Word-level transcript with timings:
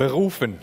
berufen. 0.00 0.58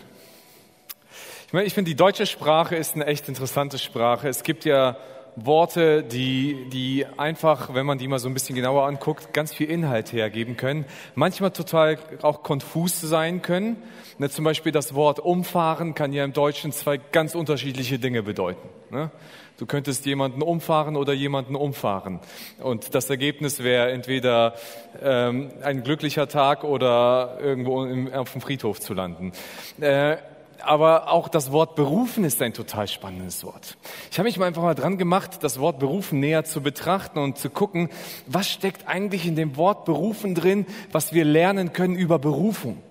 Ich 1.46 1.52
meine, 1.52 1.64
ich 1.64 1.72
finde, 1.72 1.90
die 1.90 1.94
deutsche 1.94 2.26
Sprache 2.26 2.74
ist 2.74 2.96
eine 2.96 3.06
echt 3.06 3.28
interessante 3.28 3.78
Sprache. 3.78 4.28
Es 4.28 4.42
gibt 4.42 4.64
ja 4.64 4.96
Worte, 5.44 6.02
die, 6.02 6.68
die 6.70 7.06
einfach, 7.16 7.74
wenn 7.74 7.86
man 7.86 7.98
die 7.98 8.08
mal 8.08 8.18
so 8.18 8.28
ein 8.28 8.34
bisschen 8.34 8.56
genauer 8.56 8.86
anguckt, 8.86 9.32
ganz 9.32 9.54
viel 9.54 9.70
Inhalt 9.70 10.12
hergeben 10.12 10.56
können. 10.56 10.84
Manchmal 11.14 11.50
total 11.50 11.98
auch 12.22 12.42
konfus 12.42 13.00
sein 13.00 13.42
können. 13.42 13.76
Ne, 14.18 14.30
zum 14.30 14.44
Beispiel 14.44 14.72
das 14.72 14.94
Wort 14.94 15.20
umfahren 15.20 15.94
kann 15.94 16.12
ja 16.12 16.24
im 16.24 16.32
Deutschen 16.32 16.72
zwei 16.72 16.98
ganz 16.98 17.34
unterschiedliche 17.34 17.98
Dinge 17.98 18.22
bedeuten. 18.22 18.68
Ne? 18.90 19.10
Du 19.58 19.66
könntest 19.66 20.06
jemanden 20.06 20.40
umfahren 20.40 20.96
oder 20.96 21.12
jemanden 21.12 21.56
umfahren. 21.56 22.20
Und 22.60 22.94
das 22.94 23.10
Ergebnis 23.10 23.62
wäre 23.62 23.90
entweder 23.90 24.54
ähm, 25.02 25.50
ein 25.62 25.82
glücklicher 25.82 26.28
Tag 26.28 26.62
oder 26.62 27.38
irgendwo 27.40 27.84
im, 27.84 28.12
auf 28.12 28.32
dem 28.32 28.40
Friedhof 28.40 28.80
zu 28.80 28.94
landen. 28.94 29.32
Äh, 29.80 30.18
aber 30.62 31.10
auch 31.10 31.28
das 31.28 31.52
Wort 31.52 31.74
berufen 31.74 32.24
ist 32.24 32.40
ein 32.42 32.52
total 32.52 32.88
spannendes 32.88 33.44
Wort. 33.44 33.76
Ich 34.10 34.18
habe 34.18 34.26
mich 34.26 34.38
mal 34.38 34.46
einfach 34.46 34.62
mal 34.62 34.74
dran 34.74 34.98
gemacht, 34.98 35.38
das 35.42 35.58
Wort 35.58 35.78
berufen 35.78 36.20
näher 36.20 36.44
zu 36.44 36.60
betrachten 36.60 37.18
und 37.18 37.38
zu 37.38 37.50
gucken, 37.50 37.88
was 38.26 38.48
steckt 38.48 38.88
eigentlich 38.88 39.26
in 39.26 39.36
dem 39.36 39.56
Wort 39.56 39.84
berufen 39.84 40.34
drin, 40.34 40.66
was 40.92 41.12
wir 41.12 41.24
lernen 41.24 41.72
können 41.72 41.96
über 41.96 42.18
Berufung. 42.18 42.82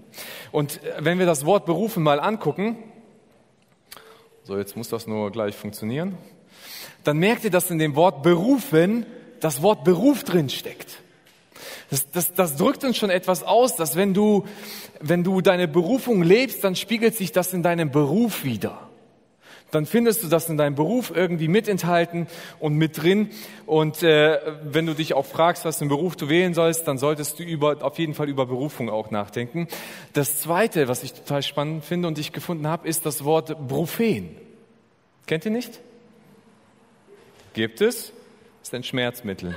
Und 0.52 0.84
äh, 0.84 0.94
wenn 0.99 1.20
wir 1.20 1.25
das 1.25 1.45
Wort 1.45 1.66
berufen 1.66 2.03
mal 2.03 2.20
angucken, 2.20 2.77
so 4.44 4.58
jetzt 4.58 4.77
muss 4.77 4.89
das 4.89 5.08
nur 5.08 5.31
gleich 5.31 5.55
funktionieren, 5.55 6.17
dann 7.03 7.17
merkt 7.17 7.44
ihr, 7.44 7.52
dass 7.52 7.70
in 7.70 7.80
dem 7.80 7.95
Wort 7.95 8.23
berufen 8.23 9.05
das 9.39 9.61
Wort 9.61 9.84
Beruf 9.84 10.23
drin 10.23 10.49
steckt. 10.49 11.02
Das, 11.89 12.09
das, 12.12 12.34
das 12.34 12.55
drückt 12.55 12.84
uns 12.84 12.98
schon 12.98 13.09
etwas 13.09 13.44
aus, 13.44 13.75
dass 13.75 13.95
wenn 13.95 14.13
du, 14.13 14.45
wenn 14.99 15.23
du 15.23 15.41
deine 15.41 15.67
Berufung 15.67 16.23
lebst, 16.23 16.63
dann 16.63 16.75
spiegelt 16.75 17.16
sich 17.16 17.31
das 17.31 17.53
in 17.53 17.63
deinem 17.63 17.91
Beruf 17.91 18.44
wieder. 18.44 18.88
Dann 19.72 19.85
findest 19.85 20.23
du 20.23 20.28
das 20.28 20.47
in 20.47 20.58
deinem 20.58 20.75
Beruf 20.75 21.11
irgendwie 21.14 21.50
mit 21.50 21.67
enthalten 21.67 22.28
und 22.59 22.75
mit 22.75 23.02
drin. 23.02 23.31
Und 23.66 24.02
äh, 24.02 24.39
wenn 24.64 24.86
du 24.86 24.94
dich 24.94 25.14
auch 25.14 25.25
fragst, 25.25 25.66
was 25.66 25.78
für 25.78 25.81
einen 25.81 25.89
Beruf 25.89 26.16
du 26.16 26.30
wählen 26.30 26.53
sollst, 26.53 26.88
dann 26.88 26.97
solltest 26.97 27.39
du 27.39 27.44
über, 27.44 27.84
auf 27.84 28.00
jeden 28.00 28.13
Fall 28.13 28.30
über 28.30 28.45
Berufung 28.45 28.89
auch 28.89 29.11
nachdenken. 29.11 29.67
Das 30.13 30.39
Zweite, 30.39 30.88
was 30.88 31.03
ich 31.03 31.13
total 31.13 31.44
spannend 31.44 31.84
finde 31.84 32.08
und 32.08 32.17
ich 32.17 32.31
gefunden 32.31 32.67
habe, 32.67 32.88
ist 32.88 33.06
das 33.06 33.25
Wort 33.25 33.67
Brufen. 33.67 34.38
Kennt 35.25 35.44
ihr 35.44 35.52
nicht? 35.52 35.81
Gibt 37.53 37.81
es? 37.81 38.13
Ist 38.63 38.73
ein 38.73 38.84
Schmerzmittel. 38.84 39.56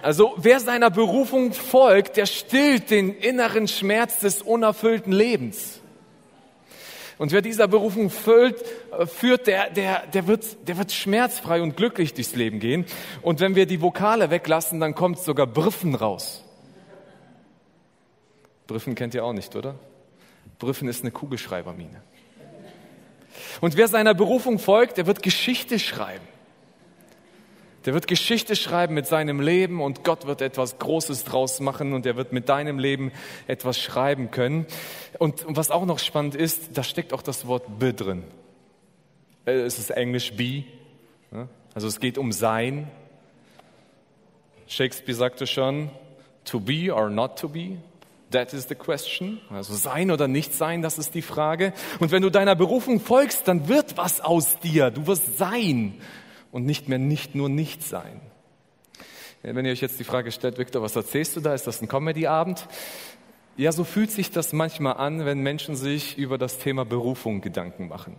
Also 0.00 0.34
wer 0.36 0.60
seiner 0.60 0.90
Berufung 0.90 1.52
folgt, 1.52 2.16
der 2.16 2.26
stillt 2.26 2.90
den 2.90 3.14
inneren 3.14 3.66
Schmerz 3.66 4.20
des 4.20 4.42
unerfüllten 4.42 5.12
Lebens. 5.12 5.80
Und 7.18 7.32
wer 7.32 7.42
dieser 7.42 7.66
Berufung 7.66 8.10
füllt, 8.10 8.62
äh, 8.96 9.06
führt, 9.06 9.48
der, 9.48 9.70
der, 9.70 10.06
der, 10.06 10.28
wird, 10.28 10.68
der 10.68 10.78
wird 10.78 10.92
schmerzfrei 10.92 11.60
und 11.60 11.76
glücklich 11.76 12.14
durchs 12.14 12.36
Leben 12.36 12.60
gehen. 12.60 12.86
Und 13.22 13.40
wenn 13.40 13.56
wir 13.56 13.66
die 13.66 13.82
Vokale 13.82 14.30
weglassen, 14.30 14.78
dann 14.78 14.94
kommt 14.94 15.18
sogar 15.18 15.48
Briffen 15.48 15.96
raus. 15.96 16.44
Briffen 18.68 18.94
kennt 18.94 19.14
ihr 19.14 19.24
auch 19.24 19.32
nicht, 19.32 19.56
oder? 19.56 19.74
Briffen 20.60 20.88
ist 20.88 21.02
eine 21.02 21.10
Kugelschreibermine. 21.10 22.02
Und 23.60 23.76
wer 23.76 23.88
seiner 23.88 24.14
Berufung 24.14 24.60
folgt, 24.60 24.98
der 24.98 25.06
wird 25.06 25.22
Geschichte 25.22 25.78
schreiben. 25.80 26.26
Der 27.84 27.94
wird 27.94 28.06
Geschichte 28.06 28.56
schreiben 28.56 28.94
mit 28.94 29.06
seinem 29.06 29.40
Leben 29.40 29.80
und 29.80 30.04
Gott 30.04 30.26
wird 30.26 30.42
etwas 30.42 30.78
Großes 30.78 31.24
draus 31.24 31.60
machen 31.60 31.92
und 31.92 32.06
er 32.06 32.16
wird 32.16 32.32
mit 32.32 32.48
deinem 32.48 32.78
Leben 32.78 33.12
etwas 33.46 33.78
schreiben 33.78 34.30
können. 34.30 34.66
Und, 35.18 35.44
was 35.48 35.70
auch 35.70 35.86
noch 35.86 35.98
spannend 35.98 36.34
ist, 36.34 36.76
da 36.76 36.82
steckt 36.82 37.12
auch 37.12 37.22
das 37.22 37.46
Wort 37.46 37.78
be 37.78 37.94
drin. 37.94 38.24
Äh, 39.46 39.52
es 39.60 39.78
ist 39.78 39.90
Englisch 39.90 40.32
be. 40.34 40.64
Also 41.74 41.86
es 41.86 42.00
geht 42.00 42.18
um 42.18 42.32
sein. 42.32 42.90
Shakespeare 44.66 45.16
sagte 45.16 45.46
schon, 45.46 45.90
to 46.44 46.58
be 46.58 46.92
or 46.92 47.08
not 47.08 47.38
to 47.38 47.48
be. 47.48 47.76
That 48.30 48.52
is 48.52 48.68
the 48.68 48.74
question. 48.74 49.40
Also 49.48 49.74
sein 49.74 50.10
oder 50.10 50.28
nicht 50.28 50.52
sein, 50.54 50.82
das 50.82 50.98
ist 50.98 51.14
die 51.14 51.22
Frage. 51.22 51.72
Und 51.98 52.10
wenn 52.10 52.22
du 52.22 52.30
deiner 52.30 52.56
Berufung 52.56 53.00
folgst, 53.00 53.48
dann 53.48 53.68
wird 53.68 53.96
was 53.96 54.20
aus 54.20 54.58
dir. 54.58 54.90
Du 54.90 55.06
wirst 55.06 55.38
sein 55.38 55.94
und 56.52 56.64
nicht 56.64 56.88
mehr 56.88 56.98
nicht 56.98 57.34
nur 57.34 57.48
nicht 57.48 57.82
sein. 57.82 58.20
Wenn 59.42 59.64
ihr 59.64 59.72
euch 59.72 59.80
jetzt 59.80 60.00
die 60.00 60.04
Frage 60.04 60.32
stellt, 60.32 60.58
Victor, 60.58 60.82
was 60.82 60.96
erzählst 60.96 61.36
du 61.36 61.40
da? 61.40 61.54
Ist 61.54 61.66
das 61.66 61.80
ein 61.80 61.88
Comedy-Abend? 61.88 62.66
Ja, 63.56 63.72
so 63.72 63.84
fühlt 63.84 64.10
sich 64.10 64.30
das 64.30 64.52
manchmal 64.52 64.96
an, 64.96 65.24
wenn 65.24 65.40
Menschen 65.40 65.76
sich 65.76 66.18
über 66.18 66.38
das 66.38 66.58
Thema 66.58 66.84
Berufung 66.84 67.40
Gedanken 67.40 67.88
machen. 67.88 68.16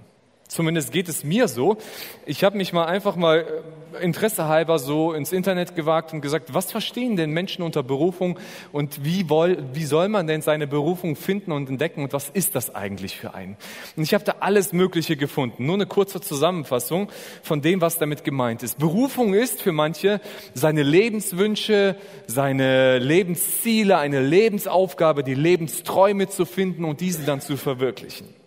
Zumindest 0.49 0.91
geht 0.91 1.07
es 1.09 1.23
mir 1.23 1.47
so. 1.47 1.77
Ich 2.25 2.43
habe 2.43 2.57
mich 2.57 2.73
mal 2.73 2.85
einfach 2.85 3.15
mal 3.15 3.45
äh, 3.93 4.03
Interesse 4.03 4.47
halber 4.47 4.79
so 4.79 5.13
ins 5.13 5.31
Internet 5.31 5.75
gewagt 5.75 6.11
und 6.11 6.21
gesagt, 6.21 6.55
was 6.55 6.71
verstehen 6.71 7.15
denn 7.15 7.29
Menschen 7.29 7.61
unter 7.61 7.83
Berufung 7.83 8.39
und 8.71 9.05
wie, 9.05 9.29
woll, 9.29 9.63
wie 9.73 9.85
soll 9.85 10.09
man 10.09 10.25
denn 10.25 10.41
seine 10.41 10.65
Berufung 10.65 11.15
finden 11.15 11.51
und 11.51 11.69
entdecken 11.69 12.01
und 12.01 12.13
was 12.13 12.29
ist 12.29 12.55
das 12.55 12.73
eigentlich 12.73 13.15
für 13.15 13.35
einen? 13.35 13.57
Und 13.95 14.01
ich 14.01 14.15
habe 14.15 14.23
da 14.23 14.37
alles 14.39 14.73
Mögliche 14.73 15.17
gefunden. 15.17 15.67
Nur 15.67 15.75
eine 15.75 15.85
kurze 15.85 16.19
Zusammenfassung 16.19 17.11
von 17.43 17.61
dem, 17.61 17.79
was 17.79 17.99
damit 17.99 18.23
gemeint 18.23 18.63
ist. 18.63 18.79
Berufung 18.79 19.35
ist 19.35 19.61
für 19.61 19.71
manche 19.71 20.19
seine 20.55 20.81
Lebenswünsche, 20.81 21.95
seine 22.25 22.97
Lebensziele, 22.97 23.99
eine 23.99 24.21
Lebensaufgabe, 24.21 25.23
die 25.23 25.35
Lebensträume 25.35 26.27
zu 26.27 26.45
finden 26.45 26.85
und 26.85 27.01
diese 27.01 27.23
dann 27.23 27.39
zu 27.39 27.55
verwirklichen. 27.55 28.38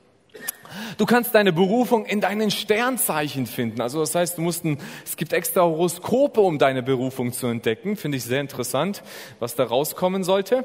Du 0.99 1.07
kannst 1.07 1.35
deine 1.35 1.53
Berufung 1.53 2.07
in 2.07 2.21
deinen 2.21 2.51
Sternzeichen 2.51 3.47
finden. 3.47 3.81
Also 3.81 4.01
das 4.01 4.15
heißt, 4.15 4.39
du 4.39 4.43
musst 4.43 4.65
ein, 4.65 4.79
es 5.05 5.17
gibt 5.17 5.33
extra 5.33 5.63
Horoskope, 5.63 6.41
um 6.41 6.59
deine 6.59 6.83
Berufung 6.83 7.33
zu 7.33 7.47
entdecken. 7.47 7.97
Finde 7.97 8.19
ich 8.19 8.25
sehr 8.25 8.41
interessant, 8.41 9.03
was 9.39 9.55
da 9.55 9.65
rauskommen 9.65 10.25
sollte. 10.25 10.65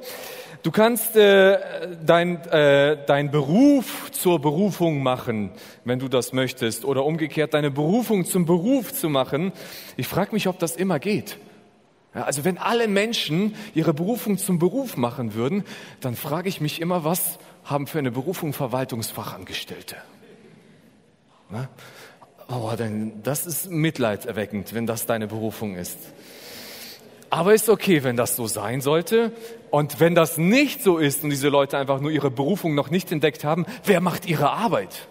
Du 0.64 0.72
kannst 0.72 1.16
äh, 1.16 1.58
dein, 2.06 2.44
äh, 2.48 2.98
dein 3.06 3.32
Beruf 3.32 4.12
zur 4.12 4.40
Berufung 4.40 5.02
machen, 5.04 5.52
wenn 5.86 6.00
du 6.00 6.08
das 6.08 6.34
möchtest, 6.34 6.86
oder 6.86 7.06
umgekehrt 7.06 7.54
deine 7.54 7.72
Berufung 7.72 8.26
zum 8.26 8.46
Beruf 8.46 8.94
zu 8.94 9.10
machen. 9.10 9.52
Ich 9.96 10.08
frage 10.08 10.34
mich, 10.34 10.48
ob 10.48 10.60
das 10.60 10.76
immer 10.76 11.00
geht. 11.00 11.38
Ja, 12.16 12.24
also 12.24 12.44
wenn 12.44 12.58
alle 12.58 12.88
Menschen 12.88 13.54
ihre 13.76 13.94
Berufung 13.94 14.38
zum 14.38 14.58
Beruf 14.58 14.98
machen 14.98 15.36
würden, 15.36 15.64
dann 16.02 16.16
frage 16.16 16.50
ich 16.50 16.62
mich 16.62 16.82
immer, 16.82 17.04
was 17.04 17.38
haben 17.68 17.86
für 17.86 18.00
eine 18.00 18.12
Berufung 18.12 18.54
Verwaltungsfachangestellte? 18.54 19.98
Ne? 21.50 21.70
Oh, 22.50 22.72
denn 22.78 23.22
das 23.24 23.46
ist 23.46 23.70
mitleiderweckend, 23.70 24.74
wenn 24.74 24.88
das 24.88 25.06
deine 25.06 25.28
Berufung 25.28 25.76
ist. 25.76 25.98
Aber 27.30 27.54
ist 27.54 27.68
okay, 27.68 28.04
wenn 28.04 28.16
das 28.16 28.38
so 28.38 28.48
sein 28.48 28.80
sollte. 28.80 29.34
Und 29.70 30.00
wenn 30.00 30.16
das 30.16 30.38
nicht 30.38 30.82
so 30.82 30.98
ist 30.98 31.26
und 31.26 31.30
diese 31.30 31.50
Leute 31.50 31.78
einfach 31.78 32.00
nur 32.00 32.10
ihre 32.10 32.32
Berufung 32.32 32.74
noch 32.74 32.90
nicht 32.90 33.12
entdeckt 33.12 33.44
haben, 33.44 33.66
wer 33.84 34.00
macht 34.00 34.26
ihre 34.26 34.50
Arbeit? 34.50 35.08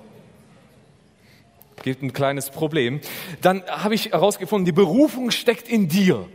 Gibt 1.82 2.02
ein 2.02 2.14
kleines 2.14 2.48
Problem. 2.50 3.00
Dann 3.42 3.62
habe 3.66 3.94
ich 3.94 4.12
herausgefunden, 4.12 4.64
die 4.64 4.72
Berufung 4.72 5.30
steckt 5.30 5.68
in 5.68 5.88
dir. 5.88 6.26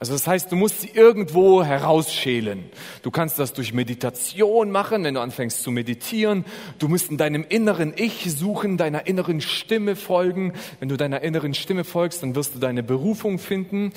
Also 0.00 0.14
das 0.14 0.26
heißt, 0.26 0.50
du 0.50 0.56
musst 0.56 0.80
sie 0.80 0.88
irgendwo 0.94 1.62
herausschälen. 1.62 2.64
Du 3.02 3.10
kannst 3.10 3.38
das 3.38 3.52
durch 3.52 3.74
Meditation 3.74 4.70
machen, 4.70 5.04
wenn 5.04 5.12
du 5.12 5.20
anfängst 5.20 5.62
zu 5.62 5.70
meditieren. 5.70 6.46
Du 6.78 6.88
musst 6.88 7.10
in 7.10 7.18
deinem 7.18 7.44
inneren 7.46 7.92
Ich 7.94 8.24
suchen, 8.32 8.78
deiner 8.78 9.06
inneren 9.06 9.42
Stimme 9.42 9.96
folgen. 9.96 10.54
Wenn 10.78 10.88
du 10.88 10.96
deiner 10.96 11.20
inneren 11.20 11.52
Stimme 11.52 11.84
folgst, 11.84 12.22
dann 12.22 12.34
wirst 12.34 12.54
du 12.54 12.58
deine 12.58 12.82
Berufung 12.82 13.38
finden. 13.38 13.92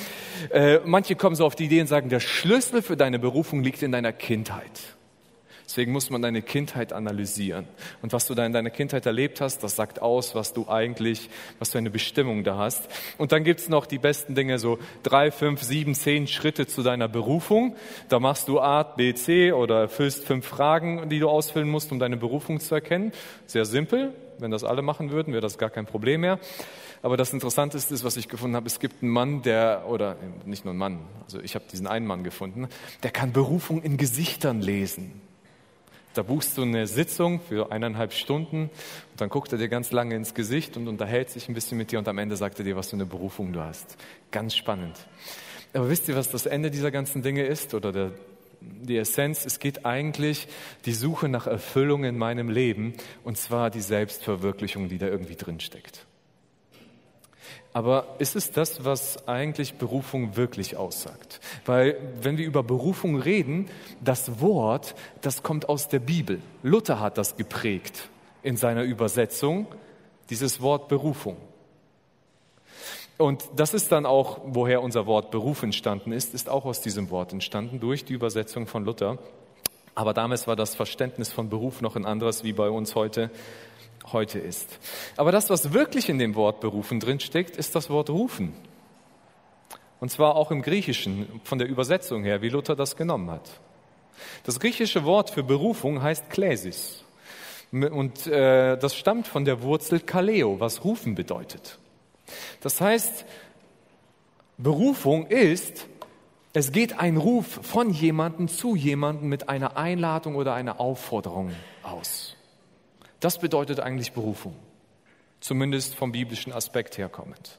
Äh, 0.50 0.80
manche 0.84 1.16
kommen 1.16 1.38
so 1.38 1.46
auf 1.46 1.56
die 1.56 1.66
Idee 1.66 1.80
und 1.80 1.88
sagen, 1.88 2.10
der 2.10 2.20
Schlüssel 2.20 2.82
für 2.82 2.98
deine 2.98 3.18
Berufung 3.18 3.64
liegt 3.64 3.82
in 3.82 3.94
deiner 3.94 4.12
Kindheit. 4.12 4.98
Deswegen 5.74 5.92
muss 5.92 6.12
man 6.12 6.22
deine 6.22 6.44
Kindheit 6.44 6.94
analysieren. 6.94 7.66
Und 8.04 8.14
was 8.14 8.28
du 8.28 8.36
da 8.36 8.46
in 8.46 8.54
deiner 8.54 8.70
Kindheit 8.70 9.08
erlebt 9.08 9.42
hast, 9.42 9.64
das 9.64 9.76
sagt 9.76 10.04
aus, 10.04 10.36
was 10.36 10.54
du 10.54 10.68
eigentlich, 10.70 11.32
was 11.58 11.72
für 11.72 11.80
eine 11.80 11.90
Bestimmung 11.90 12.44
da 12.44 12.60
hast. 12.60 12.88
Und 13.18 13.32
dann 13.32 13.44
gibt's 13.44 13.70
noch 13.70 13.88
die 13.88 13.98
besten 13.98 14.36
Dinge, 14.36 14.60
so 14.60 14.78
drei, 15.02 15.32
fünf, 15.32 15.64
sieben, 15.64 15.96
zehn 15.96 16.28
Schritte 16.28 16.68
zu 16.68 16.84
deiner 16.84 17.08
Berufung. 17.08 17.76
Da 18.08 18.20
machst 18.20 18.50
du 18.50 18.60
A, 18.60 18.84
B, 18.84 19.16
C 19.16 19.52
oder 19.52 19.80
erfüllst 19.80 20.26
fünf 20.26 20.46
Fragen, 20.46 21.10
die 21.10 21.18
du 21.18 21.28
ausfüllen 21.28 21.70
musst, 21.70 21.92
um 21.92 21.98
deine 21.98 22.18
Berufung 22.18 22.60
zu 22.60 22.76
erkennen. 22.76 23.12
Sehr 23.48 23.66
simpel. 23.66 24.14
Wenn 24.38 24.52
das 24.52 24.64
alle 24.64 24.84
machen 24.84 25.10
würden, 25.10 25.34
wäre 25.34 25.42
das 25.42 25.58
gar 25.58 25.72
kein 25.72 25.88
Problem 25.88 26.22
mehr. 26.22 26.38
Aber 27.02 27.18
das 27.18 27.34
Interessanteste 27.34 27.96
ist, 27.96 28.04
was 28.04 28.16
ich 28.16 28.30
gefunden 28.30 28.56
habe, 28.56 28.68
es 28.68 28.80
gibt 28.80 29.02
einen 29.02 29.12
Mann, 29.12 29.42
der, 29.42 29.86
oder 29.88 30.18
nicht 30.46 30.66
nur 30.66 30.74
einen 30.74 30.80
Mann, 30.80 31.00
also 31.24 31.40
ich 31.40 31.56
habe 31.56 31.66
diesen 31.72 31.88
einen 31.88 32.06
Mann 32.06 32.24
gefunden, 32.24 32.68
der 33.02 33.10
kann 33.10 33.34
Berufung 33.34 33.82
in 33.82 33.98
Gesichtern 33.98 34.62
lesen. 34.62 35.23
Da 36.14 36.22
buchst 36.22 36.58
du 36.58 36.62
eine 36.62 36.86
Sitzung 36.86 37.42
für 37.42 37.72
eineinhalb 37.72 38.14
Stunden 38.14 38.64
und 38.64 39.22
dann 39.22 39.30
guckt 39.30 39.52
er 39.52 39.58
dir 39.58 39.68
ganz 39.68 39.92
lange 39.92 40.16
ins 40.16 40.36
Gesicht 40.36 40.78
und 40.78 40.88
unterhält 40.88 41.32
sich 41.32 41.50
ein 41.50 41.56
bisschen 41.56 41.78
mit 41.78 41.92
dir 41.92 41.98
und 41.98 42.08
am 42.08 42.20
Ende 42.20 42.36
sagt 42.36 42.60
er 42.60 42.66
dir, 42.66 42.76
was 42.76 42.92
für 42.92 42.96
eine 42.96 43.08
Berufung 43.08 43.52
du 43.52 43.62
hast. 43.62 43.98
Ganz 44.30 44.56
spannend. 44.56 44.96
Aber 45.74 45.90
wisst 45.90 46.08
ihr, 46.08 46.16
was 46.16 46.30
das 46.30 46.46
Ende 46.46 46.70
dieser 46.70 46.92
ganzen 46.92 47.24
Dinge 47.24 47.44
ist 47.44 47.74
oder 47.74 47.92
der, 47.92 48.12
die 48.62 48.98
Essenz, 48.98 49.44
es 49.44 49.58
geht 49.58 49.86
eigentlich 49.86 50.48
die 50.86 50.94
Suche 50.94 51.30
nach 51.30 51.48
Erfüllung 51.48 52.04
in 52.04 52.18
meinem 52.18 52.50
Leben 52.50 52.94
und 53.24 53.38
zwar 53.38 53.72
die 53.72 53.82
Selbstverwirklichung, 53.82 54.90
die 54.90 55.00
da 55.00 55.08
irgendwie 55.08 55.36
drin 55.36 55.60
steckt. 55.60 56.06
Aber 57.74 58.06
ist 58.20 58.36
es 58.36 58.52
das, 58.52 58.86
was 58.86 59.28
eigentlich 59.28 59.76
Berufung 59.76 60.36
wirklich 60.36 60.78
aussagt? 60.78 61.42
Weil 61.66 61.98
wenn 62.22 62.38
wir 62.38 62.46
über 62.46 62.62
Berufung 62.62 63.20
reden, 63.20 63.68
das 64.00 64.40
Wort, 64.40 64.94
das 65.22 65.42
kommt 65.42 65.68
aus 65.70 65.88
der 65.88 66.00
Bibel. 66.00 66.40
Luther 66.62 67.00
hat 67.00 67.18
das 67.18 67.36
geprägt 67.36 68.10
in 68.44 68.58
seiner 68.58 68.84
Übersetzung, 68.84 69.66
dieses 70.30 70.62
Wort 70.62 70.88
Berufung. 70.88 71.38
Und 73.18 73.44
das 73.56 73.74
ist 73.74 73.92
dann 73.92 74.06
auch, 74.06 74.42
woher 74.46 74.82
unser 74.82 75.06
Wort 75.08 75.32
Beruf 75.32 75.64
entstanden 75.64 76.12
ist, 76.12 76.34
ist 76.34 76.50
auch 76.50 76.66
aus 76.66 76.82
diesem 76.82 77.10
Wort 77.10 77.34
entstanden, 77.34 77.80
durch 77.80 78.06
die 78.06 78.14
Übersetzung 78.14 78.68
von 78.68 78.86
Luther. 78.86 79.18
Aber 79.96 80.14
damals 80.14 80.48
war 80.48 80.56
das 80.56 80.76
Verständnis 80.76 81.32
von 81.32 81.50
Beruf 81.50 81.82
noch 81.82 81.96
ein 81.96 82.06
anderes, 82.06 82.44
wie 82.44 82.54
bei 82.54 82.70
uns 82.70 82.96
heute, 82.96 83.30
heute 84.12 84.40
ist. 84.40 84.80
Aber 85.16 85.32
das, 85.32 85.50
was 85.50 85.74
wirklich 85.74 86.10
in 86.10 86.20
dem 86.20 86.36
Wort 86.36 86.60
berufen 86.60 87.00
drinsteckt, 87.00 87.56
ist 87.56 87.76
das 87.76 87.90
Wort 87.90 88.10
rufen. 88.10 88.54
Und 90.00 90.10
zwar 90.10 90.36
auch 90.36 90.52
im 90.52 90.62
Griechischen, 90.62 91.42
von 91.44 91.60
der 91.60 91.70
Übersetzung 91.70 92.24
her, 92.24 92.42
wie 92.42 92.50
Luther 92.50 92.76
das 92.76 92.98
genommen 92.98 93.32
hat. 93.32 93.50
Das 94.44 94.60
griechische 94.60 95.06
Wort 95.06 95.30
für 95.30 95.44
Berufung 95.44 96.02
heißt 96.02 96.30
Klesis. 96.30 97.04
Und 97.72 98.28
äh, 98.28 98.78
das 98.78 98.96
stammt 98.96 99.28
von 99.28 99.46
der 99.46 99.62
Wurzel 99.64 100.00
Kaleo, 100.00 100.60
was 100.60 100.84
rufen 100.84 101.16
bedeutet. 101.16 101.80
Das 102.62 102.82
heißt, 102.82 103.26
Berufung 104.58 105.26
ist, 105.28 105.88
es 106.54 106.72
geht 106.72 107.00
ein 107.00 107.18
Ruf 107.18 107.60
von 107.64 107.90
jemandem 107.90 108.48
zu 108.48 108.76
jemandem 108.76 109.28
mit 109.28 109.50
einer 109.50 109.76
Einladung 109.76 110.36
oder 110.36 110.54
einer 110.54 110.80
Aufforderung 110.80 111.52
aus. 111.82 112.33
Das 113.24 113.40
bedeutet 113.40 113.80
eigentlich 113.80 114.12
Berufung, 114.12 114.54
zumindest 115.40 115.96
vom 115.96 116.12
biblischen 116.12 116.52
Aspekt 116.52 116.98
herkommend. 116.98 117.58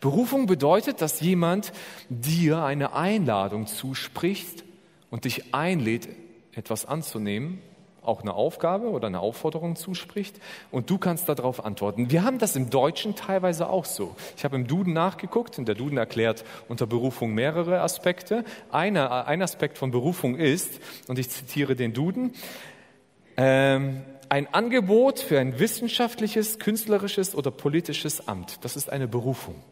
Berufung 0.00 0.46
bedeutet, 0.46 1.02
dass 1.02 1.20
jemand 1.20 1.74
dir 2.08 2.62
eine 2.62 2.94
Einladung 2.94 3.66
zuspricht 3.66 4.64
und 5.10 5.26
dich 5.26 5.54
einlädt, 5.54 6.08
etwas 6.54 6.86
anzunehmen 6.86 7.60
auch 8.02 8.22
eine 8.22 8.34
Aufgabe 8.34 8.88
oder 8.88 9.08
eine 9.08 9.20
Aufforderung 9.20 9.76
zuspricht 9.76 10.40
und 10.70 10.88
du 10.90 10.96
kannst 10.96 11.28
darauf 11.28 11.64
antworten. 11.64 12.10
Wir 12.10 12.22
haben 12.22 12.38
das 12.38 12.54
im 12.54 12.70
Deutschen 12.70 13.16
teilweise 13.16 13.68
auch 13.68 13.84
so. 13.84 14.14
Ich 14.36 14.44
habe 14.44 14.54
im 14.54 14.68
Duden 14.68 14.92
nachgeguckt 14.92 15.58
und 15.58 15.66
der 15.66 15.74
Duden 15.74 15.98
erklärt 15.98 16.44
unter 16.68 16.86
Berufung 16.86 17.34
mehrere 17.34 17.80
Aspekte. 17.80 18.44
Einer, 18.70 19.26
ein 19.26 19.42
Aspekt 19.42 19.76
von 19.76 19.90
Berufung 19.90 20.36
ist, 20.36 20.80
und 21.08 21.18
ich 21.18 21.28
zitiere 21.28 21.74
den 21.74 21.92
Duden, 21.92 22.32
ähm, 23.36 24.02
ein 24.28 24.52
Angebot 24.52 25.20
für 25.20 25.38
ein 25.38 25.58
wissenschaftliches, 25.58 26.58
künstlerisches 26.58 27.34
oder 27.34 27.50
politisches 27.50 28.28
Amt. 28.28 28.64
Das 28.64 28.76
ist 28.76 28.90
eine 28.90 29.08
Berufung. 29.08 29.62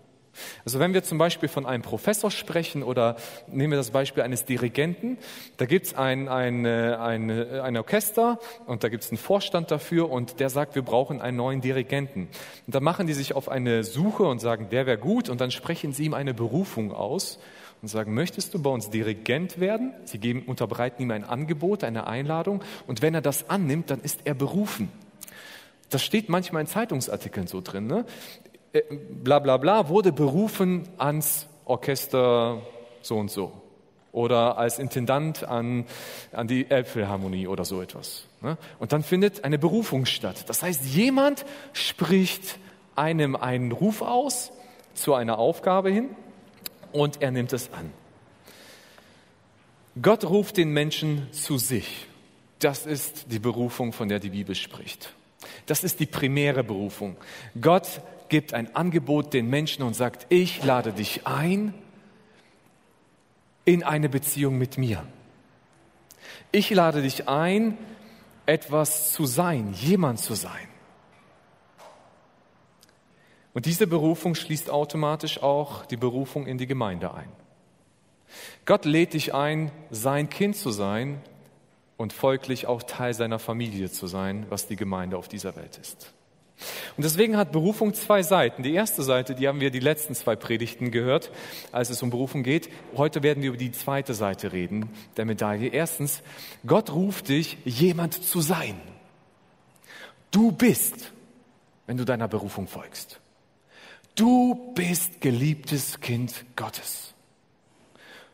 Also 0.65 0.79
wenn 0.79 0.95
wir 0.95 1.03
zum 1.03 1.19
Beispiel 1.19 1.49
von 1.49 1.67
einem 1.67 1.83
Professor 1.83 2.31
sprechen 2.31 2.83
oder 2.83 3.17
nehmen 3.47 3.73
wir 3.73 3.77
das 3.77 3.91
Beispiel 3.91 4.23
eines 4.23 4.45
Dirigenten, 4.45 5.19
da 5.57 5.67
gibt 5.67 5.87
es 5.87 5.95
ein, 5.95 6.29
ein, 6.29 6.67
ein, 6.67 7.31
ein 7.31 7.77
Orchester 7.77 8.39
und 8.67 8.85
da 8.85 8.89
gibt 8.89 9.05
es 9.05 9.11
einen 9.11 9.19
Vorstand 9.19 9.71
dafür 9.71 10.11
und 10.11 10.41
der 10.41 10.51
sagt, 10.51 10.75
wir 10.75 10.83
brauchen 10.83 11.21
einen 11.21 11.37
neuen 11.37 11.61
Dirigenten. 11.61 12.29
Und 12.67 12.75
dann 12.75 12.83
machen 12.83 13.07
die 13.07 13.13
sich 13.13 13.35
auf 13.35 13.49
eine 13.49 13.85
Suche 13.85 14.25
und 14.25 14.41
sagen, 14.41 14.69
der 14.71 14.87
wäre 14.87 14.99
gut 14.99 15.29
und 15.29 15.41
dann 15.41 15.51
sprechen 15.51 15.93
sie 15.93 16.05
ihm 16.05 16.15
eine 16.15 16.35
Berufung 16.35 16.93
aus 16.93 17.39
und 17.85 17.89
sagen, 17.89 18.15
möchtest 18.15 18.55
du 18.55 18.63
bei 18.63 18.71
uns 18.71 18.89
Dirigent 18.89 19.61
werden? 19.61 19.93
Sie 20.05 20.19
geben, 20.19 20.45
unterbreiten 20.47 21.03
ihm 21.03 21.11
ein 21.11 21.23
Angebot, 21.23 21.85
eine 21.85 22.07
Einladung 22.07 22.63
und 22.87 23.03
wenn 23.03 23.15
er 23.15 23.21
das 23.21 23.51
annimmt, 23.51 23.91
dann 23.91 24.01
ist 24.01 24.21
er 24.25 24.33
berufen. 24.33 24.89
Das 25.91 26.03
steht 26.03 26.31
manchmal 26.31 26.63
in 26.63 26.67
Zeitungsartikeln 26.67 27.47
so 27.47 27.61
drin. 27.61 27.87
Ne? 27.87 28.07
Äh, 28.73 28.81
bla 28.91 29.39
bla 29.39 29.59
bla, 29.59 29.91
wurde 29.91 30.13
berufen 30.13 30.89
ans 30.97 31.47
Orchester 31.67 32.63
so 33.03 33.19
und 33.19 33.31
so 33.31 33.53
oder 34.13 34.57
als 34.57 34.79
Intendant 34.79 35.45
an, 35.45 35.85
an 36.33 36.49
die 36.49 36.71
Elbphilharmonie 36.71 37.49
oder 37.49 37.67
so 37.67 37.83
etwas. 37.83 38.25
Ne? 38.41 38.57
Und 38.79 38.95
dann 38.95 39.03
findet 39.03 39.45
eine 39.45 39.59
Berufung 39.59 40.07
statt. 40.07 40.49
Das 40.49 40.63
heißt, 40.63 40.87
jemand 40.87 41.45
spricht 41.75 42.59
einem 42.97 43.37
einen 43.37 43.73
Ruf 43.73 44.01
aus 44.01 44.53
zu 44.95 45.13
einer 45.13 45.39
Aufgabe 45.39 45.91
hin 45.91 46.09
und 46.95 47.21
er 47.21 47.33
nimmt 47.33 47.53
es 47.53 47.73
an. 47.73 47.93
Gott 50.01 50.25
ruft 50.25 50.57
den 50.57 50.71
Menschen 50.71 51.29
zu 51.33 51.59
sich. 51.59 52.07
Das 52.61 52.87
ist 52.87 53.27
die 53.33 53.39
Berufung, 53.39 53.93
von 53.93 54.09
der 54.09 54.21
die 54.21 54.31
Bibel 54.31 54.55
spricht. 54.55 55.13
Das 55.67 55.85
ist 55.85 56.01
die 56.01 56.07
primäre 56.07 56.65
Berufung. 56.65 57.17
Gott 57.61 58.01
gibt 58.29 58.55
ein 58.55 58.75
Angebot 58.75 59.35
den 59.35 59.51
Menschen 59.51 59.83
und 59.83 59.95
sagt, 59.95 60.27
ich 60.31 60.65
lade 60.65 60.93
dich 60.93 61.27
ein 61.27 61.75
in 63.65 63.83
eine 63.83 64.09
Beziehung 64.09 64.57
mit 64.57 64.79
mir. 64.79 65.05
Ich 66.53 66.71
lade 66.71 67.03
dich 67.03 67.29
ein, 67.29 67.77
etwas 68.47 69.13
zu 69.13 69.27
sein, 69.27 69.75
jemand 69.75 70.21
zu 70.21 70.35
sein. 70.35 70.69
Und 73.55 73.67
diese 73.67 73.87
Berufung 73.87 74.35
schließt 74.35 74.69
automatisch 74.69 75.43
auch 75.43 75.87
die 75.87 75.97
Berufung 75.97 76.47
in 76.47 76.59
die 76.59 76.67
Gemeinde 76.67 77.15
ein. 77.15 77.31
Gott 78.67 78.85
lädt 78.85 79.15
dich 79.15 79.33
ein, 79.33 79.71
sein 79.91 80.29
Kind 80.29 80.57
zu 80.57 80.71
sein 80.71 81.21
und 81.97 82.13
folglich 82.13 82.67
auch 82.67 82.83
Teil 82.83 83.15
seiner 83.15 83.39
Familie 83.39 83.91
zu 83.91 84.09
sein, 84.09 84.47
was 84.51 84.67
die 84.67 84.77
Gemeinde 84.77 85.17
auf 85.17 85.29
dieser 85.29 85.55
Welt 85.55 85.79
ist. 85.79 86.13
Und 86.97 87.05
deswegen 87.05 87.37
hat 87.37 87.53
Berufung 87.53 87.95
zwei 87.95 88.23
Seiten. 88.23 88.63
Die 88.63 88.75
erste 88.75 89.03
Seite, 89.03 89.35
die 89.35 89.47
haben 89.47 89.61
wir 89.61 89.71
die 89.71 89.81
letzten 89.81 90.15
zwei 90.15 90.37
Predigten 90.37 90.91
gehört, 90.91 91.31
als 91.73 91.91
es 91.91 92.03
um 92.03 92.11
Berufung 92.11 92.43
geht. 92.43 92.69
Heute 92.97 93.23
werden 93.23 93.43
wir 93.43 93.51
über 93.51 93.59
die 93.59 93.73
zweite 93.73 94.15
Seite 94.15 94.53
reden 94.53 94.89
der 95.17 95.25
Medaille. 95.25 95.69
Erstens, 95.69 96.23
Gott 96.67 96.93
ruft 96.93 97.29
dich, 97.29 97.59
jemand 97.65 98.15
zu 98.25 98.41
sein. 98.41 98.81
Du 100.31 100.53
bist, 100.53 101.13
wenn 101.87 101.97
du 101.97 102.05
deiner 102.05 102.29
Berufung 102.29 102.67
folgst. 102.67 103.21
Du 104.15 104.73
bist 104.75 105.21
geliebtes 105.21 106.01
Kind 106.01 106.45
Gottes. 106.57 107.15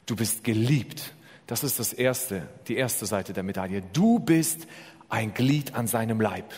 Du 0.06 0.16
bist 0.16 0.44
geliebt. 0.44 1.14
Das 1.46 1.64
ist 1.64 1.78
das 1.78 1.92
erste, 1.92 2.48
die 2.68 2.76
erste 2.76 3.06
Seite 3.06 3.32
der 3.32 3.42
Medaille. 3.42 3.82
Du 3.92 4.18
bist 4.18 4.66
ein 5.08 5.34
Glied 5.34 5.74
an 5.74 5.86
seinem 5.86 6.20
Leib. 6.20 6.52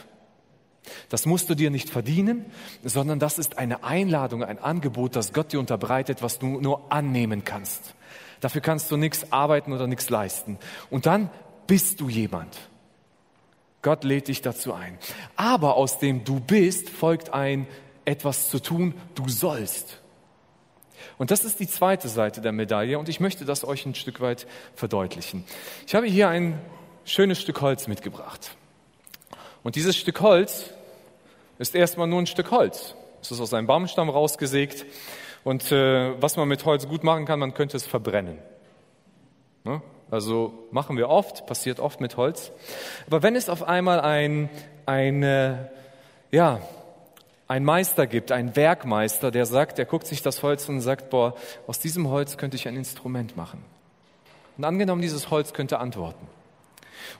Das 1.08 1.26
musst 1.26 1.49
du 1.49 1.54
dir 1.54 1.70
nicht 1.70 1.88
verdienen, 1.88 2.46
sondern 2.82 3.18
das 3.18 3.38
ist 3.38 3.58
eine 3.58 3.85
Einladung, 3.85 4.42
ein 4.42 4.58
Angebot, 4.58 5.14
das 5.14 5.32
Gott 5.32 5.52
dir 5.52 5.61
unterbreitet, 5.61 6.23
was 6.23 6.38
du 6.38 6.61
nur 6.61 6.92
annehmen 6.92 7.44
kannst. 7.44 7.94
Dafür 8.40 8.61
kannst 8.61 8.90
du 8.90 8.96
nichts 8.96 9.32
arbeiten 9.32 9.73
oder 9.73 9.87
nichts 9.87 10.11
leisten. 10.11 10.58
Und 10.90 11.06
dann 11.06 11.30
bist 11.68 12.00
du 12.00 12.08
jemand. 12.08 12.58
Gott 13.82 14.02
lädt 14.04 14.28
dich 14.28 14.42
dazu 14.42 14.75
ein. 14.75 14.99
Aber 15.37 15.76
aus 15.76 15.99
dem 15.99 16.25
du 16.25 16.40
bist 16.40 16.90
folgt 16.90 17.32
ein 17.32 17.66
etwas 18.04 18.50
zu 18.50 18.61
tun, 18.61 18.94
du 19.14 19.28
sollst. 19.28 20.00
Und 21.18 21.30
das 21.30 21.44
ist 21.44 21.61
die 21.61 21.68
zweite 21.68 22.09
Seite 22.09 22.40
der 22.40 22.52
Medaille 22.52 22.99
und 22.99 23.09
ich 23.09 23.21
möchte 23.21 23.44
das 23.44 23.64
euch 23.64 23.87
ein 23.87 23.94
Stück 23.94 24.21
weit 24.21 24.47
verdeutlichen. 24.75 25.44
Ich 25.87 25.94
habe 25.94 26.06
hier 26.06 26.28
ein 26.28 26.59
schönes 27.04 27.40
Stück 27.40 27.61
Holz 27.61 27.88
mitgebracht. 27.88 28.56
Und 29.62 29.76
dieses 29.76 29.97
Stück 29.97 30.21
Holz 30.21 30.71
ist 31.59 31.75
erstmal 31.75 32.06
nur 32.06 32.21
ein 32.21 32.26
Stück 32.26 32.50
Holz. 32.50 32.94
Es 33.21 33.30
ist 33.30 33.40
aus 33.40 33.54
einem 33.54 33.66
Baumstamm 33.66 34.09
rausgesägt. 34.09 34.85
Und 35.44 35.71
äh, 35.73 36.21
was 36.21 36.37
man 36.37 36.49
mit 36.49 36.64
Holz 36.64 36.88
gut 36.88 37.04
machen 37.04 37.25
kann, 37.25 37.38
man 37.38 37.54
könnte 37.54 37.76
es 37.76 37.87
verbrennen. 37.87 38.38
Ne? 39.64 39.82
Also 40.11 40.66
machen 40.71 40.97
wir 40.97 41.09
oft, 41.09 41.47
passiert 41.47 41.80
oft 41.80 42.00
mit 42.00 42.16
Holz. 42.16 42.52
Aber 43.06 43.23
wenn 43.23 43.35
es 43.35 43.49
auf 43.49 43.62
einmal 43.62 44.00
ein, 44.00 44.50
ein, 44.87 45.23
ja, 46.30 46.61
ein 47.52 47.64
Meister 47.64 48.06
gibt, 48.06 48.32
ein 48.32 48.56
Werkmeister, 48.56 49.30
der 49.30 49.44
sagt, 49.44 49.76
der 49.76 49.85
guckt 49.85 50.06
sich 50.06 50.23
das 50.23 50.42
Holz 50.42 50.71
und 50.71 50.80
sagt, 50.80 51.11
boah, 51.11 51.35
aus 51.66 51.80
diesem 51.80 52.09
Holz 52.09 52.38
könnte 52.38 52.56
ich 52.56 52.66
ein 52.66 52.76
Instrument 52.76 53.37
machen. 53.37 53.62
Und 54.56 54.64
angenommen, 54.64 55.02
dieses 55.02 55.28
Holz 55.30 55.52
könnte 55.52 55.78
antworten. 55.78 56.26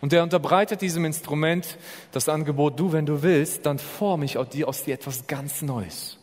Und 0.01 0.11
er 0.15 0.23
unterbreitet 0.23 0.81
diesem 0.81 1.05
Instrument 1.05 1.77
das 2.12 2.31
Angebot, 2.31 2.81
du, 2.81 2.95
wenn 2.95 3.05
du 3.05 3.23
willst, 3.23 3.67
dann 3.67 3.79
forme 3.79 4.25
ich 4.25 4.39
aus 4.39 4.49
dir, 4.49 4.69
aus 4.69 4.85
dir 4.85 4.95
etwas 4.95 5.27
ganz 5.27 5.61
Neues. 5.61 6.17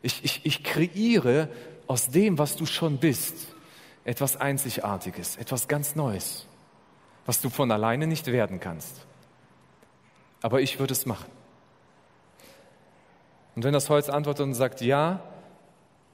Ich, 0.00 0.24
ich, 0.24 0.46
ich 0.46 0.62
kreiere 0.62 1.48
aus 1.88 2.10
dem, 2.10 2.38
was 2.38 2.54
du 2.54 2.64
schon 2.64 2.98
bist, 2.98 3.34
etwas 4.04 4.36
Einzigartiges, 4.36 5.34
etwas 5.36 5.66
ganz 5.66 5.96
Neues, 5.96 6.46
was 7.26 7.40
du 7.40 7.50
von 7.50 7.72
alleine 7.72 8.06
nicht 8.06 8.28
werden 8.28 8.60
kannst. 8.60 9.04
Aber 10.42 10.60
ich 10.60 10.78
würde 10.78 10.92
es 10.92 11.06
machen. 11.06 11.41
Und 13.54 13.64
wenn 13.64 13.72
das 13.72 13.90
Holz 13.90 14.08
antwortet 14.08 14.44
und 14.44 14.54
sagt, 14.54 14.80
ja, 14.80 15.20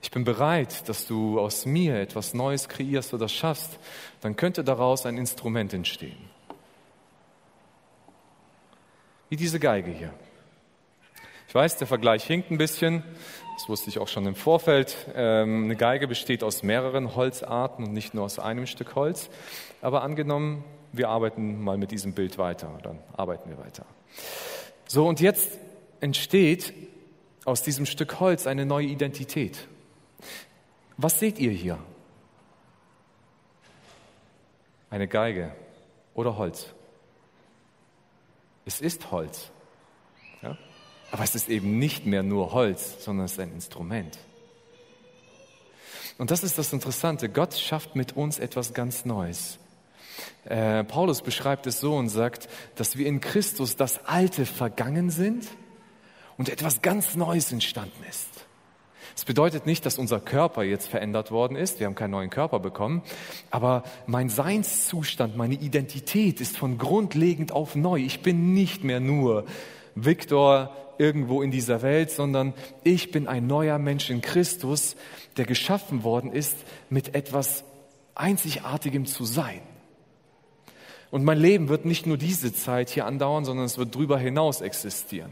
ich 0.00 0.10
bin 0.10 0.24
bereit, 0.24 0.88
dass 0.88 1.06
du 1.06 1.40
aus 1.40 1.66
mir 1.66 2.00
etwas 2.00 2.34
Neues 2.34 2.68
kreierst 2.68 3.14
oder 3.14 3.28
schaffst, 3.28 3.78
dann 4.20 4.36
könnte 4.36 4.64
daraus 4.64 5.06
ein 5.06 5.18
Instrument 5.18 5.72
entstehen. 5.74 6.18
Wie 9.28 9.36
diese 9.36 9.60
Geige 9.60 9.90
hier. 9.90 10.14
Ich 11.48 11.54
weiß, 11.54 11.76
der 11.76 11.86
Vergleich 11.86 12.24
hinkt 12.24 12.50
ein 12.50 12.58
bisschen, 12.58 13.02
das 13.54 13.68
wusste 13.68 13.90
ich 13.90 13.98
auch 13.98 14.08
schon 14.08 14.26
im 14.26 14.34
Vorfeld. 14.34 14.96
Ähm, 15.14 15.64
eine 15.64 15.76
Geige 15.76 16.06
besteht 16.06 16.44
aus 16.44 16.62
mehreren 16.62 17.16
Holzarten 17.16 17.86
und 17.86 17.92
nicht 17.92 18.14
nur 18.14 18.24
aus 18.24 18.38
einem 18.38 18.66
Stück 18.66 18.94
Holz. 18.94 19.30
Aber 19.80 20.02
angenommen, 20.02 20.64
wir 20.92 21.08
arbeiten 21.08 21.62
mal 21.62 21.76
mit 21.76 21.90
diesem 21.90 22.12
Bild 22.12 22.38
weiter, 22.38 22.78
dann 22.82 22.98
arbeiten 23.16 23.50
wir 23.50 23.58
weiter. 23.58 23.84
So, 24.86 25.06
und 25.06 25.20
jetzt 25.20 25.58
entsteht 26.00 26.72
aus 27.48 27.62
diesem 27.62 27.86
Stück 27.86 28.20
Holz 28.20 28.46
eine 28.46 28.66
neue 28.66 28.86
Identität. 28.86 29.66
Was 30.98 31.18
seht 31.18 31.38
ihr 31.38 31.50
hier? 31.50 31.78
Eine 34.90 35.08
Geige 35.08 35.52
oder 36.14 36.36
Holz? 36.36 36.66
Es 38.66 38.80
ist 38.82 39.10
Holz. 39.10 39.50
Ja? 40.42 40.58
Aber 41.10 41.24
es 41.24 41.34
ist 41.34 41.48
eben 41.48 41.78
nicht 41.78 42.04
mehr 42.04 42.22
nur 42.22 42.52
Holz, 42.52 43.02
sondern 43.02 43.24
es 43.24 43.32
ist 43.32 43.40
ein 43.40 43.52
Instrument. 43.52 44.18
Und 46.18 46.30
das 46.30 46.42
ist 46.42 46.58
das 46.58 46.72
Interessante. 46.72 47.30
Gott 47.30 47.54
schafft 47.54 47.96
mit 47.96 48.14
uns 48.14 48.38
etwas 48.38 48.74
ganz 48.74 49.06
Neues. 49.06 49.58
Äh, 50.44 50.84
Paulus 50.84 51.22
beschreibt 51.22 51.66
es 51.66 51.80
so 51.80 51.96
und 51.96 52.08
sagt, 52.08 52.48
dass 52.74 52.98
wir 52.98 53.06
in 53.06 53.20
Christus 53.20 53.76
das 53.76 54.04
Alte 54.04 54.44
vergangen 54.44 55.10
sind 55.10 55.46
und 56.38 56.48
etwas 56.48 56.80
ganz 56.80 57.16
Neues 57.16 57.52
entstanden 57.52 58.02
ist. 58.08 58.28
Es 59.14 59.24
bedeutet 59.24 59.66
nicht, 59.66 59.84
dass 59.84 59.98
unser 59.98 60.20
Körper 60.20 60.62
jetzt 60.62 60.86
verändert 60.86 61.32
worden 61.32 61.56
ist. 61.56 61.80
Wir 61.80 61.86
haben 61.88 61.96
keinen 61.96 62.12
neuen 62.12 62.30
Körper 62.30 62.60
bekommen. 62.60 63.02
Aber 63.50 63.82
mein 64.06 64.28
Seinszustand, 64.28 65.36
meine 65.36 65.54
Identität 65.54 66.40
ist 66.40 66.56
von 66.56 66.78
grundlegend 66.78 67.50
auf 67.50 67.74
neu. 67.74 67.98
Ich 67.98 68.22
bin 68.22 68.54
nicht 68.54 68.84
mehr 68.84 69.00
nur 69.00 69.44
Viktor 69.96 70.70
irgendwo 70.98 71.42
in 71.42 71.50
dieser 71.50 71.82
Welt, 71.82 72.12
sondern 72.12 72.54
ich 72.84 73.10
bin 73.10 73.26
ein 73.26 73.48
neuer 73.48 73.78
Mensch 73.78 74.08
in 74.08 74.20
Christus, 74.20 74.94
der 75.36 75.46
geschaffen 75.46 76.04
worden 76.04 76.32
ist, 76.32 76.56
mit 76.88 77.16
etwas 77.16 77.64
Einzigartigem 78.14 79.04
zu 79.04 79.24
sein. 79.24 79.62
Und 81.10 81.24
mein 81.24 81.38
Leben 81.38 81.68
wird 81.68 81.86
nicht 81.86 82.06
nur 82.06 82.18
diese 82.18 82.52
Zeit 82.52 82.90
hier 82.90 83.06
andauern, 83.06 83.44
sondern 83.44 83.66
es 83.66 83.78
wird 83.78 83.96
darüber 83.96 84.18
hinaus 84.18 84.60
existieren. 84.60 85.30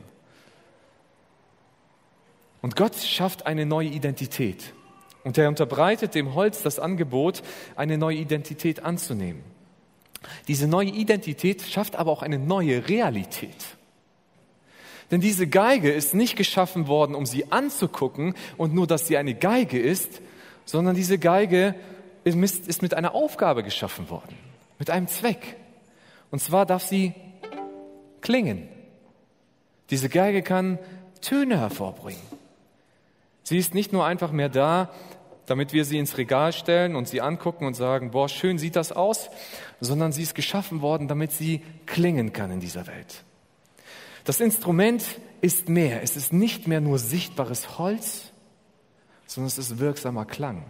Und 2.66 2.75
Gott 2.75 2.96
schafft 2.96 3.46
eine 3.46 3.64
neue 3.64 3.87
Identität. 3.87 4.75
Und 5.23 5.38
er 5.38 5.49
unterbreitet 5.49 6.16
dem 6.16 6.35
Holz 6.35 6.62
das 6.62 6.80
Angebot, 6.80 7.44
eine 7.76 7.96
neue 7.96 8.16
Identität 8.16 8.82
anzunehmen. 8.82 9.40
Diese 10.49 10.66
neue 10.66 10.88
Identität 10.88 11.62
schafft 11.62 11.94
aber 11.94 12.11
auch 12.11 12.23
eine 12.23 12.40
neue 12.40 12.88
Realität. 12.88 13.54
Denn 15.12 15.20
diese 15.20 15.46
Geige 15.46 15.92
ist 15.92 16.12
nicht 16.12 16.35
geschaffen 16.35 16.88
worden, 16.88 17.14
um 17.14 17.25
sie 17.25 17.52
anzugucken 17.52 18.35
und 18.56 18.75
nur, 18.75 18.88
dass 18.88 19.06
sie 19.06 19.16
eine 19.16 19.37
Geige 19.37 19.78
ist, 19.78 20.20
sondern 20.64 20.96
diese 20.96 21.18
Geige 21.18 21.76
ist 22.25 22.82
mit 22.82 22.94
einer 22.94 23.14
Aufgabe 23.14 23.62
geschaffen 23.62 24.11
worden, 24.11 24.35
mit 24.80 24.90
einem 24.90 25.06
Zweck. 25.06 25.54
Und 26.32 26.42
zwar 26.42 26.66
darf 26.66 26.82
sie 26.82 27.14
klingen. 28.23 28.68
Diese 29.90 30.08
Geige 30.08 30.42
kann 30.42 30.80
Töne 31.20 31.61
hervorbringen. 31.61 32.35
Sie 33.46 33.58
ist 33.58 33.74
nicht 33.74 33.92
nur 33.92 34.04
einfach 34.04 34.32
mehr 34.32 34.48
da, 34.48 34.90
damit 35.46 35.72
wir 35.72 35.84
sie 35.84 35.98
ins 35.98 36.18
Regal 36.18 36.52
stellen 36.52 36.96
und 36.96 37.06
sie 37.06 37.20
angucken 37.20 37.64
und 37.64 37.74
sagen, 37.74 38.10
boah, 38.10 38.28
schön 38.28 38.58
sieht 38.58 38.74
das 38.74 38.90
aus, 38.90 39.30
sondern 39.78 40.10
sie 40.10 40.24
ist 40.24 40.34
geschaffen 40.34 40.82
worden, 40.82 41.06
damit 41.06 41.30
sie 41.30 41.62
klingen 41.86 42.32
kann 42.32 42.50
in 42.50 42.58
dieser 42.58 42.88
Welt. 42.88 43.22
Das 44.24 44.40
Instrument 44.40 45.04
ist 45.42 45.68
mehr. 45.68 46.02
Es 46.02 46.16
ist 46.16 46.32
nicht 46.32 46.66
mehr 46.66 46.80
nur 46.80 46.98
sichtbares 46.98 47.78
Holz, 47.78 48.32
sondern 49.28 49.46
es 49.46 49.58
ist 49.58 49.78
wirksamer 49.78 50.24
Klang. 50.24 50.64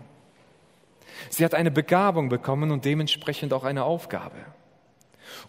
Sie 1.30 1.47
hat 1.47 1.54
eine 1.54 1.71
Begabung 1.71 2.28
bekommen 2.28 2.73
und 2.73 2.85
dementsprechend 2.85 3.54
auch 3.54 3.64
eine 3.64 3.85
Aufgabe. 3.85 4.37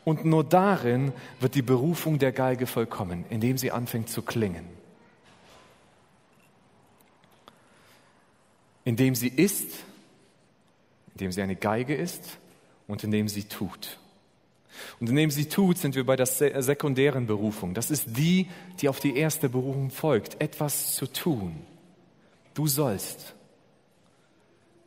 Und 0.06 0.24
nur 0.24 0.46
darin 0.46 1.12
wird 1.42 1.56
die 1.56 1.62
Berufung 1.62 2.20
der 2.20 2.32
Geige 2.32 2.68
vollkommen, 2.68 3.26
indem 3.30 3.58
sie 3.58 3.74
anfängt 3.74 4.08
zu 4.08 4.22
klingen. 4.22 4.77
Indem 8.88 9.16
sie 9.16 9.28
ist, 9.28 9.68
indem 11.12 11.34
sie 11.34 11.42
eine 11.42 11.58
Geige 11.58 11.94
ist 11.94 12.38
und 12.88 13.04
indem 13.04 13.28
sie 13.28 13.44
tut. 13.44 14.00
Und 15.02 15.10
indem 15.10 15.30
sie 15.30 15.50
tut, 15.50 15.78
sind 15.78 15.96
wir 15.96 16.06
bei 16.06 16.16
der 16.16 16.26
sekundären 16.26 17.28
Berufung. 17.28 17.74
Das 17.74 17.92
ist 17.92 18.06
die, 18.16 18.48
die 18.80 18.88
auf 18.88 19.02
die 19.02 19.18
erste 19.18 19.50
Berufung 19.50 19.90
folgt, 19.90 20.40
etwas 20.40 20.96
zu 20.96 21.06
tun. 21.06 21.58
Du 22.54 22.66
sollst. 22.66 23.36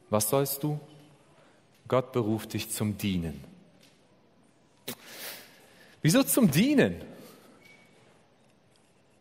Was 0.09 0.31
sollst 0.31 0.63
du? 0.63 0.81
Gott 1.87 2.13
beruft 2.13 2.55
dich 2.55 2.71
zum 2.71 2.97
Dienen. 2.97 3.45
Wieso 6.01 6.23
zum 6.23 6.51
Dienen? 6.51 7.03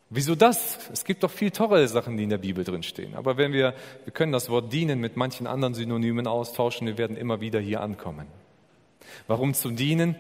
Wieso 0.10 0.36
das? 0.36 0.90
Es 0.92 1.06
gibt 1.06 1.24
doch 1.24 1.32
viel 1.32 1.52
tolle 1.52 1.88
Sachen, 1.88 2.18
die 2.18 2.24
in 2.24 2.30
der 2.30 2.40
Bibel 2.40 2.64
drin 2.64 2.84
stehen. 2.84 3.16
Aber 3.16 3.38
wenn 3.38 3.54
wir, 3.54 3.76
wir 4.06 4.14
können 4.14 4.32
das 4.32 4.50
Wort 4.50 4.74
dienen 4.74 5.00
mit 5.00 5.18
manchen 5.18 5.46
anderen 5.46 5.76
Synonymen 5.76 6.26
austauschen, 6.26 6.88
wir 6.88 6.98
werden 6.98 7.16
immer 7.16 7.42
wieder 7.42 7.60
hier 7.60 7.82
ankommen. 7.82 8.28
Warum 9.28 9.54
zum 9.54 9.76
Dienen? 9.76 10.16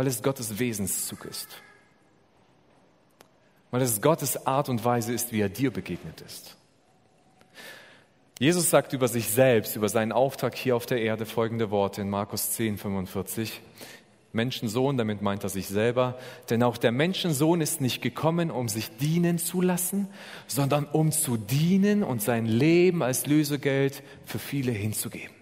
weil 0.00 0.06
es 0.06 0.22
Gottes 0.22 0.58
Wesenszug 0.58 1.26
ist. 1.26 1.48
Weil 3.70 3.82
es 3.82 4.00
Gottes 4.00 4.46
Art 4.46 4.70
und 4.70 4.82
Weise 4.82 5.12
ist, 5.12 5.30
wie 5.30 5.42
er 5.42 5.50
dir 5.50 5.70
begegnet 5.70 6.22
ist. 6.22 6.56
Jesus 8.38 8.70
sagt 8.70 8.94
über 8.94 9.08
sich 9.08 9.28
selbst, 9.28 9.76
über 9.76 9.90
seinen 9.90 10.12
Auftrag 10.12 10.54
hier 10.54 10.74
auf 10.74 10.86
der 10.86 11.02
Erde 11.02 11.26
folgende 11.26 11.70
Worte 11.70 12.00
in 12.00 12.08
Markus 12.08 12.52
10, 12.52 12.78
45. 12.78 13.60
Menschensohn, 14.32 14.96
damit 14.96 15.22
meint 15.22 15.42
er 15.42 15.48
sich 15.48 15.66
selber, 15.66 16.18
denn 16.50 16.62
auch 16.62 16.76
der 16.76 16.92
Menschensohn 16.92 17.60
ist 17.60 17.80
nicht 17.80 18.00
gekommen, 18.00 18.50
um 18.50 18.68
sich 18.68 18.96
dienen 18.96 19.38
zu 19.38 19.60
lassen, 19.60 20.08
sondern 20.46 20.84
um 20.84 21.10
zu 21.10 21.36
dienen 21.36 22.04
und 22.04 22.22
sein 22.22 22.46
Leben 22.46 23.02
als 23.02 23.26
Lösegeld 23.26 24.02
für 24.24 24.38
viele 24.38 24.72
hinzugeben. 24.72 25.34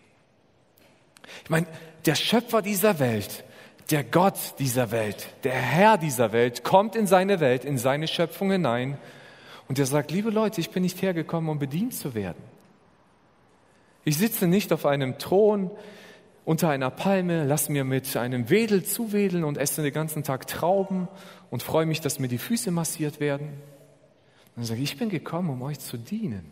Ich 1.45 1.51
meine, 1.51 1.67
der 2.07 2.15
Schöpfer 2.15 2.63
dieser 2.63 2.99
Welt 2.99 3.45
der 3.91 4.05
Gott 4.05 4.55
dieser 4.59 4.91
Welt, 4.91 5.29
der 5.45 5.55
Herr 5.55 5.97
dieser 5.97 6.33
Welt, 6.33 6.63
kommt 6.63 6.95
in 6.95 7.07
seine 7.07 7.41
Welt, 7.41 7.65
in 7.65 7.79
seine 7.79 8.07
Schöpfung 8.07 8.51
hinein 8.51 8.99
und 9.67 9.79
er 9.79 9.87
sagt, 9.87 10.11
liebe 10.11 10.31
Leute, 10.31 10.61
ich 10.61 10.71
bin 10.71 10.83
nicht 10.83 11.01
hergekommen, 11.01 11.51
um 11.51 11.59
bedient 11.59 11.95
zu 11.95 12.15
werden. 12.15 12.43
Ich 14.05 14.19
sitze 14.19 14.47
nicht 14.47 14.73
auf 14.73 14.87
einem 14.87 15.19
Thron 15.19 15.71
unter 16.49 16.71
einer 16.71 16.89
Palme, 16.89 17.45
lass 17.45 17.69
mir 17.69 17.85
mit 17.85 18.17
einem 18.17 18.49
Wedel 18.49 18.83
zuwedeln 18.83 19.45
und 19.45 19.59
esse 19.59 19.83
den 19.83 19.93
ganzen 19.93 20.23
Tag 20.23 20.47
Trauben 20.47 21.07
und 21.51 21.63
freue 21.63 21.85
mich, 21.85 22.01
dass 22.01 22.21
mir 22.21 22.29
die 22.29 22.39
Füße 22.39 22.71
massiert 22.71 23.21
werden. 23.21 23.49
Und 24.57 24.63
er 24.63 24.65
sagt, 24.65 24.81
ich 24.81 24.97
bin 24.97 25.11
gekommen, 25.11 25.51
um 25.51 25.61
euch 25.61 25.79
zu 25.79 25.99
dienen. 25.99 26.47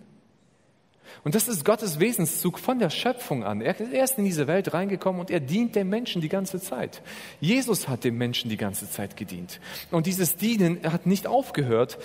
Und 1.24 1.34
das 1.34 1.48
ist 1.48 1.64
Gottes 1.64 1.98
Wesenszug 1.98 2.58
von 2.58 2.78
der 2.78 2.90
Schöpfung 2.90 3.42
an. 3.42 3.62
Er 3.62 3.80
ist 3.80 4.18
in 4.18 4.26
diese 4.26 4.46
Welt 4.46 4.74
reingekommen 4.74 5.18
und 5.18 5.30
er 5.30 5.40
dient 5.40 5.74
dem 5.74 5.88
Menschen 5.88 6.20
die 6.20 6.28
ganze 6.28 6.60
Zeit. 6.60 7.00
Jesus 7.40 7.88
hat 7.88 8.04
dem 8.04 8.18
Menschen 8.18 8.50
die 8.50 8.58
ganze 8.58 8.90
Zeit 8.90 9.16
gedient. 9.16 9.60
Und 9.90 10.04
dieses 10.04 10.36
Dienen 10.36 10.78
hat 10.92 11.06
nicht 11.06 11.26
aufgehört. 11.26 11.96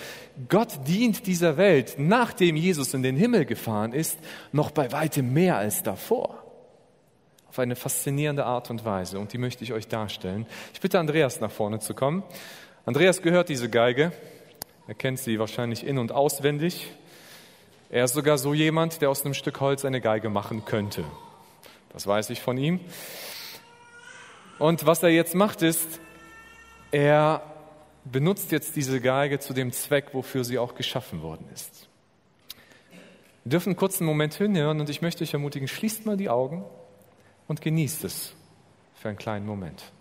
Gott 0.48 0.88
dient 0.88 1.26
dieser 1.26 1.58
Welt, 1.58 1.96
nachdem 1.98 2.56
Jesus 2.56 2.94
in 2.94 3.02
den 3.02 3.16
Himmel 3.16 3.44
gefahren 3.44 3.92
ist, 3.92 4.18
noch 4.50 4.70
bei 4.70 4.92
weitem 4.92 5.34
mehr 5.34 5.58
als 5.58 5.82
davor. 5.82 6.41
Auf 7.52 7.58
eine 7.58 7.76
faszinierende 7.76 8.46
Art 8.46 8.70
und 8.70 8.82
Weise. 8.86 9.18
Und 9.18 9.34
die 9.34 9.36
möchte 9.36 9.62
ich 9.62 9.74
euch 9.74 9.86
darstellen. 9.86 10.46
Ich 10.72 10.80
bitte 10.80 10.98
Andreas 10.98 11.38
nach 11.40 11.50
vorne 11.50 11.80
zu 11.80 11.92
kommen. 11.92 12.22
Andreas 12.86 13.20
gehört 13.20 13.50
diese 13.50 13.68
Geige. 13.68 14.10
Er 14.88 14.94
kennt 14.94 15.18
sie 15.18 15.38
wahrscheinlich 15.38 15.86
in- 15.86 15.98
und 15.98 16.12
auswendig. 16.12 16.88
Er 17.90 18.04
ist 18.04 18.14
sogar 18.14 18.38
so 18.38 18.54
jemand, 18.54 19.02
der 19.02 19.10
aus 19.10 19.22
einem 19.26 19.34
Stück 19.34 19.60
Holz 19.60 19.84
eine 19.84 20.00
Geige 20.00 20.30
machen 20.30 20.64
könnte. 20.64 21.04
Das 21.92 22.06
weiß 22.06 22.30
ich 22.30 22.40
von 22.40 22.56
ihm. 22.56 22.80
Und 24.58 24.86
was 24.86 25.02
er 25.02 25.10
jetzt 25.10 25.34
macht, 25.34 25.60
ist, 25.60 26.00
er 26.90 27.42
benutzt 28.06 28.50
jetzt 28.50 28.76
diese 28.76 28.98
Geige 28.98 29.40
zu 29.40 29.52
dem 29.52 29.72
Zweck, 29.72 30.14
wofür 30.14 30.44
sie 30.44 30.58
auch 30.58 30.74
geschaffen 30.74 31.20
worden 31.20 31.44
ist. 31.52 31.86
Wir 33.44 33.50
dürfen 33.50 33.68
einen 33.72 33.76
kurzen 33.76 34.06
Moment 34.06 34.32
hinhören 34.32 34.80
und 34.80 34.88
ich 34.88 35.02
möchte 35.02 35.22
euch 35.22 35.34
ermutigen, 35.34 35.68
schließt 35.68 36.06
mal 36.06 36.16
die 36.16 36.30
Augen 36.30 36.64
und 37.52 37.60
genießt 37.60 38.04
es 38.04 38.32
für 38.94 39.10
einen 39.10 39.18
kleinen 39.18 39.44
Moment. 39.44 39.92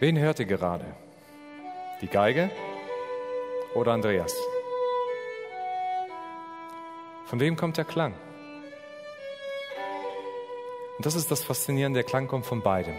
Wen 0.00 0.18
hört 0.18 0.40
ihr 0.40 0.46
gerade? 0.46 0.84
Die 2.00 2.08
Geige 2.08 2.50
oder 3.74 3.92
Andreas? 3.92 4.34
Von 7.26 7.38
wem 7.38 7.56
kommt 7.56 7.76
der 7.76 7.84
Klang? 7.84 8.12
Und 10.96 11.06
das 11.06 11.14
ist 11.14 11.30
das 11.30 11.44
Faszinierende, 11.44 11.98
der 11.98 12.08
Klang 12.08 12.26
kommt 12.26 12.44
von 12.44 12.60
beidem. 12.60 12.96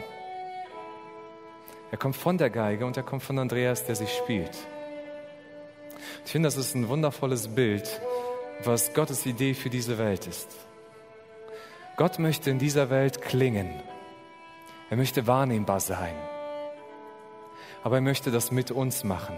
Er 1.92 1.98
kommt 1.98 2.16
von 2.16 2.38
der 2.38 2.50
Geige 2.50 2.86
und 2.86 2.96
er 2.96 3.04
kommt 3.04 3.24
von 3.24 3.40
Andreas, 3.40 3.86
der 3.86 3.96
sie 3.96 4.08
spielt. 4.08 4.56
Ich 6.26 6.32
finde, 6.32 6.48
das 6.48 6.58
ist 6.58 6.76
ein 6.76 6.88
wundervolles 6.88 7.50
Bild, 7.50 8.02
was 8.64 8.94
Gottes 8.94 9.26
Idee 9.26 9.54
für 9.54 9.70
diese 9.70 9.98
Welt 9.98 10.28
ist. 10.28 10.50
Gott 11.98 12.20
möchte 12.20 12.50
in 12.50 12.60
dieser 12.60 12.90
Welt 12.90 13.22
klingen. 13.22 13.70
Er 14.90 14.98
möchte 14.98 15.28
wahrnehmbar 15.28 15.82
sein. 15.82 16.16
Aber 17.86 17.98
er 17.98 18.02
möchte 18.02 18.32
das 18.32 18.52
mit 18.52 18.72
uns 18.72 19.04
machen. 19.04 19.36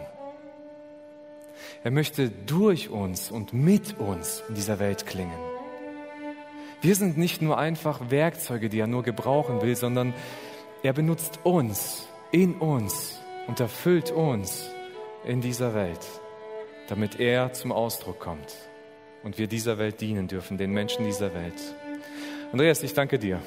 Er 1.84 1.92
möchte 1.92 2.30
durch 2.30 2.90
uns 2.90 3.30
und 3.30 3.52
mit 3.52 4.00
uns 4.00 4.42
in 4.48 4.56
dieser 4.56 4.80
Welt 4.80 5.06
klingen. 5.06 5.38
Wir 6.80 6.96
sind 6.96 7.18
nicht 7.18 7.42
nur 7.42 7.58
einfach 7.58 8.10
Werkzeuge, 8.10 8.70
die 8.70 8.80
er 8.80 8.88
nur 8.88 9.04
gebrauchen 9.04 9.62
will, 9.62 9.76
sondern 9.76 10.14
er 10.82 10.94
benutzt 10.94 11.42
uns, 11.44 12.08
in 12.32 12.56
uns 12.56 13.20
und 13.48 13.60
erfüllt 13.60 14.12
uns 14.12 14.70
in 15.26 15.42
dieser 15.42 15.74
Welt, 15.74 16.08
damit 16.88 17.20
er 17.20 17.52
zum 17.52 17.74
Ausdruck 17.74 18.22
kommt 18.22 18.56
und 19.24 19.38
wir 19.38 19.48
dieser 19.48 19.78
Welt 19.78 20.00
dienen 20.00 20.30
dürfen, 20.30 20.58
den 20.58 20.72
Menschen 20.72 21.04
dieser 21.04 21.34
Welt. 21.34 21.76
Andreas, 22.54 22.82
ich 22.82 22.94
danke 22.94 23.20
dir, 23.20 23.42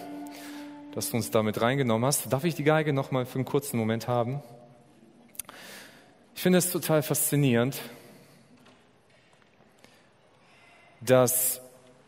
dass 0.95 1.09
du 1.09 1.16
uns 1.16 1.30
damit 1.30 1.59
reingenommen 1.62 2.04
hast. 2.04 2.30
Darf 2.30 2.45
ich 2.45 2.54
die 2.54 2.64
Geige 2.64 2.92
noch 2.92 3.11
mal 3.12 3.25
für 3.25 3.37
einen 3.37 3.47
kurzen 3.47 3.78
Moment 3.78 4.07
haben? 4.07 4.42
Ich 6.34 6.42
finde 6.42 6.58
es 6.58 6.70
total 6.70 7.02
faszinierend, 7.02 7.80
dass 11.00 11.60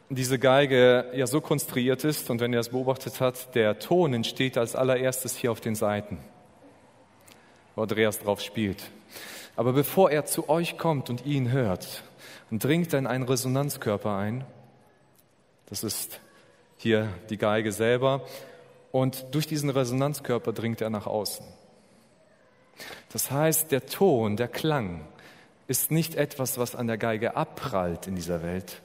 diese 0.09 0.39
Geige 0.39 1.07
ja 1.15 1.27
so 1.27 1.41
konstruiert 1.41 2.05
ist 2.05 2.31
und 2.31 2.41
wenn 2.41 2.53
ihr 2.53 2.59
das 2.59 2.71
beobachtet 2.71 3.21
habt, 3.21 3.55
der 3.55 3.79
Ton 3.79 4.13
entsteht 4.15 4.59
als 4.59 4.77
allererstes 4.77 5.37
hier 5.37 5.53
auf 5.53 5.61
den 5.61 5.75
Seiten, 5.75 6.19
wo 7.75 7.83
Andreas 7.83 8.19
drauf 8.19 8.41
spielt. 8.41 8.83
Aber 9.57 9.73
bevor 9.73 10.11
er 10.11 10.25
zu 10.25 10.49
euch 10.49 10.79
kommt 10.79 11.11
und 11.11 11.27
ihn 11.27 11.51
hört, 11.51 12.03
dringt 12.51 12.93
er 12.93 12.99
in 12.99 13.07
einen 13.07 13.25
Resonanzkörper 13.25 14.17
ein. 14.17 14.45
Das 15.67 15.85
ist 15.85 16.21
hier 16.77 17.09
die 17.31 17.39
Geige 17.39 17.73
selber. 17.73 18.23
Und 18.91 19.27
durch 19.35 19.47
diesen 19.47 19.71
Resonanzkörper 19.71 20.53
dringt 20.53 20.81
er 20.81 20.91
nach 20.91 21.07
außen. 21.07 21.47
Das 23.13 23.31
heißt, 23.31 23.71
der 23.71 23.87
Ton, 23.87 24.37
der 24.37 24.49
Klang 24.49 25.07
ist 25.69 25.91
nicht 25.91 26.15
etwas, 26.15 26.59
was 26.59 26.75
an 26.75 26.87
der 26.87 26.99
Geige 26.99 27.37
abprallt 27.37 28.07
in 28.07 28.15
dieser 28.15 28.43
Welt, 28.43 28.83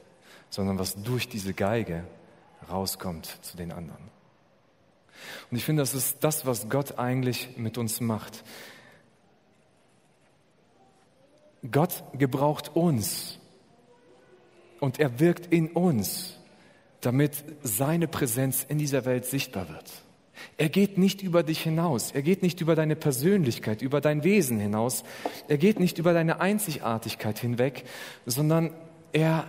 sondern 0.49 0.79
was 0.79 1.01
durch 1.01 1.27
diese 1.27 1.53
Geige 1.53 2.03
rauskommt 2.69 3.25
zu 3.41 3.57
den 3.57 3.71
anderen. 3.71 4.17
Und 5.49 5.57
ich 5.57 5.65
finde, 5.65 5.81
das 5.81 5.93
ist 5.93 6.23
das, 6.23 6.45
was 6.45 6.69
Gott 6.69 6.99
eigentlich 6.99 7.57
mit 7.57 7.77
uns 7.77 7.99
macht. 8.01 8.43
Gott 11.71 12.03
gebraucht 12.13 12.75
uns 12.75 13.39
und 14.79 14.99
er 14.99 15.19
wirkt 15.19 15.47
in 15.47 15.69
uns, 15.71 16.37
damit 17.01 17.43
seine 17.63 18.07
Präsenz 18.07 18.63
in 18.67 18.77
dieser 18.77 19.05
Welt 19.05 19.25
sichtbar 19.25 19.69
wird. 19.69 19.91
Er 20.57 20.69
geht 20.69 20.97
nicht 20.97 21.21
über 21.21 21.43
dich 21.43 21.61
hinaus. 21.61 22.11
Er 22.11 22.21
geht 22.21 22.43
nicht 22.43 22.61
über 22.61 22.75
deine 22.75 22.95
Persönlichkeit, 22.95 23.81
über 23.81 24.01
dein 24.01 24.23
Wesen 24.23 24.59
hinaus. 24.59 25.03
Er 25.47 25.57
geht 25.57 25.79
nicht 25.79 25.97
über 25.97 26.13
deine 26.13 26.39
Einzigartigkeit 26.39 27.39
hinweg, 27.39 27.83
sondern 28.25 28.73
er 29.13 29.45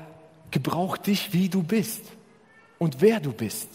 gebraucht 0.51 1.07
dich, 1.07 1.33
wie 1.33 1.49
du 1.49 1.63
bist 1.63 2.03
und 2.79 3.01
wer 3.01 3.21
du 3.21 3.33
bist. 3.33 3.69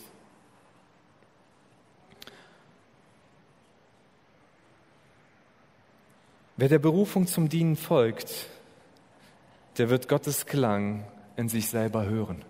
Wer 6.55 6.69
der 6.69 6.79
Berufung 6.79 7.25
zum 7.25 7.49
Dienen 7.49 7.75
folgt, 7.75 8.47
der 9.77 9.89
wird 9.89 10.07
Gottes 10.07 10.45
Klang 10.45 11.03
in 11.35 11.49
sich 11.49 11.67
selber 11.67 12.05
hören. 12.05 12.45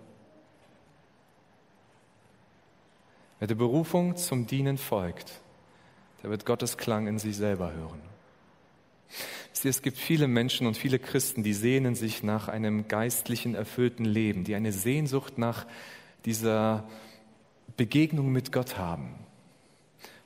Wer 3.44 3.48
der 3.48 3.56
Berufung 3.56 4.16
zum 4.16 4.46
Dienen 4.46 4.78
folgt, 4.78 5.38
der 6.22 6.30
wird 6.30 6.46
Gottes 6.46 6.78
Klang 6.78 7.06
in 7.06 7.18
sich 7.18 7.36
selber 7.36 7.74
hören. 7.74 8.00
Es 9.62 9.82
gibt 9.82 9.98
viele 9.98 10.28
Menschen 10.28 10.66
und 10.66 10.78
viele 10.78 10.98
Christen, 10.98 11.42
die 11.42 11.52
sehnen 11.52 11.94
sich 11.94 12.22
nach 12.22 12.48
einem 12.48 12.88
geistlichen, 12.88 13.54
erfüllten 13.54 14.06
Leben, 14.06 14.44
die 14.44 14.54
eine 14.54 14.72
Sehnsucht 14.72 15.36
nach 15.36 15.66
dieser 16.24 16.88
Begegnung 17.76 18.32
mit 18.32 18.50
Gott 18.50 18.78
haben. 18.78 19.14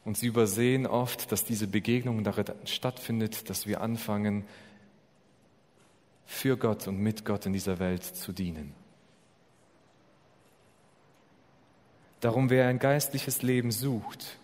Und 0.05 0.17
sie 0.17 0.29
übersehen 0.29 0.87
oft, 0.87 1.33
dass 1.33 1.43
diese 1.43 1.67
Begegnung 1.67 2.23
darin 2.23 2.45
stattfindet, 2.67 3.51
dass 3.51 3.67
wir 3.67 3.81
anfangen, 3.81 4.45
für 6.25 6.57
Gott 6.57 6.87
und 6.87 7.01
mit 7.01 7.25
Gott 7.25 7.47
in 7.47 7.53
dieser 7.53 7.81
Welt 7.81 8.05
zu 8.05 8.31
dienen. 8.31 8.78
Darum, 12.21 12.51
wer 12.51 12.69
ein 12.69 12.79
geistliches 12.79 13.43
Leben 13.43 13.71
sucht, 13.71 14.39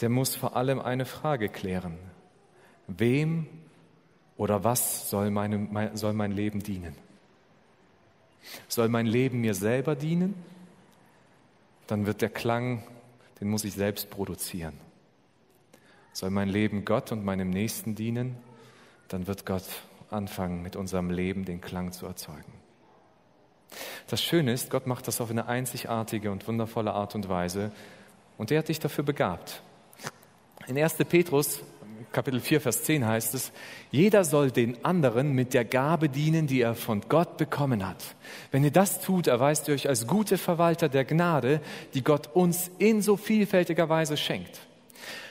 der 0.00 0.08
muss 0.08 0.34
vor 0.34 0.56
allem 0.56 0.80
eine 0.80 1.04
Frage 1.04 1.48
klären. 1.48 1.96
Wem 2.88 3.46
oder 4.36 4.64
was 4.64 5.08
soll, 5.08 5.30
meine, 5.30 5.58
mein, 5.58 5.96
soll 5.96 6.12
mein 6.12 6.32
Leben 6.32 6.62
dienen? 6.62 6.96
Soll 8.66 8.88
mein 8.88 9.06
Leben 9.06 9.40
mir 9.40 9.54
selber 9.54 9.94
dienen? 9.94 10.34
Dann 11.86 12.06
wird 12.06 12.22
der 12.22 12.30
Klang, 12.30 12.82
den 13.40 13.48
muss 13.48 13.64
ich 13.64 13.74
selbst 13.74 14.10
produzieren. 14.10 14.74
Soll 16.12 16.30
mein 16.30 16.48
Leben 16.48 16.84
Gott 16.84 17.12
und 17.12 17.24
meinem 17.24 17.50
Nächsten 17.50 17.94
dienen? 17.94 18.36
Dann 19.08 19.26
wird 19.26 19.46
Gott 19.46 19.64
anfangen, 20.10 20.62
mit 20.62 20.74
unserem 20.74 21.10
Leben 21.10 21.44
den 21.44 21.60
Klang 21.60 21.92
zu 21.92 22.06
erzeugen. 22.06 22.61
Das 24.08 24.22
Schöne 24.22 24.52
ist, 24.52 24.70
Gott 24.70 24.86
macht 24.86 25.08
das 25.08 25.20
auf 25.20 25.30
eine 25.30 25.46
einzigartige 25.46 26.30
und 26.30 26.46
wundervolle 26.46 26.92
Art 26.92 27.14
und 27.14 27.28
Weise 27.28 27.72
und 28.38 28.50
er 28.50 28.58
hat 28.58 28.68
dich 28.68 28.80
dafür 28.80 29.04
begabt. 29.04 29.62
In 30.66 30.78
1. 30.78 30.94
Petrus 31.08 31.60
Kapitel 32.12 32.40
4, 32.40 32.60
Vers 32.60 32.82
10 32.84 33.06
heißt 33.06 33.34
es, 33.34 33.52
jeder 33.90 34.24
soll 34.24 34.50
den 34.50 34.84
anderen 34.84 35.32
mit 35.32 35.54
der 35.54 35.64
Gabe 35.64 36.08
dienen, 36.08 36.46
die 36.46 36.60
er 36.60 36.74
von 36.74 37.00
Gott 37.08 37.38
bekommen 37.38 37.86
hat. 37.86 38.04
Wenn 38.50 38.64
ihr 38.64 38.70
das 38.70 39.00
tut, 39.00 39.26
erweist 39.26 39.68
ihr 39.68 39.74
euch 39.74 39.88
als 39.88 40.06
gute 40.06 40.36
Verwalter 40.36 40.88
der 40.88 41.04
Gnade, 41.04 41.60
die 41.94 42.04
Gott 42.04 42.28
uns 42.34 42.70
in 42.78 43.00
so 43.00 43.16
vielfältiger 43.16 43.88
Weise 43.88 44.16
schenkt. 44.16 44.60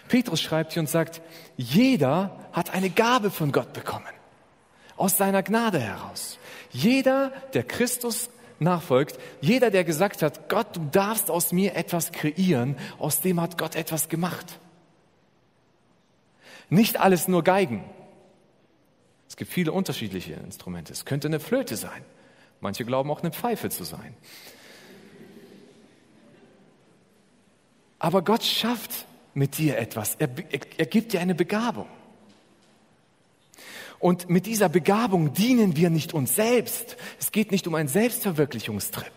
Petrus 0.08 0.42
schreibt 0.42 0.74
hier 0.74 0.82
und 0.82 0.90
sagt, 0.90 1.22
jeder 1.56 2.36
hat 2.52 2.74
eine 2.74 2.90
Gabe 2.90 3.30
von 3.30 3.52
Gott 3.52 3.74
bekommen 3.74 4.06
aus 4.98 5.18
seiner 5.18 5.42
Gnade 5.42 5.80
heraus. 5.80 6.38
Jeder, 6.72 7.32
der 7.54 7.64
Christus 7.64 8.30
nachfolgt, 8.60 9.20
jeder, 9.42 9.72
der 9.72 9.84
gesagt 9.84 10.22
hat, 10.22 10.50
Gott, 10.50 10.76
du 10.76 10.88
darfst 10.92 11.30
aus 11.30 11.52
mir 11.52 11.76
etwas 11.76 12.12
kreieren, 12.12 12.78
aus 13.00 13.22
dem 13.22 13.42
hat 13.42 13.58
Gott 13.58 13.76
etwas 13.76 14.10
gemacht. 14.10 14.60
Nicht 16.70 17.00
alles 17.00 17.28
nur 17.28 17.44
Geigen. 17.44 17.84
Es 19.28 19.36
gibt 19.36 19.52
viele 19.52 19.72
unterschiedliche 19.72 20.34
Instrumente. 20.34 20.94
Es 20.94 21.06
könnte 21.06 21.28
eine 21.28 21.40
Flöte 21.40 21.76
sein. 21.76 22.04
Manche 22.62 22.86
glauben 22.86 23.10
auch 23.12 23.22
eine 23.22 23.32
Pfeife 23.32 23.70
zu 23.70 23.84
sein. 23.84 24.16
Aber 28.00 28.22
Gott 28.24 28.44
schafft 28.44 29.06
mit 29.34 29.58
dir 29.58 29.78
etwas. 29.78 30.16
Er, 30.16 30.30
er, 30.50 30.60
er 30.78 30.86
gibt 30.86 31.14
dir 31.14 31.22
eine 31.22 31.36
Begabung. 31.36 31.88
Und 34.02 34.30
mit 34.30 34.48
dieser 34.48 34.68
Begabung 34.68 35.32
dienen 35.34 35.78
wir 35.78 35.92
nicht 35.92 36.14
uns 36.14 36.36
selbst. 36.36 36.98
Es 37.20 37.32
geht 37.32 37.52
nicht 37.52 37.68
um 37.68 37.76
einen 37.76 37.88
Selbstverwirklichungstrip, 37.88 39.12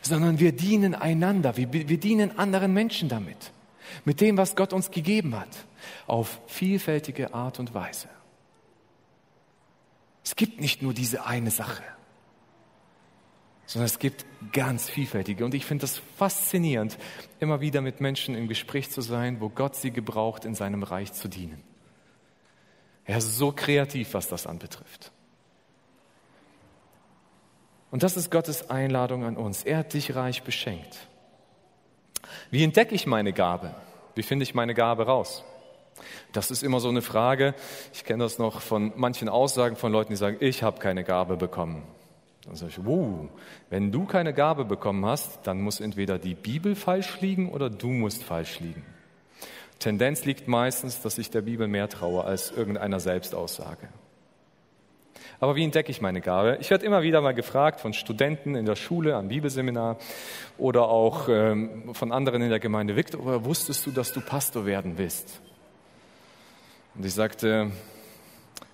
sondern 0.00 0.38
wir 0.38 0.52
dienen 0.52 0.94
einander. 0.94 1.58
Wir, 1.58 1.70
wir 1.72 2.00
dienen 2.00 2.38
anderen 2.38 2.72
Menschen 2.72 3.10
damit. 3.10 3.52
Mit 4.06 4.22
dem, 4.22 4.38
was 4.38 4.56
Gott 4.56 4.72
uns 4.72 4.90
gegeben 4.90 5.38
hat. 5.38 5.48
Auf 6.06 6.40
vielfältige 6.46 7.34
Art 7.34 7.58
und 7.60 7.74
Weise. 7.74 8.08
Es 10.24 10.36
gibt 10.36 10.60
nicht 10.60 10.82
nur 10.82 10.94
diese 10.94 11.26
eine 11.26 11.50
Sache, 11.50 11.82
sondern 13.66 13.86
es 13.86 13.98
gibt 13.98 14.24
ganz 14.52 14.88
vielfältige. 14.88 15.44
Und 15.44 15.54
ich 15.54 15.66
finde 15.66 15.82
das 15.82 16.00
faszinierend, 16.16 16.98
immer 17.40 17.60
wieder 17.60 17.82
mit 17.82 18.00
Menschen 18.00 18.34
im 18.34 18.48
Gespräch 18.48 18.90
zu 18.90 19.02
sein, 19.02 19.40
wo 19.40 19.50
Gott 19.50 19.76
sie 19.76 19.90
gebraucht, 19.90 20.46
in 20.46 20.54
seinem 20.54 20.82
Reich 20.82 21.12
zu 21.12 21.28
dienen. 21.28 21.67
Er 23.08 23.16
ist 23.16 23.38
so 23.38 23.52
kreativ, 23.52 24.12
was 24.12 24.28
das 24.28 24.46
anbetrifft. 24.46 25.12
Und 27.90 28.02
das 28.02 28.18
ist 28.18 28.30
Gottes 28.30 28.68
Einladung 28.68 29.24
an 29.24 29.38
uns. 29.38 29.64
Er 29.64 29.78
hat 29.78 29.94
dich 29.94 30.14
reich 30.14 30.42
beschenkt. 30.42 31.08
Wie 32.50 32.62
entdecke 32.62 32.94
ich 32.94 33.06
meine 33.06 33.32
Gabe? 33.32 33.74
Wie 34.14 34.22
finde 34.22 34.42
ich 34.42 34.54
meine 34.54 34.74
Gabe 34.74 35.06
raus? 35.06 35.42
Das 36.32 36.50
ist 36.50 36.62
immer 36.62 36.80
so 36.80 36.90
eine 36.90 37.00
Frage. 37.00 37.54
Ich 37.94 38.04
kenne 38.04 38.24
das 38.24 38.38
noch 38.38 38.60
von 38.60 38.92
manchen 38.94 39.30
Aussagen 39.30 39.76
von 39.76 39.90
Leuten, 39.90 40.12
die 40.12 40.16
sagen, 40.16 40.36
ich 40.40 40.62
habe 40.62 40.78
keine 40.78 41.02
Gabe 41.02 41.38
bekommen. 41.38 41.84
Dann 42.44 42.56
sage 42.56 42.72
ich, 42.72 42.84
wow, 42.84 43.30
wenn 43.70 43.90
du 43.90 44.04
keine 44.04 44.34
Gabe 44.34 44.66
bekommen 44.66 45.06
hast, 45.06 45.46
dann 45.46 45.62
muss 45.62 45.80
entweder 45.80 46.18
die 46.18 46.34
Bibel 46.34 46.74
falsch 46.74 47.22
liegen 47.22 47.50
oder 47.52 47.70
du 47.70 47.88
musst 47.88 48.22
falsch 48.22 48.60
liegen. 48.60 48.84
Tendenz 49.78 50.24
liegt 50.24 50.48
meistens, 50.48 51.02
dass 51.02 51.18
ich 51.18 51.30
der 51.30 51.42
Bibel 51.42 51.68
mehr 51.68 51.88
traue 51.88 52.24
als 52.24 52.50
irgendeiner 52.50 53.00
Selbstaussage. 53.00 53.88
Aber 55.40 55.54
wie 55.54 55.62
entdecke 55.62 55.90
ich 55.90 56.00
meine 56.00 56.20
Gabe? 56.20 56.58
Ich 56.60 56.70
werde 56.70 56.84
immer 56.84 57.02
wieder 57.02 57.20
mal 57.20 57.34
gefragt 57.34 57.80
von 57.80 57.92
Studenten 57.92 58.56
in 58.56 58.66
der 58.66 58.74
Schule, 58.74 59.14
am 59.14 59.28
Bibelseminar 59.28 59.98
oder 60.56 60.88
auch 60.88 61.28
ähm, 61.28 61.94
von 61.94 62.10
anderen 62.10 62.42
in 62.42 62.50
der 62.50 62.58
Gemeinde, 62.58 62.96
Victor, 62.96 63.44
wusstest 63.44 63.86
du, 63.86 63.92
dass 63.92 64.12
du 64.12 64.20
Pastor 64.20 64.66
werden 64.66 64.98
willst? 64.98 65.40
Und 66.96 67.04
ich 67.04 67.14
sagte, 67.14 67.70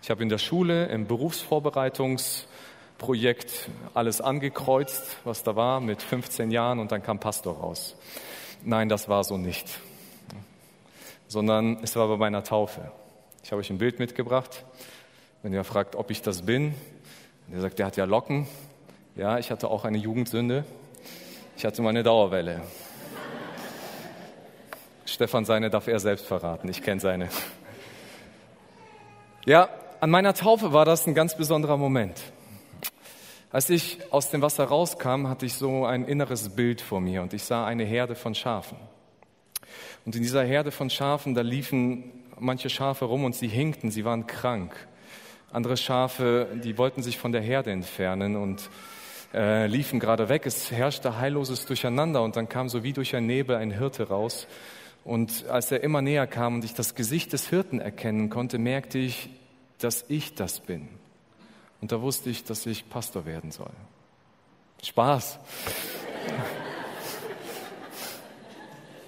ich 0.03 0.11
habe 0.11 0.23
in 0.23 0.31
der 0.31 0.38
Schule 0.38 0.87
im 0.87 1.07
Berufsvorbereitungs 1.07 2.47
Projekt 2.97 3.69
alles 3.93 4.23
angekreuzt, 4.23 5.19
was 5.25 5.43
da 5.43 5.57
war, 5.57 5.81
mit 5.81 6.01
15 6.01 6.51
Jahren 6.51 6.79
und 6.79 6.93
dann 6.93 7.03
kam 7.03 7.19
Pastor 7.19 7.59
raus. 7.59 7.97
Nein, 8.62 8.88
das 8.88 9.09
war 9.11 9.25
so 9.25 9.37
nicht, 9.37 9.69
sondern 11.35 11.79
es 11.83 11.97
war 11.97 12.07
bei 12.07 12.16
meiner 12.16 12.44
Taufe. 12.44 12.92
Ich 13.42 13.51
habe 13.51 13.59
euch 13.59 13.68
ein 13.68 13.79
Bild 13.79 13.99
mitgebracht. 13.99 14.64
Wenn 15.42 15.53
ihr 15.53 15.64
fragt, 15.64 15.97
ob 15.97 16.12
ich 16.12 16.23
das 16.23 16.42
bin, 16.42 16.75
und 17.49 17.55
ihr 17.57 17.61
sagt, 17.61 17.81
der 17.81 17.87
hat 17.87 17.97
ja 17.97 18.05
Locken. 18.05 18.47
Ja, 19.16 19.38
ich 19.38 19.51
hatte 19.51 19.68
auch 19.68 19.85
eine 19.85 19.99
Jugendsünde. 19.99 20.64
Ich 21.57 21.64
hatte 21.64 21.83
meine 21.83 22.05
Dauerwelle. 22.05 22.61
Stefan 25.07 25.44
seine 25.44 25.70
darf 25.70 25.88
er 25.88 25.99
selbst 25.99 26.25
verraten. 26.25 26.68
Ich 26.68 26.83
kenne 26.83 27.01
seine. 27.01 27.29
Ja, 29.44 29.68
an 29.99 30.11
meiner 30.11 30.35
Taufe 30.35 30.73
war 30.73 30.85
das 30.85 31.05
ein 31.09 31.14
ganz 31.14 31.37
besonderer 31.37 31.77
Moment. 31.77 32.23
Als 33.51 33.70
ich 33.70 33.99
aus 34.12 34.31
dem 34.31 34.40
Wasser 34.40 34.66
rauskam, 34.66 35.27
hatte 35.27 35.47
ich 35.47 35.55
so 35.55 35.85
ein 35.85 36.05
inneres 36.05 36.51
Bild 36.51 36.81
vor 36.81 37.01
mir 37.01 37.23
und 37.23 37.35
ich 37.35 37.42
sah 37.42 37.66
eine 37.66 37.83
Herde 37.83 38.14
von 38.14 38.37
Schafen. 38.37 38.79
Und 40.05 40.17
in 40.17 40.23
dieser 40.23 40.45
Herde 40.45 40.71
von 40.71 40.90
Schafen, 40.90 41.35
da 41.35 41.40
liefen 41.40 42.05
manche 42.38 42.69
Schafe 42.69 43.07
rum 43.07 43.25
und 43.25 43.35
sie 43.35 43.49
hinkten, 43.49 43.90
sie 43.90 44.05
waren 44.05 44.27
krank. 44.27 44.75
Andere 45.53 45.77
Schafe, 45.77 46.49
die 46.62 46.77
wollten 46.79 47.03
sich 47.03 47.19
von 47.19 47.33
der 47.33 47.40
Herde 47.40 47.71
entfernen 47.71 48.37
und 48.37 48.69
äh, 49.33 49.67
liefen 49.67 50.01
gerade 50.01 50.29
weg. 50.29 50.47
Es 50.47 50.71
herrschte 50.71 51.19
heilloses 51.19 51.67
Durcheinander 51.67 52.23
und 52.23 52.37
dann 52.37 52.49
kam 52.49 52.69
so 52.69 52.83
wie 52.83 52.93
durch 52.93 53.14
ein 53.17 53.27
Nebel 53.27 53.57
ein 53.57 53.71
Hirte 53.71 54.09
raus. 54.09 54.47
Und 55.05 55.47
als 55.49 55.71
er 55.71 55.83
immer 55.83 56.03
näher 56.03 56.27
kam 56.27 56.57
und 56.57 56.64
ich 56.64 56.75
das 56.75 56.95
Gesicht 56.95 57.33
des 57.33 57.49
Hirten 57.49 57.81
erkennen 57.81 58.31
konnte, 58.31 58.59
merkte 58.59 58.99
ich, 58.99 59.31
dass 59.79 60.05
ich 60.09 60.35
das 60.35 60.61
bin. 60.61 60.88
Und 61.81 61.93
da 61.93 62.01
wusste 62.01 62.31
ich, 62.31 62.45
dass 62.45 62.64
ich 62.67 62.88
Pastor 62.88 63.27
werden 63.27 63.51
soll. 63.51 63.73
Spaß. 64.83 65.38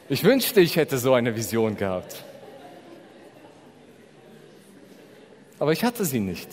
Ich 0.08 0.22
wünschte, 0.22 0.60
ich 0.60 0.76
hätte 0.76 0.98
so 0.98 1.14
eine 1.14 1.34
Vision 1.34 1.76
gehabt. 1.76 2.24
Aber 5.58 5.72
ich 5.72 5.82
hatte 5.82 6.04
sie 6.04 6.20
nicht. 6.20 6.48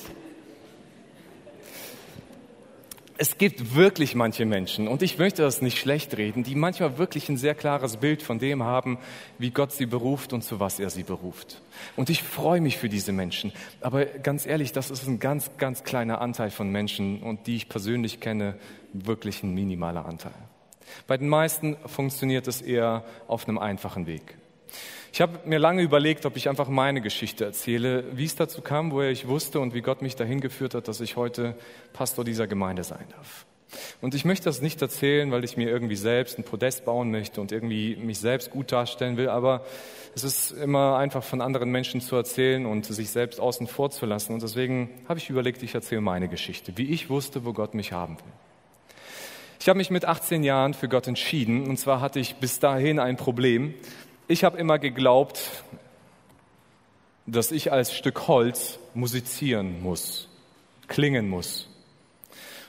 Es 3.16 3.38
gibt 3.38 3.76
wirklich 3.76 4.16
manche 4.16 4.44
Menschen, 4.44 4.88
und 4.88 5.04
ich 5.04 5.20
möchte 5.20 5.44
das 5.44 5.62
nicht 5.62 5.78
schlecht 5.78 6.18
reden, 6.18 6.44
die 6.44 6.56
manchmal 6.56 6.98
wirklich 6.98 7.30
ein 7.30 7.38
sehr 7.38 7.54
klares 7.54 7.98
Bild 7.98 8.24
von 8.24 8.40
dem 8.40 8.64
haben, 8.64 8.98
wie 9.38 9.52
Gott 9.52 9.72
sie 9.72 9.86
beruft 9.86 10.34
und 10.34 10.42
zu 10.44 10.60
was 10.60 10.80
er 10.80 10.90
sie 10.90 11.04
beruft. 11.04 11.62
Und 11.96 12.10
ich 12.10 12.24
freue 12.24 12.60
mich 12.60 12.78
für 12.78 12.90
diese 12.90 13.12
Menschen. 13.12 13.54
Aber 13.82 14.06
ganz 14.06 14.48
ehrlich, 14.48 14.72
das 14.72 14.90
ist 14.90 15.08
ein 15.08 15.20
ganz, 15.20 15.52
ganz 15.60 15.84
kleiner 15.84 16.22
Anteil 16.22 16.50
von 16.50 16.70
Menschen 16.70 17.22
und 17.22 17.46
die 17.46 17.56
ich 17.56 17.70
persönlich 17.70 18.20
kenne, 18.20 18.56
wirklich 18.94 19.44
ein 19.44 19.54
minimaler 19.54 20.06
Anteil. 20.06 20.34
Bei 21.08 21.18
den 21.18 21.30
meisten 21.30 21.78
funktioniert 21.86 22.48
es 22.48 22.62
eher 22.62 23.04
auf 23.28 23.48
einem 23.48 23.58
einfachen 23.58 24.08
Weg. 24.08 24.38
Ich 25.12 25.22
habe 25.22 25.40
mir 25.46 25.60
lange 25.60 25.84
überlegt, 25.84 26.26
ob 26.26 26.36
ich 26.38 26.50
einfach 26.50 26.70
meine 26.70 27.00
Geschichte 27.00 27.46
erzähle, 27.46 28.04
wie 28.18 28.26
es 28.26 28.36
dazu 28.36 28.62
kam, 28.62 28.92
woher 28.92 29.12
ich 29.12 29.28
wusste 29.28 29.60
und 29.60 29.76
wie 29.76 29.82
Gott 29.82 30.02
mich 30.02 30.16
dahin 30.16 30.42
geführt 30.42 30.74
hat, 30.74 30.88
dass 30.88 31.02
ich 31.02 31.16
heute 31.16 31.56
Pastor 31.94 32.26
dieser 32.26 32.48
Gemeinde 32.48 32.84
sein 32.84 33.06
darf. 33.16 33.46
Und 34.02 34.16
ich 34.16 34.26
möchte 34.26 34.46
das 34.46 34.62
nicht 34.62 34.82
erzählen, 34.82 35.32
weil 35.32 35.44
ich 35.44 35.58
mir 35.58 35.70
irgendwie 35.70 35.96
selbst 35.96 36.38
ein 36.38 36.44
Podest 36.44 36.86
bauen 36.86 37.12
möchte 37.12 37.42
und 37.42 37.52
irgendwie 37.52 37.96
mich 37.96 38.20
selbst 38.20 38.52
gut 38.52 38.72
darstellen 38.72 39.18
will, 39.18 39.30
aber 39.30 39.66
es 40.16 40.24
ist 40.24 40.52
immer 40.52 40.98
einfach 40.98 41.24
von 41.24 41.42
anderen 41.42 41.70
Menschen 41.70 42.02
zu 42.02 42.16
erzählen 42.16 42.66
und 42.66 42.86
sich 42.86 43.10
selbst 43.10 43.40
außen 43.40 43.68
vor 43.68 43.92
zu 43.92 44.06
lassen. 44.06 44.34
Und 44.34 44.42
deswegen 44.42 44.90
habe 45.08 45.20
ich 45.20 45.30
überlegt, 45.30 45.64
ich 45.64 45.76
erzähle 45.76 46.02
meine 46.02 46.28
Geschichte, 46.28 46.74
wie 46.78 46.90
ich 46.92 47.10
wusste, 47.10 47.46
wo 47.46 47.54
Gott 47.54 47.74
mich 47.74 47.92
haben 47.92 48.18
will. 48.18 48.34
Ich 49.64 49.70
habe 49.70 49.78
mich 49.78 49.92
mit 49.92 50.04
18 50.04 50.44
Jahren 50.44 50.74
für 50.74 50.90
Gott 50.90 51.08
entschieden 51.08 51.70
und 51.70 51.78
zwar 51.78 52.02
hatte 52.02 52.20
ich 52.20 52.36
bis 52.36 52.60
dahin 52.60 53.00
ein 53.00 53.16
Problem, 53.16 53.74
ich 54.28 54.44
habe 54.44 54.58
immer 54.58 54.78
geglaubt, 54.78 55.64
dass 57.28 57.50
ich 57.50 57.72
als 57.72 57.94
Stück 57.94 58.28
Holz 58.28 58.78
musizieren 58.94 59.82
muss, 59.82 60.28
klingen 60.90 61.30
muss. 61.30 61.70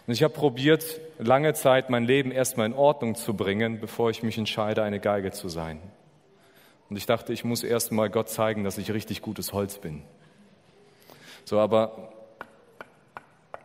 Und 0.06 0.12
ich 0.14 0.22
habe 0.22 0.34
probiert, 0.34 0.84
lange 1.18 1.52
Zeit 1.54 1.90
mein 1.90 2.04
Leben 2.04 2.30
erstmal 2.30 2.66
in 2.66 2.74
Ordnung 2.74 3.16
zu 3.16 3.34
bringen, 3.34 3.80
bevor 3.80 4.10
ich 4.10 4.22
mich 4.22 4.38
entscheide, 4.38 4.84
eine 4.84 5.00
Geige 5.00 5.32
zu 5.32 5.48
sein. 5.48 5.80
Und 6.90 6.96
ich 6.96 7.06
dachte, 7.06 7.32
ich 7.32 7.42
muss 7.42 7.64
erstmal 7.64 8.08
Gott 8.08 8.28
zeigen, 8.28 8.62
dass 8.62 8.78
ich 8.78 8.92
richtig 8.92 9.20
gutes 9.20 9.52
Holz 9.52 9.78
bin. 9.78 10.04
So, 11.44 11.58
aber 11.58 12.12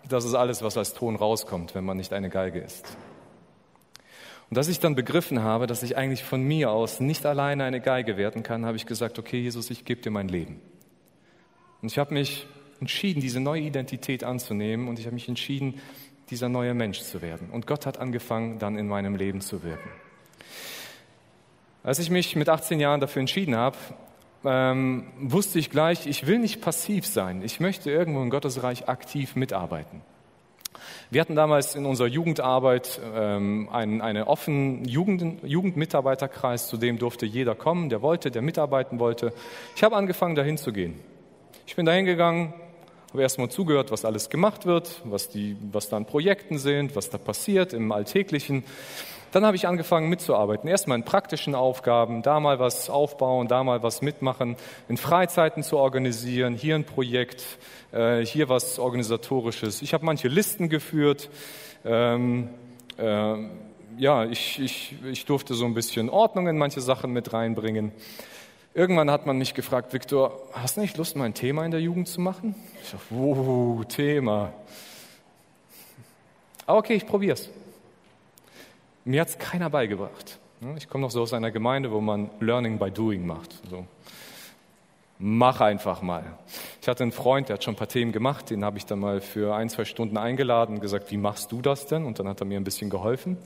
das 0.07 0.25
ist 0.25 0.33
alles, 0.33 0.63
was 0.63 0.77
als 0.77 0.95
Ton 0.95 1.15
rauskommt, 1.15 1.75
wenn 1.75 1.85
man 1.85 1.97
nicht 1.97 2.11
eine 2.11 2.31
Geige 2.31 2.57
ist. 2.57 2.97
Und 4.49 4.57
dass 4.57 4.67
ich 4.67 4.79
dann 4.79 4.95
begriffen 4.95 5.43
habe, 5.43 5.67
dass 5.67 5.83
ich 5.83 5.95
eigentlich 5.95 6.23
von 6.23 6.41
mir 6.41 6.71
aus 6.71 6.99
nicht 6.99 7.25
alleine 7.25 7.65
eine 7.65 7.81
Geige 7.81 8.17
werden 8.17 8.41
kann, 8.41 8.65
habe 8.65 8.77
ich 8.77 8.87
gesagt, 8.87 9.19
okay, 9.19 9.39
Jesus, 9.39 9.69
ich 9.69 9.85
gebe 9.85 10.01
dir 10.01 10.09
mein 10.09 10.27
Leben. 10.27 10.59
Und 11.81 11.91
ich 11.91 11.99
habe 11.99 12.13
mich 12.13 12.47
entschieden, 12.81 13.21
diese 13.21 13.39
neue 13.39 13.61
Identität 13.61 14.23
anzunehmen 14.23 14.87
und 14.87 14.97
ich 14.97 15.05
habe 15.05 15.13
mich 15.13 15.27
entschieden, 15.27 15.79
dieser 16.31 16.49
neue 16.49 16.73
Mensch 16.73 17.01
zu 17.01 17.21
werden. 17.21 17.49
Und 17.51 17.67
Gott 17.67 17.85
hat 17.85 17.99
angefangen, 17.99 18.59
dann 18.59 18.77
in 18.77 18.87
meinem 18.87 19.15
Leben 19.15 19.41
zu 19.41 19.63
wirken. 19.63 19.89
Als 21.83 21.99
ich 21.99 22.09
mich 22.09 22.35
mit 22.35 22.49
18 22.49 22.79
Jahren 22.79 22.99
dafür 22.99 23.21
entschieden 23.21 23.55
habe, 23.55 23.77
ähm, 24.45 25.07
wusste 25.19 25.59
ich 25.59 25.69
gleich, 25.69 26.07
ich 26.07 26.27
will 26.27 26.39
nicht 26.39 26.61
passiv 26.61 27.05
sein. 27.05 27.41
Ich 27.43 27.59
möchte 27.59 27.91
irgendwo 27.91 28.21
im 28.21 28.29
Gottesreich 28.29 28.87
aktiv 28.87 29.35
mitarbeiten. 29.35 30.01
Wir 31.11 31.21
hatten 31.21 31.35
damals 31.35 31.75
in 31.75 31.85
unserer 31.85 32.07
Jugendarbeit 32.07 32.99
ähm, 33.15 33.69
einen, 33.71 34.01
einen 34.01 34.23
offenen 34.23 34.85
Jugend, 34.85 35.43
Jugendmitarbeiterkreis, 35.43 36.67
zu 36.67 36.77
dem 36.77 36.97
durfte 36.97 37.25
jeder 37.25 37.55
kommen, 37.55 37.89
der 37.89 38.01
wollte, 38.01 38.31
der 38.31 38.41
mitarbeiten 38.41 38.99
wollte. 38.99 39.33
Ich 39.75 39.83
habe 39.83 39.95
angefangen, 39.95 40.35
dahin 40.35 40.57
zu 40.57 40.71
gehen. 40.71 40.99
Ich 41.65 41.75
bin 41.75 41.85
dahin 41.85 42.05
gegangen, 42.05 42.53
habe 43.11 43.21
erstmal 43.21 43.49
zugehört, 43.49 43.91
was 43.91 44.05
alles 44.05 44.29
gemacht 44.29 44.65
wird, 44.65 45.01
was, 45.03 45.29
die, 45.29 45.57
was 45.71 45.89
da 45.89 45.97
an 45.97 46.05
Projekten 46.05 46.57
sind, 46.57 46.95
was 46.95 47.09
da 47.09 47.17
passiert 47.17 47.73
im 47.73 47.91
Alltäglichen. 47.91 48.63
Dann 49.31 49.45
habe 49.45 49.55
ich 49.55 49.67
angefangen 49.67 50.09
mitzuarbeiten. 50.09 50.67
Erstmal 50.69 50.97
in 50.97 51.03
praktischen 51.03 51.53
Aufgaben, 51.53 52.21
da 52.21 52.39
mal 52.39 52.59
was 52.59 52.89
aufbauen, 52.89 53.47
da 53.47 53.63
mal 53.63 53.83
was 53.83 54.01
mitmachen, 54.01 54.55
in 54.87 54.97
Freizeiten 54.97 55.63
zu 55.63 55.77
organisieren, 55.77 56.55
hier 56.55 56.75
ein 56.75 56.83
Projekt, 56.83 57.43
äh, 57.91 58.25
hier 58.25 58.49
was 58.49 58.79
Organisatorisches. 58.79 59.81
Ich 59.81 59.93
habe 59.93 60.05
manche 60.05 60.27
Listen 60.27 60.69
geführt. 60.69 61.29
Ähm, 61.85 62.49
äh, 62.97 63.35
ja, 63.97 64.25
ich, 64.25 64.59
ich, 64.59 64.95
ich 65.05 65.25
durfte 65.25 65.53
so 65.53 65.65
ein 65.65 65.73
bisschen 65.73 66.09
Ordnung 66.09 66.47
in 66.47 66.57
manche 66.57 66.81
Sachen 66.81 67.11
mit 67.11 67.33
reinbringen. 67.33 67.91
Irgendwann 68.73 69.11
hat 69.11 69.25
man 69.25 69.37
mich 69.37 69.53
gefragt, 69.53 69.93
Viktor, 69.93 70.39
hast 70.53 70.77
du 70.77 70.81
nicht 70.81 70.97
Lust, 70.97 71.15
mal 71.15 71.25
ein 71.25 71.33
Thema 71.33 71.65
in 71.65 71.71
der 71.71 71.81
Jugend 71.81 72.07
zu 72.07 72.21
machen? 72.21 72.55
Ich 72.83 72.91
dachte, 72.91 73.05
wow, 73.09 73.85
Thema. 73.85 74.53
Okay, 76.65 76.93
ich 76.93 77.05
probier's. 77.05 77.49
Mir 79.05 79.21
hat 79.21 79.29
es 79.29 79.37
keiner 79.37 79.69
beigebracht. 79.69 80.39
Ich 80.75 80.89
komme 80.89 81.03
noch 81.03 81.11
so 81.11 81.21
aus 81.21 81.33
einer 81.33 81.51
Gemeinde, 81.51 81.91
wo 81.91 82.01
man 82.01 82.29
Learning 82.39 82.77
by 82.79 82.91
Doing 82.91 83.25
macht. 83.25 83.53
So. 83.69 83.85
Mach 85.17 85.61
einfach 85.61 86.01
mal. 86.01 86.23
Ich 86.81 86.87
hatte 86.87 87.03
einen 87.03 87.11
Freund, 87.11 87.49
der 87.49 87.55
hat 87.55 87.63
schon 87.63 87.73
ein 87.73 87.77
paar 87.77 87.87
Themen 87.87 88.11
gemacht, 88.11 88.49
den 88.49 88.63
habe 88.63 88.77
ich 88.77 88.85
dann 88.85 88.99
mal 88.99 89.21
für 89.21 89.55
ein, 89.55 89.69
zwei 89.69 89.85
Stunden 89.85 90.17
eingeladen 90.17 90.75
und 90.75 90.81
gesagt, 90.81 91.11
wie 91.11 91.17
machst 91.17 91.51
du 91.51 91.61
das 91.61 91.87
denn? 91.87 92.05
Und 92.05 92.19
dann 92.19 92.27
hat 92.27 92.41
er 92.41 92.45
mir 92.45 92.59
ein 92.59 92.63
bisschen 92.63 92.89
geholfen 92.89 93.37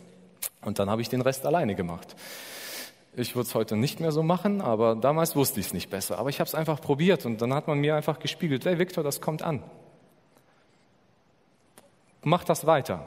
und 0.61 0.79
dann 0.79 0.89
habe 0.89 1.01
ich 1.01 1.09
den 1.09 1.21
Rest 1.21 1.45
alleine 1.45 1.75
gemacht. 1.75 2.15
Ich 3.15 3.35
würde 3.35 3.47
es 3.47 3.53
heute 3.53 3.75
nicht 3.75 3.99
mehr 3.99 4.11
so 4.11 4.23
machen, 4.23 4.61
aber 4.61 4.95
damals 4.95 5.35
wusste 5.35 5.59
ich 5.59 5.67
es 5.67 5.73
nicht 5.73 5.91
besser. 5.91 6.17
Aber 6.17 6.29
ich 6.29 6.39
habe 6.39 6.47
es 6.47 6.55
einfach 6.55 6.81
probiert 6.81 7.25
und 7.27 7.41
dann 7.41 7.53
hat 7.53 7.67
man 7.67 7.79
mir 7.79 7.95
einfach 7.95 8.17
gespiegelt, 8.17 8.65
hey 8.65 8.79
Viktor, 8.79 9.03
das 9.03 9.21
kommt 9.21 9.43
an. 9.43 9.61
Mach 12.23 12.43
das 12.43 12.65
weiter. 12.65 13.05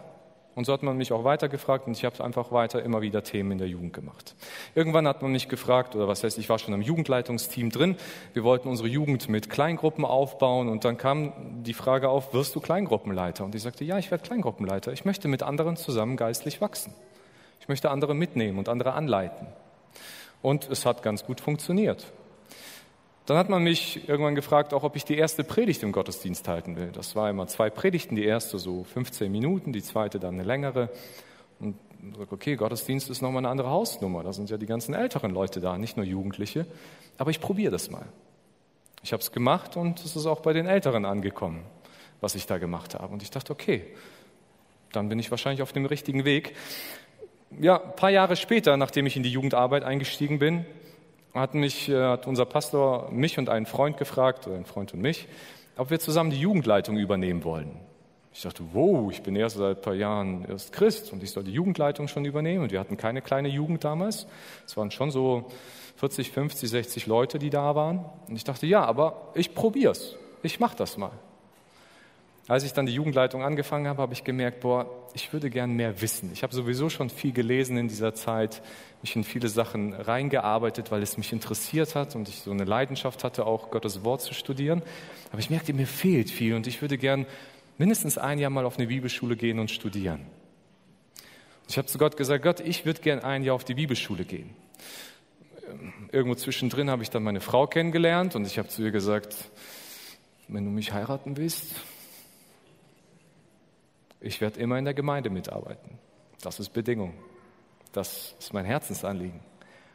Und 0.57 0.65
so 0.65 0.73
hat 0.73 0.83
man 0.83 0.97
mich 0.97 1.13
auch 1.13 1.23
weitergefragt 1.23 1.87
und 1.87 1.99
ich 1.99 2.07
habe 2.07 2.25
einfach 2.25 2.51
weiter 2.51 2.83
immer 2.83 3.03
wieder 3.03 3.23
Themen 3.23 3.53
in 3.53 3.59
der 3.59 3.69
Jugend 3.69 3.93
gemacht. 3.93 4.35
Irgendwann 4.75 5.07
hat 5.07 5.21
man 5.21 5.31
mich 5.31 5.51
gefragt, 5.51 5.95
oder 5.95 6.09
was 6.09 6.25
heißt, 6.25 6.39
ich 6.39 6.49
war 6.49 6.59
schon 6.59 6.73
im 6.73 6.81
Jugendleitungsteam 6.81 7.69
drin. 7.69 7.97
Wir 8.33 8.43
wollten 8.43 8.67
unsere 8.67 8.89
Jugend 8.89 9.29
mit 9.29 9.51
Kleingruppen 9.51 10.07
aufbauen 10.07 10.71
und 10.71 10.87
dann 10.87 10.97
kam 10.97 11.63
die 11.63 11.75
Frage 11.75 12.09
auf, 12.09 12.33
wirst 12.33 12.55
du 12.55 12.61
Kleingruppenleiter? 12.61 13.45
Und 13.45 13.55
ich 13.55 13.61
sagte, 13.61 13.85
ja, 13.85 13.99
ich 13.99 14.11
werde 14.11 14.25
Kleingruppenleiter. 14.25 14.95
Ich 14.95 15.05
möchte 15.05 15.29
mit 15.29 15.43
anderen 15.43 15.77
zusammen 15.77 16.17
geistlich 16.17 16.63
wachsen. 16.63 16.95
Ich 17.61 17.69
möchte 17.69 17.91
andere 17.91 18.15
mitnehmen 18.15 18.59
und 18.59 18.71
andere 18.71 18.95
anleiten. 18.95 19.49
Und 20.41 20.71
es 20.71 20.87
hat 20.87 21.03
ganz 21.03 21.27
gut 21.27 21.43
funktioniert. 21.43 22.07
Dann 23.27 23.37
hat 23.37 23.49
man 23.49 23.63
mich 23.65 24.09
irgendwann 24.09 24.37
gefragt, 24.37 24.73
auch 24.73 24.85
ob 24.85 24.95
ich 24.95 25.05
die 25.05 25.17
erste 25.17 25.43
Predigt 25.43 25.83
im 25.83 25.91
Gottesdienst 25.91 26.47
halten 26.47 26.77
will. 26.77 26.93
Das 26.93 27.17
war 27.17 27.29
immer 27.29 27.49
zwei 27.49 27.71
Predigten, 27.71 28.15
die 28.15 28.25
erste 28.25 28.59
so 28.59 28.85
15 28.85 29.31
Minuten, 29.31 29.73
die 29.73 29.83
zweite 29.83 30.21
dann 30.21 30.35
eine 30.35 30.45
längere. 30.45 30.91
Und 31.59 31.77
ich 32.09 32.17
sage, 32.17 32.33
okay, 32.33 32.55
Gottesdienst 32.55 33.11
ist 33.11 33.23
nochmal 33.23 33.41
eine 33.41 33.49
andere 33.49 33.71
Hausnummer. 33.71 34.23
Da 34.23 34.33
sind 34.33 34.49
ja 34.49 34.59
die 34.59 34.67
ganzen 34.67 34.95
älteren 34.95 35.33
Leute 35.33 35.61
da, 35.61 35.77
nicht 35.77 35.97
nur 35.97 36.07
Jugendliche. 36.07 36.67
Aber 37.19 37.31
ich 37.31 37.41
probiere 37.41 37.73
das 37.73 37.91
mal. 37.91 38.07
Ich 39.03 39.13
habe 39.13 39.21
es 39.21 39.33
gemacht 39.33 39.77
und 39.77 40.05
es 40.05 40.15
ist 40.15 40.27
auch 40.27 40.41
bei 40.41 40.53
den 40.53 40.67
Älteren 40.67 41.05
angekommen, 41.05 41.65
was 42.21 42.37
ich 42.37 42.47
da 42.47 42.59
gemacht 42.59 42.95
habe. 42.95 43.13
Und 43.13 43.23
ich 43.25 43.31
dachte, 43.33 43.53
okay, 43.53 43.85
dann 44.93 45.09
bin 45.09 45.19
ich 45.19 45.33
wahrscheinlich 45.33 45.63
auf 45.63 45.73
dem 45.73 45.87
richtigen 45.87 46.25
Weg. 46.25 46.55
Ja, 47.61 47.83
ein 47.83 47.97
paar 47.97 48.11
Jahre 48.11 48.37
später, 48.37 48.77
nachdem 48.77 49.07
ich 49.07 49.17
in 49.17 49.25
die 49.25 49.31
Jugendarbeit 49.31 49.83
eingestiegen 49.83 50.39
bin, 50.39 50.65
hat, 51.41 51.55
mich, 51.55 51.89
äh, 51.89 52.03
hat 52.03 52.27
unser 52.27 52.45
Pastor 52.45 53.11
mich 53.11 53.39
und 53.39 53.49
einen 53.49 53.67
Freund 53.67 53.97
gefragt, 53.97 54.47
oder 54.47 54.57
ein 54.57 54.65
Freund 54.65 54.95
und 54.95 55.01
mich, 55.01 55.29
ob 55.77 55.91
wir 55.91 55.99
zusammen 55.99 56.31
die 56.31 56.41
Jugendleitung 56.41 56.97
übernehmen 56.97 57.45
wollen. 57.45 57.81
Ich 58.33 58.43
dachte, 58.43 58.63
wow, 58.75 59.11
ich 59.11 59.23
bin 59.23 59.35
erst 59.35 59.57
seit 59.57 59.79
ein 59.79 59.83
paar 59.83 59.95
Jahren 59.95 60.45
erst 60.47 60.73
Christ 60.73 61.11
und 61.13 61.23
ich 61.23 61.31
soll 61.31 61.45
die 61.45 61.53
Jugendleitung 61.53 62.07
schon 62.07 62.27
übernehmen. 62.27 62.65
Und 62.65 62.73
wir 62.73 62.81
hatten 62.81 62.99
keine 62.99 63.23
kleine 63.23 63.49
Jugend 63.49 63.83
damals. 63.83 64.27
Es 64.67 64.77
waren 64.77 64.91
schon 64.91 65.11
so 65.11 65.47
40, 65.97 66.33
50, 66.33 66.69
60 66.69 67.07
Leute, 67.07 67.39
die 67.39 67.49
da 67.49 67.75
waren. 67.75 68.05
Und 68.29 68.37
ich 68.37 68.45
dachte, 68.45 68.67
ja, 68.67 68.85
aber 68.85 69.31
ich 69.35 69.55
probier's. 69.55 70.17
Ich 70.43 70.61
mach 70.61 70.75
das 70.75 70.99
mal. 70.99 71.13
Als 72.49 72.63
ich 72.63 72.73
dann 72.73 72.87
die 72.87 72.95
Jugendleitung 72.95 73.43
angefangen 73.43 73.89
habe, 73.89 74.01
habe 74.01 74.13
ich 74.13 74.23
gemerkt, 74.23 74.61
boah, 74.61 74.89
ich 75.15 75.33
würde 75.33 75.51
gern 75.51 75.73
mehr 75.73 76.01
wissen. 76.01 76.31
Ich 76.33 76.45
habe 76.45 76.55
sowieso 76.55 76.89
schon 76.89 77.11
viel 77.11 77.33
gelesen 77.33 77.77
in 77.77 77.89
dieser 77.89 78.15
Zeit, 78.15 78.63
mich 79.03 79.17
in 79.17 79.25
viele 79.25 79.49
Sachen 79.49 79.93
reingearbeitet, 79.95 80.93
weil 80.93 81.03
es 81.03 81.19
mich 81.19 81.33
interessiert 81.33 81.97
hat 81.97 82.15
und 82.15 82.29
ich 82.29 82.43
so 82.43 82.53
eine 82.53 82.65
Leidenschaft 82.65 83.25
hatte, 83.25 83.47
auch 83.47 83.73
Gottes 83.73 84.05
Wort 84.05 84.23
zu 84.23 84.33
studieren. 84.33 84.83
Aber 85.33 85.41
ich 85.41 85.51
merkte, 85.51 85.73
mir 85.73 85.89
fehlt 85.89 86.31
viel 86.31 86.55
und 86.55 86.69
ich 86.69 86.81
würde 86.81 86.99
gern 86.99 87.27
mindestens 87.79 88.17
ein 88.17 88.39
Jahr 88.39 88.51
mal 88.51 88.65
auf 88.65 88.79
eine 88.79 88.87
Bibelschule 88.87 89.35
gehen 89.35 89.59
und 89.59 89.73
studieren. 89.73 90.21
Ich 91.69 91.79
habe 91.79 91.89
zu 91.89 91.99
Gott 91.99 92.17
gesagt, 92.17 92.45
Gott, 92.45 92.61
ich 92.61 92.87
würde 92.87 93.01
gern 93.01 93.21
ein 93.21 93.43
Jahr 93.43 93.57
auf 93.57 93.65
die 93.65 93.75
Bibelschule 93.75 94.25
gehen. 94.25 94.51
Irgendwo 96.13 96.37
zwischendrin 96.37 96.91
habe 96.91 97.03
ich 97.03 97.11
dann 97.11 97.25
meine 97.25 97.41
Frau 97.41 97.67
kennengelernt 97.67 98.37
und 98.37 98.47
ich 98.47 98.57
habe 98.59 98.69
zu 98.69 98.83
ihr 98.83 98.93
gesagt, 98.93 99.35
wenn 100.47 100.65
du 100.65 100.71
mich 100.71 100.93
heiraten 100.93 101.37
willst, 101.37 101.65
ich 104.27 104.41
werde 104.41 104.61
immer 104.61 104.79
in 104.79 104.85
der 104.85 104.95
Gemeinde 104.95 105.31
mitarbeiten. 105.31 105.99
Das 106.43 106.61
ist 106.61 106.71
Bedingung. 106.71 107.15
Das 107.93 108.35
ist 108.39 108.53
mein 108.53 108.65
Herzensanliegen. 108.65 109.41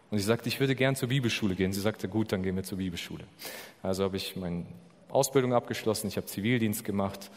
Und 0.10 0.18
sie 0.18 0.24
sagte, 0.24 0.50
ich 0.50 0.60
würde 0.60 0.76
gern 0.76 0.96
zur 0.96 1.10
Bibelschule 1.10 1.56
gehen. 1.56 1.72
Sie 1.72 1.80
sagte, 1.80 2.08
gut, 2.08 2.32
dann 2.32 2.44
gehen 2.44 2.56
wir 2.56 2.64
zur 2.64 2.80
Bibelschule. 2.80 3.24
Also 3.82 4.04
habe 4.04 4.18
ich 4.18 4.36
meine 4.36 4.66
Ausbildung 5.10 5.54
abgeschlossen, 5.54 6.08
ich 6.08 6.18
habe 6.18 6.26
Zivildienst 6.26 6.84
gemacht 6.84 7.32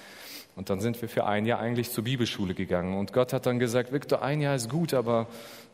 und 0.56 0.70
dann 0.70 0.80
sind 0.80 1.00
wir 1.02 1.08
für 1.08 1.26
ein 1.26 1.44
Jahr 1.44 1.58
eigentlich 1.58 1.90
zur 1.90 2.04
Bibelschule 2.04 2.54
gegangen. 2.54 2.96
Und 2.96 3.12
Gott 3.12 3.32
hat 3.32 3.46
dann 3.46 3.58
gesagt, 3.58 3.92
Victor, 3.92 4.22
ein 4.22 4.40
Jahr 4.40 4.54
ist 4.54 4.70
gut, 4.70 4.94
aber 4.94 5.26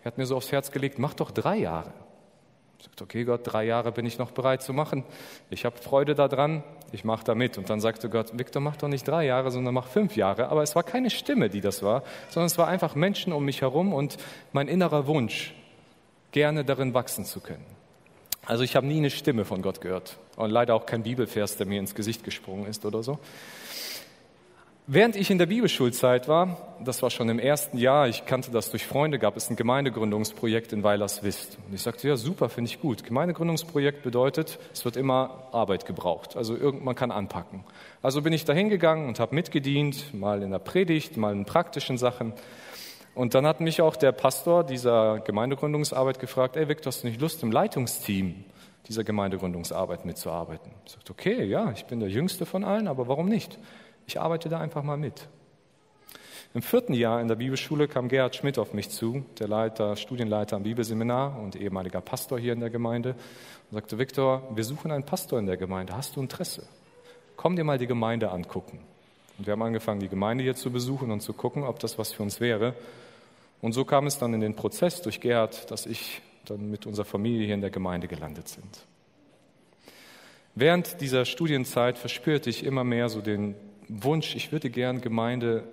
er 0.02 0.06
hat 0.06 0.18
mir 0.18 0.26
so 0.26 0.36
aufs 0.36 0.50
Herz 0.50 0.72
gelegt, 0.72 0.98
mach 0.98 1.14
doch 1.14 1.30
drei 1.30 1.58
Jahre. 1.58 1.92
Ich 2.80 2.86
sagte, 2.86 3.04
okay 3.04 3.24
Gott, 3.24 3.42
drei 3.44 3.64
Jahre 3.64 3.92
bin 3.92 4.06
ich 4.06 4.16
noch 4.16 4.30
bereit 4.30 4.62
zu 4.62 4.72
machen. 4.72 5.04
Ich 5.50 5.66
habe 5.66 5.76
Freude 5.76 6.14
daran, 6.14 6.64
ich 6.92 7.04
mache 7.04 7.22
da 7.24 7.34
mit. 7.34 7.58
Und 7.58 7.68
dann 7.68 7.78
sagte 7.78 8.08
Gott, 8.08 8.38
Victor, 8.38 8.62
mach 8.62 8.76
doch 8.76 8.88
nicht 8.88 9.06
drei 9.06 9.26
Jahre, 9.26 9.50
sondern 9.50 9.74
mach 9.74 9.86
fünf 9.86 10.16
Jahre. 10.16 10.48
Aber 10.48 10.62
es 10.62 10.74
war 10.74 10.82
keine 10.82 11.10
Stimme, 11.10 11.50
die 11.50 11.60
das 11.60 11.82
war, 11.82 12.04
sondern 12.30 12.46
es 12.46 12.56
war 12.56 12.68
einfach 12.68 12.94
Menschen 12.94 13.34
um 13.34 13.44
mich 13.44 13.60
herum 13.60 13.92
und 13.92 14.16
mein 14.52 14.66
innerer 14.66 15.06
Wunsch, 15.06 15.54
gerne 16.32 16.64
darin 16.64 16.94
wachsen 16.94 17.26
zu 17.26 17.40
können. 17.40 17.66
Also 18.46 18.64
ich 18.64 18.76
habe 18.76 18.86
nie 18.86 18.96
eine 18.96 19.10
Stimme 19.10 19.44
von 19.44 19.60
Gott 19.60 19.82
gehört 19.82 20.16
und 20.36 20.50
leider 20.50 20.74
auch 20.74 20.86
kein 20.86 21.02
Bibelvers, 21.02 21.58
der 21.58 21.66
mir 21.66 21.80
ins 21.80 21.94
Gesicht 21.94 22.24
gesprungen 22.24 22.64
ist 22.64 22.86
oder 22.86 23.02
so. 23.02 23.18
Während 24.92 25.14
ich 25.14 25.30
in 25.30 25.38
der 25.38 25.46
Bibelschulzeit 25.46 26.26
war, 26.26 26.74
das 26.82 27.00
war 27.00 27.10
schon 27.10 27.28
im 27.28 27.38
ersten 27.38 27.78
Jahr, 27.78 28.08
ich 28.08 28.26
kannte 28.26 28.50
das 28.50 28.72
durch 28.72 28.88
Freunde, 28.88 29.20
gab 29.20 29.36
es 29.36 29.48
ein 29.48 29.54
Gemeindegründungsprojekt 29.54 30.72
in 30.72 30.82
Weilerswist. 30.82 31.58
Und 31.64 31.72
ich 31.72 31.80
sagte, 31.80 32.08
ja 32.08 32.16
super, 32.16 32.48
finde 32.48 32.72
ich 32.72 32.80
gut. 32.80 33.04
Gemeindegründungsprojekt 33.04 34.02
bedeutet, 34.02 34.58
es 34.72 34.84
wird 34.84 34.96
immer 34.96 35.46
Arbeit 35.52 35.86
gebraucht, 35.86 36.36
also 36.36 36.56
man 36.72 36.96
kann 36.96 37.12
anpacken. 37.12 37.62
Also 38.02 38.22
bin 38.22 38.32
ich 38.32 38.44
da 38.44 38.52
hingegangen 38.52 39.06
und 39.06 39.20
habe 39.20 39.32
mitgedient, 39.32 40.12
mal 40.12 40.42
in 40.42 40.50
der 40.50 40.58
Predigt, 40.58 41.16
mal 41.16 41.34
in 41.34 41.44
praktischen 41.44 41.96
Sachen. 41.96 42.32
Und 43.14 43.34
dann 43.34 43.46
hat 43.46 43.60
mich 43.60 43.82
auch 43.82 43.94
der 43.94 44.10
Pastor 44.10 44.64
dieser 44.64 45.20
Gemeindegründungsarbeit 45.20 46.18
gefragt, 46.18 46.56
ey 46.56 46.66
Victor, 46.66 46.90
hast 46.90 47.04
du 47.04 47.06
nicht 47.06 47.20
Lust 47.20 47.44
im 47.44 47.52
Leitungsteam 47.52 48.44
dieser 48.88 49.04
Gemeindegründungsarbeit 49.04 50.04
mitzuarbeiten? 50.04 50.72
Ich 50.84 50.94
sagte, 50.94 51.12
okay, 51.12 51.44
ja, 51.44 51.70
ich 51.70 51.84
bin 51.84 52.00
der 52.00 52.08
Jüngste 52.08 52.44
von 52.44 52.64
allen, 52.64 52.88
aber 52.88 53.06
warum 53.06 53.28
nicht? 53.28 53.56
Ich 54.10 54.20
arbeite 54.20 54.48
da 54.48 54.58
einfach 54.58 54.82
mal 54.82 54.96
mit. 54.96 55.28
Im 56.52 56.62
vierten 56.62 56.94
Jahr 56.94 57.20
in 57.20 57.28
der 57.28 57.36
Bibelschule 57.36 57.86
kam 57.86 58.08
Gerhard 58.08 58.34
Schmidt 58.34 58.58
auf 58.58 58.74
mich 58.74 58.90
zu, 58.90 59.24
der 59.38 59.46
Leiter, 59.46 59.94
Studienleiter 59.94 60.56
am 60.56 60.64
Bibelseminar 60.64 61.38
und 61.38 61.54
ehemaliger 61.54 62.00
Pastor 62.00 62.36
hier 62.36 62.52
in 62.54 62.58
der 62.58 62.70
Gemeinde, 62.70 63.10
und 63.10 63.76
sagte, 63.76 63.98
Viktor, 63.98 64.50
wir 64.52 64.64
suchen 64.64 64.90
einen 64.90 65.06
Pastor 65.06 65.38
in 65.38 65.46
der 65.46 65.56
Gemeinde. 65.56 65.96
Hast 65.96 66.16
du 66.16 66.20
Interesse? 66.20 66.66
Komm 67.36 67.54
dir 67.54 67.62
mal 67.62 67.78
die 67.78 67.86
Gemeinde 67.86 68.32
angucken. 68.32 68.80
Und 69.38 69.46
wir 69.46 69.52
haben 69.52 69.62
angefangen, 69.62 70.00
die 70.00 70.08
Gemeinde 70.08 70.42
hier 70.42 70.56
zu 70.56 70.72
besuchen 70.72 71.12
und 71.12 71.20
zu 71.20 71.32
gucken, 71.32 71.62
ob 71.62 71.78
das 71.78 71.96
was 71.96 72.10
für 72.10 72.24
uns 72.24 72.40
wäre. 72.40 72.74
Und 73.60 73.74
so 73.74 73.84
kam 73.84 74.08
es 74.08 74.18
dann 74.18 74.34
in 74.34 74.40
den 74.40 74.56
Prozess 74.56 75.02
durch 75.02 75.20
Gerhard, 75.20 75.70
dass 75.70 75.86
ich 75.86 76.20
dann 76.46 76.68
mit 76.68 76.84
unserer 76.84 77.06
Familie 77.06 77.46
hier 77.46 77.54
in 77.54 77.60
der 77.60 77.70
Gemeinde 77.70 78.08
gelandet 78.08 78.48
sind. 78.48 78.86
Während 80.56 81.00
dieser 81.00 81.24
Studienzeit 81.24 81.96
verspürte 81.96 82.50
ich 82.50 82.64
immer 82.64 82.82
mehr 82.82 83.08
so 83.08 83.20
den 83.20 83.54
Wunsch, 83.90 84.36
ich 84.36 84.52
würde 84.52 84.70
gern 84.70 85.00
Gemeinde 85.00 85.64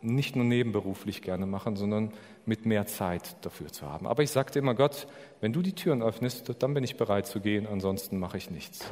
nicht 0.00 0.36
nur 0.36 0.44
nebenberuflich 0.44 1.22
gerne 1.22 1.46
machen, 1.46 1.76
sondern 1.76 2.12
mit 2.46 2.64
mehr 2.64 2.86
Zeit 2.86 3.36
dafür 3.44 3.68
zu 3.68 3.86
haben. 3.86 4.06
Aber 4.06 4.22
ich 4.22 4.30
sagte 4.30 4.58
immer, 4.58 4.74
Gott, 4.74 5.06
wenn 5.40 5.52
du 5.52 5.60
die 5.60 5.74
Türen 5.74 6.02
öffnest, 6.02 6.50
dann 6.60 6.72
bin 6.72 6.84
ich 6.84 6.96
bereit 6.96 7.26
zu 7.26 7.40
gehen, 7.40 7.66
ansonsten 7.66 8.18
mache 8.18 8.38
ich 8.38 8.50
nichts. 8.50 8.90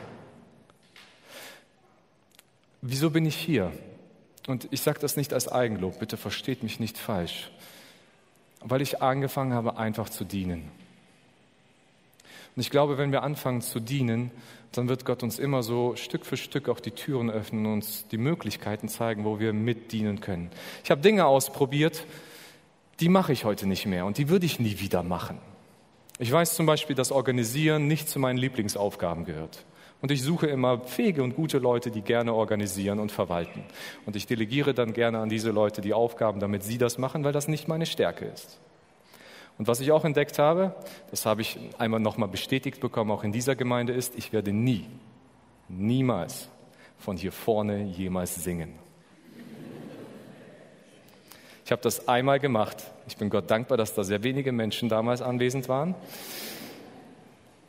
Wieso 2.83 3.11
bin 3.11 3.25
ich 3.25 3.37
hier? 3.37 3.73
Und 4.47 4.69
ich 4.71 4.83
sage 4.83 4.99
das 5.01 5.17
nicht 5.17 5.33
als 5.33 5.49
Eigenlob, 5.49 5.99
bitte 5.99 6.17
versteht 6.17 6.63
mich 6.63 6.79
nicht 6.79 6.99
falsch, 6.99 7.51
weil 8.61 8.83
ich 8.83 9.03
angefangen 9.03 9.55
habe, 9.55 9.79
einfach 9.79 10.09
zu 10.09 10.25
dienen. 10.25 10.71
Und 12.55 12.61
ich 12.61 12.71
glaube, 12.71 12.99
wenn 12.99 13.13
wir 13.13 13.23
anfangen 13.23 13.61
zu 13.61 13.81
dienen, 13.81 14.31
dann 14.77 14.89
wird 14.89 15.05
Gott 15.05 15.23
uns 15.23 15.39
immer 15.39 15.63
so 15.63 15.97
Stück 15.97 16.25
für 16.25 16.37
Stück 16.37 16.69
auch 16.69 16.81
die 16.81 16.91
Türen 16.91 17.31
öffnen 17.31 17.67
und 17.67 17.73
uns 17.75 18.07
die 18.09 18.19
Möglichkeiten 18.19 18.89
zeigen, 18.89 19.25
wo 19.25 19.39
wir 19.41 19.53
mitdienen 19.53 20.21
können. 20.21 20.51
Ich 20.85 20.91
habe 20.91 21.01
Dinge 21.01 21.27
ausprobiert, 21.27 22.05
die 23.01 23.09
mache 23.09 23.33
ich 23.33 23.45
heute 23.45 23.67
nicht 23.67 23.87
mehr 23.87 24.07
und 24.07 24.19
die 24.19 24.29
würde 24.29 24.47
ich 24.47 24.61
nie 24.61 24.79
wieder 24.79 25.03
machen. 25.03 25.39
Ich 26.19 26.33
weiß 26.33 26.55
zum 26.55 26.65
Beispiel, 26.65 26.97
dass 26.97 27.13
Organisieren 27.13 27.89
nicht 27.89 28.09
zu 28.09 28.19
meinen 28.19 28.39
Lieblingsaufgaben 28.39 29.25
gehört. 29.25 29.67
Und 30.03 30.11
ich 30.11 30.23
suche 30.23 30.47
immer 30.47 30.81
fähige 30.81 31.23
und 31.23 31.35
gute 31.35 31.59
Leute, 31.59 31.91
die 31.91 32.03
gerne 32.03 32.35
organisieren 32.35 33.01
und 33.01 33.13
verwalten. 33.13 33.65
Und 34.05 34.17
ich 34.17 34.27
delegiere 34.27 34.75
dann 34.75 34.93
gerne 34.93 35.19
an 35.19 35.29
diese 35.29 35.51
Leute 35.51 35.81
die 35.81 35.95
Aufgaben, 35.95 36.41
damit 36.41 36.63
sie 36.63 36.79
das 36.79 36.99
machen, 36.99 37.25
weil 37.25 37.33
das 37.33 37.49
nicht 37.49 37.67
meine 37.67 37.87
Stärke 37.87 38.27
ist. 38.27 38.59
Und 39.59 39.69
was 39.69 39.81
ich 39.81 39.91
auch 39.93 40.05
entdeckt 40.05 40.39
habe, 40.39 40.75
das 41.11 41.25
habe 41.25 41.41
ich 41.41 41.59
einmal 41.79 42.01
nochmal 42.01 42.29
bestätigt 42.29 42.81
bekommen, 42.81 43.11
auch 43.11 43.25
in 43.25 43.33
dieser 43.33 43.57
Gemeinde 43.57 43.93
ist, 43.93 44.17
ich 44.17 44.33
werde 44.33 44.53
nie, 44.53 44.87
niemals 45.69 46.49
von 46.99 47.17
hier 47.17 47.33
vorne 47.33 47.85
jemals 47.85 48.35
singen. 48.35 48.75
Ich 51.65 51.73
habe 51.73 51.83
das 51.83 52.07
einmal 52.07 52.39
gemacht. 52.39 52.93
Ich 53.09 53.17
bin 53.17 53.29
Gott 53.29 53.51
dankbar, 53.51 53.77
dass 53.77 53.95
da 53.95 54.05
sehr 54.05 54.23
wenige 54.23 54.53
Menschen 54.53 54.89
damals 54.89 55.21
anwesend 55.21 55.69
waren. 55.69 55.97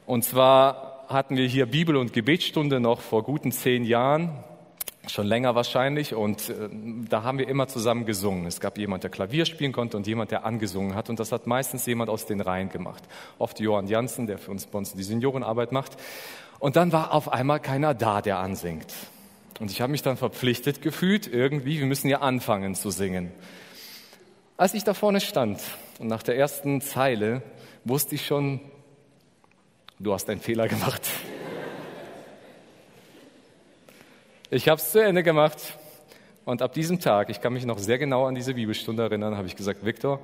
Und 0.06 0.24
zwar 0.24 1.06
hatten 1.08 1.36
wir 1.36 1.48
hier 1.48 1.66
Bibel- 1.66 1.96
und 1.96 2.14
Gebetsstunde 2.14 2.80
noch 2.80 3.02
vor 3.02 3.24
guten 3.24 3.52
zehn 3.52 3.84
Jahren 3.84 4.44
schon 5.08 5.28
länger 5.28 5.56
wahrscheinlich. 5.56 6.14
Und 6.14 6.50
äh, 6.50 6.70
da 7.10 7.24
haben 7.24 7.40
wir 7.40 7.48
immer 7.48 7.68
zusammen 7.68 8.06
gesungen. 8.06 8.46
Es 8.46 8.60
gab 8.60 8.78
jemand, 8.78 9.04
der 9.04 9.10
Klavier 9.10 9.46
spielen 9.46 9.72
konnte 9.72 9.98
und 9.98 10.08
jemand, 10.08 10.32
der 10.32 10.46
angesungen 10.46 10.96
hat. 10.96 11.10
Und 11.10 11.20
das 11.20 11.32
hat 11.32 11.48
meistens 11.48 11.86
jemand 11.86 12.10
aus 12.10 12.26
den 12.26 12.42
Reihen 12.42 12.70
gemacht. 12.70 13.04
Oft 13.40 13.60
Johann 13.60 13.88
Janssen, 13.88 14.28
der 14.28 14.38
für 14.38 14.52
uns 14.52 14.66
bei 14.68 14.78
uns 14.78 14.94
die 14.94 15.04
Seniorenarbeit 15.04 15.72
macht. 15.72 15.98
Und 16.60 16.76
dann 16.76 16.92
war 16.92 17.14
auf 17.14 17.32
einmal 17.32 17.60
keiner 17.60 17.94
da, 17.94 18.22
der 18.22 18.40
ansingt. 18.40 18.94
Und 19.60 19.72
ich 19.72 19.82
habe 19.82 19.92
mich 19.92 20.04
dann 20.04 20.18
verpflichtet 20.18 20.82
gefühlt, 20.82 21.28
irgendwie, 21.28 21.80
wir 21.80 21.86
müssen 21.86 22.10
ja 22.10 22.22
anfangen 22.22 22.76
zu 22.76 22.92
singen. 22.92 23.32
Als 24.56 24.74
ich 24.74 24.84
da 24.84 24.94
vorne 24.94 25.20
stand 25.20 25.60
und 26.00 26.08
nach 26.08 26.24
der 26.24 26.38
ersten 26.38 26.82
Zeile 26.82 27.42
wusste 27.84 28.16
ich 28.16 28.26
schon, 28.26 28.60
du 30.00 30.14
hast 30.14 30.30
einen 30.30 30.42
Fehler 30.42 30.68
gemacht. 30.68 31.02
Ich 34.50 34.70
habe 34.70 34.80
es 34.80 34.94
zu 34.94 35.04
Ende 35.04 35.24
gemacht 35.24 35.78
und 36.46 36.62
ab 36.62 36.72
diesem 36.72 37.02
Tag, 37.02 37.30
ich 37.30 37.42
kann 37.42 37.52
mich 37.52 37.66
noch 37.66 37.80
sehr 37.80 37.98
genau 37.98 38.28
an 38.28 38.36
diese 38.36 38.54
Bibelstunde 38.54 39.04
erinnern, 39.04 39.36
habe 39.36 39.46
ich 39.46 39.58
gesagt, 39.58 39.84
Viktor, 39.84 40.22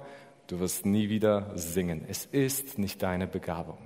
du 0.47 0.61
wirst 0.61 0.85
nie 0.85 1.09
wieder 1.09 1.51
singen. 1.55 2.05
Es 2.07 2.25
ist 2.27 2.79
nicht 2.79 3.03
deine 3.03 3.27
Begabung. 3.27 3.77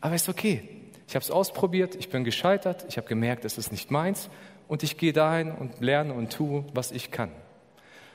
Aber 0.00 0.16
es 0.16 0.22
ist 0.22 0.28
okay. 0.28 0.68
Ich 1.06 1.14
habe 1.14 1.22
es 1.22 1.30
ausprobiert, 1.30 1.94
ich 1.94 2.08
bin 2.08 2.24
gescheitert, 2.24 2.86
ich 2.88 2.96
habe 2.96 3.06
gemerkt, 3.06 3.44
es 3.44 3.56
ist 3.56 3.70
nicht 3.70 3.92
meins 3.92 4.30
und 4.66 4.82
ich 4.82 4.98
gehe 4.98 5.12
dahin 5.12 5.52
und 5.52 5.80
lerne 5.80 6.12
und 6.12 6.32
tue, 6.32 6.64
was 6.74 6.90
ich 6.90 7.12
kann. 7.12 7.30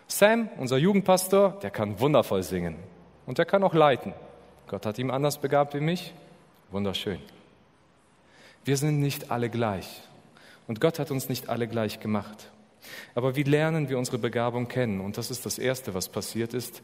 Sam, 0.07 0.49
unser 0.57 0.75
Jugendpastor, 0.75 1.59
der 1.63 1.71
kann 1.71 2.01
wundervoll 2.01 2.43
singen 2.43 2.75
und 3.25 3.37
der 3.37 3.45
kann 3.45 3.63
auch 3.63 3.73
leiten. 3.73 4.13
Gott 4.67 4.85
hat 4.85 4.99
ihm 4.99 5.11
anders 5.11 5.37
begabt 5.37 5.75
wie 5.75 5.79
mich. 5.79 6.13
Wunderschön. 6.71 7.19
Wir 8.65 8.75
sind 8.75 8.99
nicht 8.99 9.31
alle 9.31 9.49
gleich 9.49 10.03
und 10.67 10.81
Gott 10.81 10.99
hat 10.99 11.11
uns 11.11 11.29
nicht 11.29 11.49
alle 11.49 11.67
gleich 11.67 11.99
gemacht. 11.99 12.51
Aber 13.15 13.35
wie 13.35 13.43
lernen 13.43 13.89
wir 13.89 13.97
unsere 13.97 14.17
Begabung 14.17 14.67
kennen? 14.67 15.01
Und 15.01 15.17
das 15.17 15.31
ist 15.31 15.45
das 15.45 15.57
Erste, 15.57 15.93
was 15.93 16.09
passiert 16.09 16.53
ist. 16.53 16.81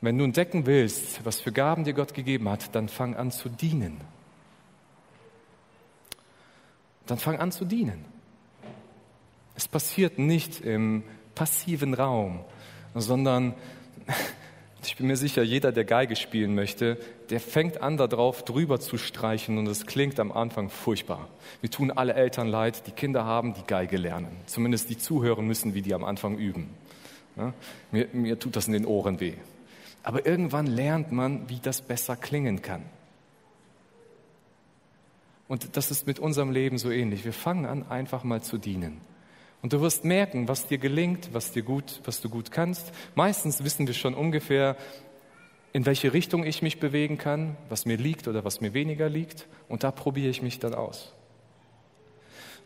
Wenn 0.00 0.18
du 0.18 0.24
entdecken 0.24 0.66
willst, 0.66 1.24
was 1.24 1.40
für 1.40 1.52
Gaben 1.52 1.84
dir 1.84 1.94
Gott 1.94 2.14
gegeben 2.14 2.48
hat, 2.48 2.74
dann 2.74 2.88
fang 2.88 3.14
an 3.14 3.30
zu 3.30 3.48
dienen. 3.48 4.00
Dann 7.06 7.18
fang 7.18 7.38
an 7.38 7.52
zu 7.52 7.64
dienen. 7.64 8.04
Es 9.54 9.68
passiert 9.68 10.18
nicht 10.18 10.60
im 10.60 11.02
passiven 11.34 11.94
Raum, 11.94 12.44
sondern 12.94 13.54
ich 14.86 14.96
bin 14.96 15.06
mir 15.06 15.16
sicher, 15.16 15.42
jeder, 15.42 15.72
der 15.72 15.84
Geige 15.84 16.16
spielen 16.16 16.54
möchte, 16.54 16.98
der 17.30 17.40
fängt 17.40 17.82
an, 17.82 17.96
darauf 17.96 18.44
drüber 18.44 18.80
zu 18.80 18.98
streichen 18.98 19.58
und 19.58 19.66
es 19.66 19.86
klingt 19.86 20.20
am 20.20 20.32
Anfang 20.32 20.70
furchtbar. 20.70 21.28
Wir 21.60 21.70
tun 21.70 21.90
alle 21.90 22.14
Eltern 22.14 22.48
leid, 22.48 22.86
die 22.86 22.92
Kinder 22.92 23.24
haben, 23.24 23.54
die 23.54 23.64
Geige 23.66 23.96
lernen. 23.96 24.36
Zumindest 24.46 24.90
die 24.90 24.98
zuhören 24.98 25.46
müssen, 25.46 25.74
wie 25.74 25.82
die 25.82 25.94
am 25.94 26.04
Anfang 26.04 26.36
üben. 26.36 26.70
Ja? 27.36 27.52
Mir, 27.90 28.08
mir 28.12 28.38
tut 28.38 28.56
das 28.56 28.66
in 28.66 28.72
den 28.72 28.86
Ohren 28.86 29.20
weh. 29.20 29.34
Aber 30.02 30.26
irgendwann 30.26 30.66
lernt 30.66 31.10
man, 31.12 31.48
wie 31.48 31.58
das 31.60 31.82
besser 31.82 32.16
klingen 32.16 32.62
kann. 32.62 32.82
Und 35.48 35.76
das 35.76 35.90
ist 35.90 36.06
mit 36.06 36.18
unserem 36.18 36.50
Leben 36.50 36.78
so 36.78 36.90
ähnlich. 36.90 37.24
Wir 37.24 37.32
fangen 37.32 37.66
an, 37.66 37.88
einfach 37.88 38.24
mal 38.24 38.42
zu 38.42 38.58
dienen. 38.58 39.00
Und 39.62 39.72
du 39.72 39.80
wirst 39.80 40.04
merken, 40.04 40.48
was 40.48 40.66
dir 40.66 40.78
gelingt, 40.78 41.30
was 41.32 41.52
dir 41.52 41.62
gut, 41.62 42.00
was 42.04 42.20
du 42.20 42.28
gut 42.28 42.50
kannst. 42.50 42.92
Meistens 43.14 43.64
wissen 43.64 43.86
wir 43.86 43.94
schon 43.94 44.14
ungefähr, 44.14 44.76
in 45.72 45.86
welche 45.86 46.12
Richtung 46.12 46.44
ich 46.44 46.62
mich 46.62 46.80
bewegen 46.80 47.18
kann, 47.18 47.56
was 47.68 47.84
mir 47.84 47.96
liegt 47.96 48.28
oder 48.28 48.44
was 48.44 48.60
mir 48.60 48.74
weniger 48.74 49.08
liegt. 49.08 49.46
Und 49.68 49.84
da 49.84 49.90
probiere 49.90 50.30
ich 50.30 50.42
mich 50.42 50.58
dann 50.58 50.74
aus. 50.74 51.12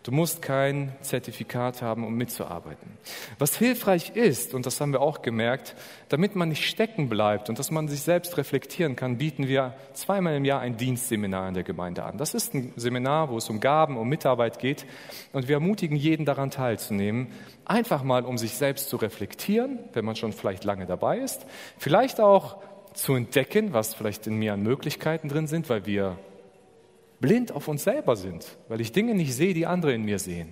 Du 0.03 0.13
musst 0.13 0.41
kein 0.41 0.93
Zertifikat 1.03 1.83
haben, 1.83 2.07
um 2.07 2.15
mitzuarbeiten. 2.15 2.93
Was 3.39 3.59
hilfreich 3.59 4.17
ist, 4.17 4.55
und 4.55 4.65
das 4.65 4.81
haben 4.81 4.93
wir 4.93 5.03
auch 5.03 5.21
gemerkt, 5.21 5.77
damit 6.09 6.37
man 6.37 6.49
nicht 6.49 6.67
stecken 6.67 7.11
bleibt 7.11 7.51
und 7.51 7.59
dass 7.59 7.71
man 7.71 7.87
sich 7.87 8.01
selbst 8.01 8.39
reflektieren 8.39 8.97
kann, 8.97 9.19
bieten 9.19 9.47
wir 9.47 9.75
zweimal 9.93 10.37
im 10.37 10.47
Jahr 10.47 10.61
ein 10.61 10.79
Dienstseminar 10.79 11.49
in 11.49 11.55
der 11.55 11.65
Gemeinde 11.65 12.05
an. 12.05 12.17
Das 12.17 12.33
ist 12.33 12.55
ein 12.55 12.73
Seminar, 12.77 13.29
wo 13.29 13.37
es 13.37 13.51
um 13.51 13.61
Gaben, 13.61 13.99
um 13.99 14.09
Mitarbeit 14.09 14.59
geht. 14.59 14.87
Und 15.33 15.49
wir 15.49 15.57
ermutigen 15.57 15.99
jeden 15.99 16.25
daran 16.25 16.51
teilzunehmen, 16.51 17.29
einfach 17.67 18.03
mal, 18.03 18.25
um 18.25 18.39
sich 18.39 18.55
selbst 18.55 18.89
zu 18.89 18.97
reflektieren, 18.97 19.81
wenn 19.93 20.07
man 20.07 20.17
schon 20.17 20.33
vielleicht 20.33 20.65
lange 20.65 20.87
dabei 20.87 21.19
ist. 21.19 21.45
Vielleicht 21.77 22.21
auch 22.21 22.57
zu 22.95 23.15
entdecken, 23.15 23.75
was 23.75 23.95
vielleicht 23.95 24.27
in 24.27 24.37
mir 24.37 24.55
an 24.55 24.63
Möglichkeiten 24.63 25.29
drin 25.29 25.47
sind, 25.47 25.69
weil 25.69 25.85
wir 25.85 26.17
blind 27.21 27.53
auf 27.53 27.69
uns 27.69 27.85
selber 27.85 28.17
sind, 28.17 28.59
weil 28.69 28.81
ich 28.81 28.93
Dinge 28.93 29.15
nicht 29.15 29.35
sehe, 29.35 29.55
die 29.55 29.67
andere 29.67 29.93
in 29.93 30.05
mir 30.05 30.19
sehen. 30.19 30.49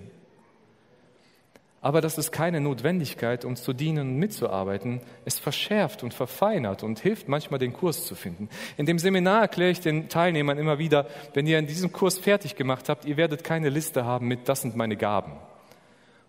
Aber 1.81 2.01
das 2.01 2.17
ist 2.17 2.31
keine 2.31 2.59
Notwendigkeit, 2.59 3.45
uns 3.45 3.63
zu 3.63 3.71
dienen 3.71 4.09
und 4.09 4.17
mitzuarbeiten. 4.17 4.99
Es 5.23 5.39
verschärft 5.39 6.03
und 6.03 6.13
verfeinert 6.13 6.83
und 6.83 6.99
hilft 6.99 7.29
manchmal, 7.29 7.57
den 7.57 7.71
Kurs 7.71 8.05
zu 8.05 8.15
finden. 8.15 8.49
In 8.75 8.85
dem 8.85 8.99
Seminar 8.99 9.41
erkläre 9.41 9.71
ich 9.71 9.79
den 9.79 10.09
Teilnehmern 10.09 10.57
immer 10.57 10.77
wieder, 10.77 11.07
wenn 11.33 11.47
ihr 11.47 11.57
in 11.57 11.67
diesem 11.67 11.93
Kurs 11.93 12.17
fertig 12.17 12.55
gemacht 12.55 12.89
habt, 12.89 13.05
ihr 13.05 13.15
werdet 13.15 13.45
keine 13.45 13.69
Liste 13.69 14.03
haben 14.03 14.27
mit, 14.27 14.49
das 14.49 14.61
sind 14.61 14.75
meine 14.75 14.97
Gaben, 14.97 15.31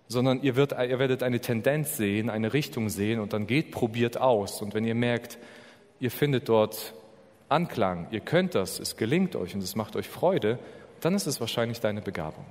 sondern 0.06 0.40
ihr, 0.42 0.54
wird, 0.54 0.70
ihr 0.72 1.00
werdet 1.00 1.24
eine 1.24 1.40
Tendenz 1.40 1.96
sehen, 1.96 2.30
eine 2.30 2.52
Richtung 2.52 2.88
sehen 2.88 3.18
und 3.18 3.32
dann 3.32 3.48
geht, 3.48 3.72
probiert 3.72 4.18
aus. 4.18 4.62
Und 4.62 4.72
wenn 4.72 4.84
ihr 4.84 4.94
merkt, 4.94 5.38
ihr 5.98 6.12
findet 6.12 6.48
dort 6.48 6.94
Anklang, 7.50 8.06
ihr 8.10 8.20
könnt 8.20 8.54
das, 8.54 8.78
es 8.78 8.96
gelingt 8.96 9.34
euch 9.36 9.54
und 9.54 9.62
es 9.62 9.74
macht 9.74 9.96
euch 9.96 10.08
Freude, 10.08 10.58
dann 11.00 11.14
ist 11.14 11.26
es 11.26 11.40
wahrscheinlich 11.40 11.80
deine 11.80 12.00
Begabung. 12.00 12.46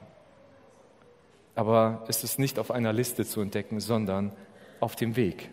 Aber 1.56 2.04
es 2.08 2.24
ist 2.24 2.38
nicht 2.38 2.60
auf 2.60 2.70
einer 2.70 2.94
Liste 2.94 3.26
zu 3.26 3.42
entdecken, 3.42 3.80
sondern 3.80 4.34
auf 4.80 4.96
dem 4.96 5.16
Weg, 5.16 5.50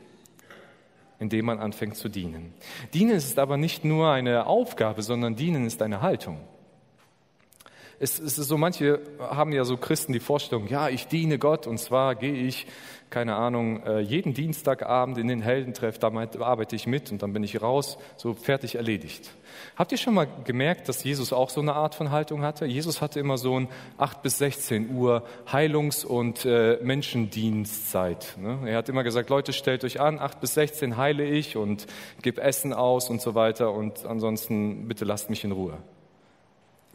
in 1.19 1.29
dem 1.29 1.47
man 1.47 1.59
anfängt 1.59 1.97
zu 1.97 2.09
dienen. 2.09 2.55
Dienen 2.93 3.13
ist 3.13 3.39
aber 3.39 3.57
nicht 3.57 3.85
nur 3.85 4.11
eine 4.11 4.47
Aufgabe, 4.47 5.03
sondern 5.03 5.37
dienen 5.37 5.67
ist 5.67 5.81
eine 5.81 6.03
Haltung. 6.03 6.41
Es, 7.99 8.19
es 8.19 8.39
ist 8.39 8.49
so, 8.49 8.59
manche 8.59 9.01
haben 9.19 9.53
ja 9.53 9.65
so 9.65 9.77
Christen 9.77 10.13
die 10.13 10.21
Vorstellung, 10.21 10.69
ja, 10.69 10.89
ich 10.89 11.07
diene 11.07 11.39
Gott 11.39 11.67
und 11.67 11.79
zwar 11.79 12.15
gehe 12.15 12.35
ich 12.35 12.67
keine 13.11 13.37
Ahnung, 13.37 13.83
äh, 13.85 14.01
jeden 14.01 14.35
Dienstagabend 14.35 15.19
in 15.19 15.29
den 15.29 15.41
Heldentreff, 15.41 15.99
da 15.99 16.09
arbeite 16.09 16.77
ich 16.77 16.87
mit 16.87 17.13
und 17.13 17.23
dann 17.23 17.33
bin 17.33 17.45
ich 17.45 17.63
raus, 17.63 17.99
so 18.17 18.35
fertig 18.35 18.75
erledigt. 18.75 19.31
Habt 19.77 19.93
ihr 19.93 19.99
schon 19.99 20.15
mal 20.15 20.27
gemerkt, 20.45 20.89
dass 20.89 21.05
Jesus 21.05 21.33
auch 21.33 21.51
so 21.51 21.61
eine 21.61 21.75
Art 21.75 21.95
von 21.95 22.11
Haltung 22.11 22.43
hatte? 22.43 22.67
Jesus 22.67 23.01
hatte 23.01 23.21
immer 23.21 23.39
so 23.39 23.61
ein 23.61 23.69
8 23.97 24.23
bis 24.23 24.39
16 24.39 24.91
Uhr 24.91 25.25
Heilungs- 25.51 26.05
und 26.05 26.45
äh, 26.45 26.79
Menschendienstzeit. 26.83 28.37
Ne? 28.39 28.59
Er 28.67 28.79
hat 28.79 28.89
immer 28.89 29.05
gesagt, 29.05 29.31
Leute, 29.31 29.53
stellt 29.53 29.85
euch 29.85 30.01
an, 30.01 30.19
8 30.19 30.41
bis 30.41 30.55
16 30.55 30.97
heile 30.97 31.25
ich 31.25 31.57
und 31.57 31.87
gebe 32.23 32.43
Essen 32.43 32.73
aus 32.73 33.09
und 33.09 33.23
so 33.23 33.35
weiter 33.35 33.73
und 33.73 34.05
ansonsten 34.05 34.89
bitte 34.89 35.05
lasst 35.05 35.31
mich 35.31 35.45
in 35.45 35.53
Ruhe. 35.53 35.79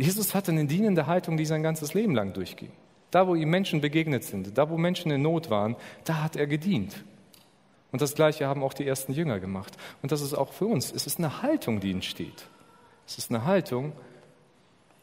Jesus 0.01 0.33
hatte 0.33 0.51
eine 0.51 0.65
dienende 0.65 1.05
Haltung, 1.05 1.37
die 1.37 1.45
sein 1.45 1.61
ganzes 1.61 1.93
Leben 1.93 2.15
lang 2.15 2.33
durchging. 2.33 2.71
Da, 3.11 3.27
wo 3.27 3.35
ihm 3.35 3.49
Menschen 3.49 3.81
begegnet 3.81 4.23
sind, 4.23 4.57
da, 4.57 4.69
wo 4.69 4.77
Menschen 4.77 5.11
in 5.11 5.21
Not 5.21 5.49
waren, 5.49 5.75
da 6.05 6.23
hat 6.23 6.35
er 6.35 6.47
gedient. 6.47 7.03
Und 7.91 8.01
das 8.01 8.15
Gleiche 8.15 8.47
haben 8.47 8.63
auch 8.63 8.73
die 8.73 8.87
ersten 8.87 9.13
Jünger 9.13 9.39
gemacht. 9.39 9.77
Und 10.01 10.11
das 10.11 10.21
ist 10.21 10.33
auch 10.33 10.53
für 10.53 10.65
uns. 10.65 10.91
Es 10.91 11.05
ist 11.05 11.19
eine 11.19 11.41
Haltung, 11.41 11.81
die 11.81 11.91
entsteht. 11.91 12.47
Es 13.05 13.17
ist 13.17 13.29
eine 13.29 13.45
Haltung, 13.45 13.91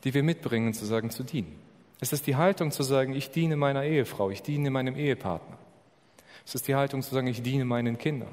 die 0.04 0.14
wir 0.14 0.22
mitbringen, 0.22 0.72
zu 0.72 0.86
sagen, 0.86 1.10
zu 1.10 1.22
dienen. 1.22 1.54
Es 2.00 2.12
ist 2.12 2.26
die 2.26 2.36
Haltung 2.36 2.70
zu 2.70 2.82
sagen, 2.82 3.14
ich 3.14 3.30
diene 3.30 3.56
meiner 3.56 3.84
Ehefrau, 3.84 4.30
ich 4.30 4.42
diene 4.42 4.70
meinem 4.70 4.96
Ehepartner. 4.96 5.58
Es 6.46 6.54
ist 6.54 6.66
die 6.66 6.74
Haltung 6.74 7.02
zu 7.02 7.14
sagen, 7.14 7.26
ich 7.26 7.42
diene 7.42 7.64
meinen 7.64 7.98
Kindern. 7.98 8.32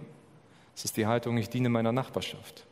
Es 0.75 0.85
ist 0.85 0.95
die 0.95 1.05
Haltung, 1.05 1.37
ich 1.37 1.49
diene 1.49 1.69
meiner 1.69 1.91
Nachbarschaft 1.91 2.65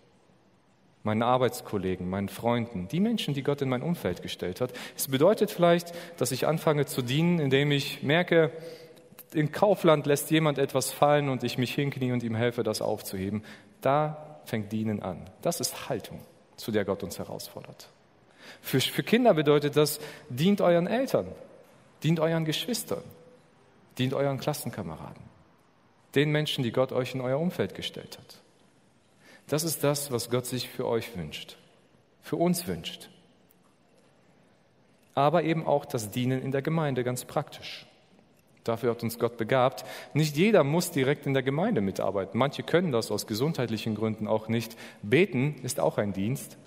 meinen 1.03 1.21
Arbeitskollegen, 1.21 2.09
meinen 2.09 2.29
Freunden, 2.29 2.87
die 2.87 2.99
Menschen, 2.99 3.33
die 3.33 3.43
Gott 3.43 3.61
in 3.61 3.69
mein 3.69 3.83
Umfeld 3.83 4.21
gestellt 4.21 4.61
hat. 4.61 4.73
Es 4.95 5.09
bedeutet 5.09 5.51
vielleicht, 5.51 5.93
dass 6.17 6.31
ich 6.31 6.47
anfange 6.47 6.85
zu 6.85 7.01
dienen, 7.01 7.39
indem 7.39 7.71
ich 7.71 8.03
merke, 8.03 8.51
in 9.33 9.51
Kaufland 9.51 10.05
lässt 10.05 10.31
jemand 10.31 10.57
etwas 10.57 10.91
fallen 10.91 11.29
und 11.29 11.43
ich 11.43 11.57
mich 11.57 11.73
hinknie 11.73 12.11
und 12.11 12.23
ihm 12.23 12.35
helfe, 12.35 12.63
das 12.63 12.81
aufzuheben. 12.81 13.43
Da 13.81 14.39
fängt 14.45 14.71
Dienen 14.71 15.01
an. 15.01 15.29
Das 15.41 15.59
ist 15.59 15.89
Haltung, 15.89 16.21
zu 16.55 16.71
der 16.71 16.85
Gott 16.85 17.03
uns 17.03 17.19
herausfordert. 17.19 17.89
Für, 18.61 18.79
für 18.79 19.03
Kinder 19.03 19.33
bedeutet 19.33 19.75
das, 19.75 19.99
dient 20.29 20.61
euren 20.61 20.87
Eltern, 20.87 21.27
dient 22.03 22.19
euren 22.19 22.45
Geschwistern, 22.45 23.03
dient 23.97 24.13
euren 24.13 24.39
Klassenkameraden, 24.39 25.23
den 26.15 26.31
Menschen, 26.31 26.63
die 26.63 26.71
Gott 26.71 26.91
euch 26.91 27.15
in 27.15 27.21
euer 27.21 27.39
Umfeld 27.39 27.75
gestellt 27.75 28.17
hat. 28.17 28.42
Das 29.47 29.63
ist 29.63 29.83
das, 29.83 30.11
was 30.11 30.29
Gott 30.29 30.45
sich 30.45 30.69
für 30.69 30.87
euch 30.87 31.15
wünscht, 31.17 31.57
für 32.21 32.37
uns 32.37 32.67
wünscht. 32.67 33.09
Aber 35.15 35.43
eben 35.43 35.67
auch 35.67 35.85
das 35.85 36.09
Dienen 36.11 36.41
in 36.41 36.51
der 36.51 36.61
Gemeinde 36.61 37.03
ganz 37.03 37.25
praktisch. 37.25 37.85
Dafür 38.63 38.91
hat 38.91 39.03
uns 39.03 39.19
Gott 39.19 39.37
begabt. 39.37 39.83
Nicht 40.13 40.37
jeder 40.37 40.63
muss 40.63 40.91
direkt 40.91 41.25
in 41.25 41.33
der 41.33 41.43
Gemeinde 41.43 41.81
mitarbeiten. 41.81 42.37
Manche 42.37 42.63
können 42.63 42.91
das 42.91 43.11
aus 43.11 43.27
gesundheitlichen 43.27 43.95
Gründen 43.95 44.27
auch 44.27 44.47
nicht. 44.47 44.77
Beten 45.01 45.55
ist 45.63 45.79
auch 45.79 45.97
ein 45.97 46.13
Dienst. 46.13 46.57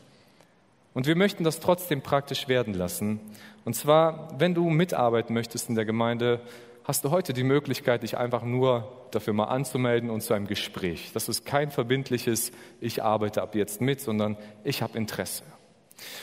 Und 0.93 1.07
wir 1.07 1.17
möchten 1.17 1.45
das 1.45 1.61
trotzdem 1.61 2.03
praktisch 2.03 2.49
werden 2.49 2.75
lassen. 2.75 3.21
Und 3.65 3.75
zwar, 3.75 4.29
wenn 4.39 4.55
du 4.55 4.69
mitarbeiten 4.71 5.35
möchtest 5.35 5.69
in 5.69 5.75
der 5.75 5.85
Gemeinde, 5.85 6.41
hast 6.87 7.05
du 7.05 7.11
heute 7.11 7.33
die 7.33 7.43
Möglichkeit, 7.43 8.05
dich 8.05 8.17
einfach 8.17 8.45
nur 8.45 8.89
dafür 9.11 9.33
mal 9.33 9.47
anzumelden 9.47 10.09
und 10.09 10.21
zu 10.21 10.35
einem 10.35 10.47
Gespräch. 10.47 11.11
Das 11.13 11.29
ist 11.29 11.45
kein 11.45 11.71
verbindliches, 11.71 12.53
ich 12.81 13.03
arbeite 13.03 13.43
ab 13.43 13.57
jetzt 13.57 13.81
mit, 13.81 14.01
sondern 14.01 14.37
ich 14.63 14.83
habe 14.83 14.97
Interesse. 14.97 15.43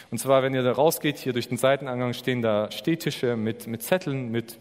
Und 0.10 0.20
zwar, 0.20 0.42
wenn 0.42 0.54
ihr 0.54 0.64
da 0.64 0.72
rausgeht, 0.72 1.18
hier 1.18 1.34
durch 1.34 1.50
den 1.50 1.58
Seitenangang 1.58 2.14
stehen 2.14 2.42
da 2.42 2.72
Stehtische 2.72 3.36
mit, 3.36 3.68
mit 3.68 3.84
Zetteln, 3.84 4.32
mit 4.32 4.58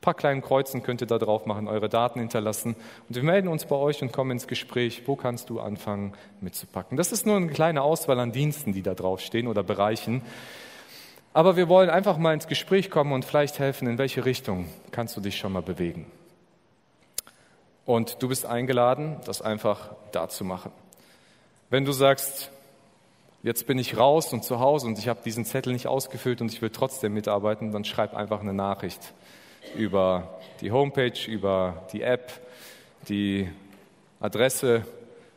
paar 0.00 0.14
kleinen 0.14 0.42
Kreuzen 0.42 0.82
könnt 0.82 1.00
ihr 1.00 1.06
da 1.06 1.16
drauf 1.18 1.46
machen, 1.46 1.66
eure 1.66 1.88
Daten 1.88 2.20
hinterlassen 2.20 2.76
und 3.08 3.16
wir 3.16 3.22
melden 3.22 3.48
uns 3.48 3.64
bei 3.64 3.76
euch 3.76 4.02
und 4.02 4.12
kommen 4.12 4.32
ins 4.32 4.46
Gespräch, 4.46 5.04
wo 5.06 5.16
kannst 5.16 5.48
du 5.48 5.60
anfangen 5.60 6.12
mitzupacken. 6.42 6.98
Das 6.98 7.10
ist 7.10 7.24
nur 7.24 7.36
eine 7.36 7.46
kleine 7.46 7.80
Auswahl 7.80 8.20
an 8.20 8.30
Diensten, 8.30 8.74
die 8.74 8.82
da 8.82 8.94
draufstehen 8.94 9.46
oder 9.46 9.62
Bereichen. 9.62 10.20
Aber 11.34 11.56
wir 11.56 11.68
wollen 11.68 11.90
einfach 11.90 12.16
mal 12.16 12.32
ins 12.32 12.46
Gespräch 12.46 12.90
kommen 12.90 13.12
und 13.12 13.24
vielleicht 13.24 13.58
helfen, 13.58 13.88
in 13.88 13.98
welche 13.98 14.24
Richtung 14.24 14.68
kannst 14.92 15.16
du 15.16 15.20
dich 15.20 15.36
schon 15.36 15.52
mal 15.52 15.62
bewegen. 15.62 16.06
Und 17.84 18.22
du 18.22 18.28
bist 18.28 18.46
eingeladen, 18.46 19.16
das 19.26 19.42
einfach 19.42 19.90
da 20.12 20.28
zu 20.28 20.44
machen. 20.44 20.70
Wenn 21.70 21.84
du 21.84 21.90
sagst, 21.90 22.50
jetzt 23.42 23.66
bin 23.66 23.78
ich 23.80 23.98
raus 23.98 24.32
und 24.32 24.44
zu 24.44 24.60
Hause 24.60 24.86
und 24.86 24.96
ich 24.96 25.08
habe 25.08 25.20
diesen 25.24 25.44
Zettel 25.44 25.72
nicht 25.72 25.88
ausgefüllt 25.88 26.40
und 26.40 26.52
ich 26.52 26.62
will 26.62 26.70
trotzdem 26.70 27.12
mitarbeiten, 27.12 27.72
dann 27.72 27.84
schreib 27.84 28.14
einfach 28.14 28.40
eine 28.40 28.54
Nachricht 28.54 29.12
über 29.76 30.38
die 30.60 30.70
Homepage, 30.70 31.18
über 31.26 31.84
die 31.92 32.02
App, 32.02 32.30
die 33.08 33.50
Adresse 34.20 34.86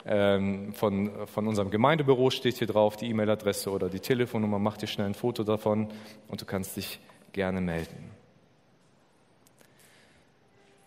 ähm, 0.07 0.73
von, 0.73 1.11
von 1.27 1.47
unserem 1.47 1.69
Gemeindebüro 1.69 2.29
steht 2.29 2.57
hier 2.57 2.67
drauf, 2.67 2.95
die 2.95 3.09
E-Mail-Adresse 3.09 3.69
oder 3.69 3.89
die 3.89 3.99
Telefonnummer. 3.99 4.57
Mach 4.57 4.77
dir 4.77 4.87
schnell 4.87 5.07
ein 5.07 5.13
Foto 5.13 5.43
davon 5.43 5.89
und 6.27 6.41
du 6.41 6.45
kannst 6.45 6.77
dich 6.77 6.99
gerne 7.33 7.59
melden. 7.61 8.11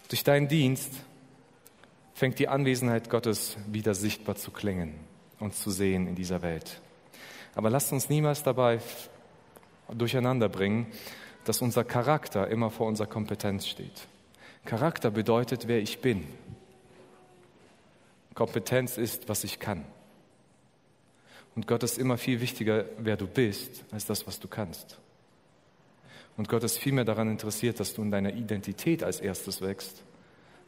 Durch 0.09 0.25
deinen 0.25 0.49
Dienst 0.49 0.93
fängt 2.15 2.39
die 2.39 2.49
Anwesenheit 2.49 3.11
Gottes 3.11 3.57
wieder 3.71 3.95
sichtbar 3.95 4.37
zu 4.37 4.51
klingen 4.51 4.95
und 5.39 5.55
zu 5.55 5.71
sehen 5.71 6.07
in 6.07 6.15
dieser 6.15 6.43
Welt. 6.43 6.81
Aber 7.55 7.71
lasst 7.71 7.93
uns 7.93 8.09
niemals 8.09 8.43
dabei 8.43 8.81
durcheinander 9.93 10.49
bringen, 10.49 10.87
dass 11.45 11.63
unser 11.63 11.85
Charakter 11.85 12.49
immer 12.49 12.71
vor 12.71 12.87
unserer 12.87 13.07
Kompetenz 13.07 13.67
steht. 13.67 14.07
Charakter 14.65 15.11
bedeutet, 15.11 15.69
wer 15.69 15.79
ich 15.81 16.01
bin. 16.01 16.25
Kompetenz 18.41 18.97
ist, 18.97 19.29
was 19.29 19.45
ich 19.45 19.59
kann. 19.59 19.85
Und 21.55 21.67
Gott 21.67 21.83
ist 21.83 21.99
immer 21.99 22.17
viel 22.17 22.41
wichtiger, 22.41 22.87
wer 22.97 23.19
du 23.19 23.27
bist, 23.27 23.85
als 23.91 24.07
das, 24.07 24.27
was 24.27 24.41
du 24.41 24.49
kannst. 24.49 24.99
Und 26.39 26.49
Gott 26.49 26.65
ist 26.65 26.79
viel 26.79 26.95
mehr 26.95 27.05
daran 27.05 27.29
interessiert, 27.29 27.79
dass 27.79 27.93
du 27.93 28.01
in 28.01 28.11
deiner 28.11 28.33
Identität 28.33 29.05
als 29.05 29.21
erstes 29.21 29.61
wächst, 29.61 30.03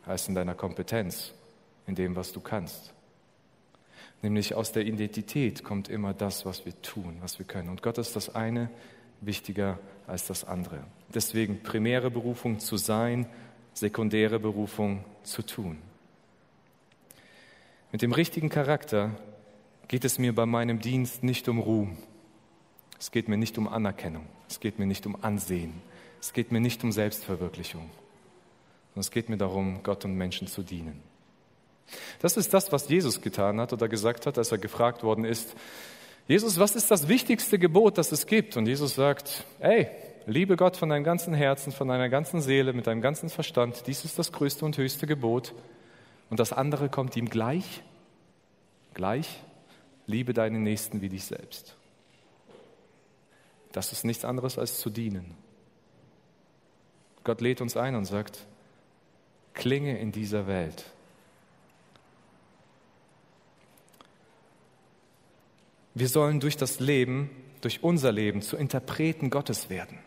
als 0.05 0.29
in 0.29 0.35
deiner 0.35 0.55
Kompetenz, 0.55 1.33
in 1.87 1.95
dem, 1.95 2.15
was 2.15 2.35
du 2.35 2.41
kannst. 2.41 2.93
Nämlich 4.21 4.55
aus 4.55 4.73
der 4.73 4.85
Identität 4.85 5.65
kommt 5.65 5.89
immer 5.89 6.13
das, 6.13 6.45
was 6.45 6.67
wir 6.67 6.79
tun, 6.83 7.17
was 7.23 7.39
wir 7.39 7.47
können. 7.47 7.71
Und 7.71 7.83
Gott 7.83 7.97
ist 7.97 8.15
das 8.17 8.35
eine 8.35 8.69
wichtiger 9.23 9.79
als 10.07 10.27
das 10.27 10.45
andere. 10.45 10.85
Deswegen 11.15 11.63
primäre 11.63 12.11
Berufung 12.11 12.59
zu 12.59 12.77
sein, 12.77 13.31
sekundäre 13.73 14.39
Berufung 14.39 15.07
zu 15.23 15.41
tun. 15.41 15.79
Mit 17.93 18.01
dem 18.01 18.13
richtigen 18.13 18.49
Charakter 18.49 19.11
geht 19.87 20.07
es 20.07 20.19
mir 20.19 20.35
bei 20.35 20.47
meinem 20.47 20.81
Dienst 20.81 21.23
nicht 21.23 21.47
um 21.51 21.59
Ruhm. 21.59 21.99
Es 22.99 23.11
geht 23.11 23.29
mir 23.29 23.37
nicht 23.37 23.59
um 23.59 23.69
Anerkennung. 23.69 24.25
Es 24.49 24.61
geht 24.61 24.79
mir 24.79 24.87
nicht 24.87 25.05
um 25.05 25.23
Ansehen. 25.23 25.75
Es 26.19 26.33
geht 26.33 26.53
mir 26.53 26.61
nicht 26.61 26.83
um 26.85 26.91
Selbstverwirklichung. 26.91 27.83
Sondern 27.83 29.01
es 29.01 29.11
geht 29.11 29.29
mir 29.29 29.37
darum, 29.37 29.83
Gott 29.83 30.07
und 30.07 30.15
Menschen 30.15 30.47
zu 30.47 30.63
dienen. 30.63 31.03
Das 32.21 32.39
ist 32.39 32.55
das, 32.55 32.73
was 32.73 32.89
Jesus 32.89 33.21
getan 33.21 33.61
hat 33.61 33.75
oder 33.75 33.89
gesagt 33.89 34.25
hat, 34.25 34.39
als 34.39 34.51
er 34.51 34.59
gefragt 34.59 35.03
worden 35.03 35.27
ist, 35.27 35.55
Jesus, 36.27 36.59
was 36.59 36.77
ist 36.77 36.91
das 36.91 37.09
wichtigste 37.09 37.59
Gebot, 37.59 37.99
das 37.99 38.11
es 38.11 38.25
gibt? 38.25 38.57
Und 38.57 38.67
Jesus 38.67 38.95
sagt, 38.95 39.45
ey, 39.59 39.89
liebe 40.25 40.57
Gott 40.57 40.79
von 40.79 40.89
deinem 40.89 41.05
ganzen 41.05 41.35
Herzen, 41.35 41.73
von 41.73 41.89
deiner 41.89 42.09
ganzen 42.09 42.41
Seele, 42.41 42.73
mit 42.73 42.87
deinem 42.87 43.03
ganzen 43.03 43.29
Verstand. 43.29 43.87
Dies 43.87 44.07
ist 44.07 44.19
das 44.19 44.33
größte 44.33 44.65
und 44.65 44.79
höchste 44.79 45.07
Gebot. 45.07 45.53
Und 46.33 46.41
das 46.41 46.55
andere 46.55 46.89
kommt 46.89 47.15
ihm 47.15 47.29
gleich. 47.29 47.83
Gleich, 48.95 49.43
liebe 50.07 50.33
deinen 50.33 50.63
Nächsten 50.63 51.03
wie 51.03 51.11
dich 51.11 51.27
selbst. 51.27 51.77
Das 53.73 53.93
ist 53.93 54.07
nichts 54.07 54.25
anderes 54.25 54.59
als 54.59 54.81
zu 54.81 54.89
dienen. 54.89 55.35
Gott 57.23 57.43
lädt 57.43 57.61
uns 57.61 57.77
ein 57.77 57.95
und 57.97 58.07
sagt, 58.07 58.47
klinge 59.53 59.99
in 59.99 60.11
dieser 60.11 60.47
Welt 60.47 60.87
Wir 65.93 66.09
sollen 66.09 66.41
durch 66.41 66.57
das 66.57 66.81
Leben, 66.81 67.29
durch 67.61 67.83
unser 67.83 68.11
Leben 68.11 68.41
zu 68.41 68.57
Interpreten 68.57 69.29
Gottes 69.29 69.69
werden. 69.69 69.99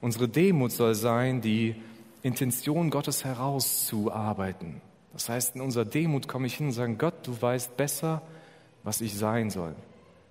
Unsere 0.00 0.26
Demut 0.28 0.72
soll 0.72 0.96
sein, 0.96 1.40
die 1.40 1.76
Intention 2.22 2.90
Gottes 2.90 3.24
herauszuarbeiten. 3.24 4.80
Das 5.12 5.28
heißt, 5.28 5.56
in 5.56 5.60
unserer 5.60 5.84
Demut 5.84 6.28
komme 6.28 6.46
ich 6.46 6.56
hin 6.56 6.66
und 6.66 6.72
sage, 6.72 6.94
Gott, 6.94 7.26
du 7.26 7.40
weißt 7.40 7.76
besser, 7.76 8.22
was 8.82 9.00
ich 9.00 9.16
sein 9.16 9.50
soll. 9.50 9.74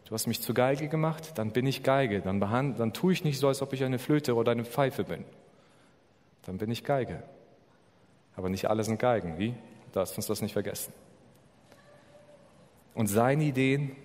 Du 0.05 0.13
hast 0.13 0.27
mich 0.27 0.41
zur 0.41 0.55
Geige 0.55 0.89
gemacht, 0.89 1.37
dann 1.37 1.51
bin 1.51 1.65
ich 1.65 1.83
Geige. 1.83 2.21
Dann, 2.21 2.39
behand, 2.39 2.79
dann 2.79 2.93
tue 2.93 3.13
ich 3.13 3.23
nicht 3.23 3.39
so, 3.39 3.47
als 3.47 3.61
ob 3.61 3.73
ich 3.73 3.83
eine 3.83 3.99
Flöte 3.99 4.35
oder 4.35 4.51
eine 4.51 4.65
Pfeife 4.65 5.03
bin. 5.03 5.23
Dann 6.45 6.57
bin 6.57 6.71
ich 6.71 6.83
Geige. 6.83 7.23
Aber 8.35 8.49
nicht 8.49 8.69
alle 8.69 8.83
sind 8.83 8.99
Geigen. 8.99 9.37
Wie? 9.37 9.53
Darfst 9.93 10.17
uns 10.17 10.25
das 10.25 10.41
nicht 10.41 10.53
vergessen. 10.53 10.93
Und 12.93 13.07
seine 13.07 13.43
Ideen 13.43 13.95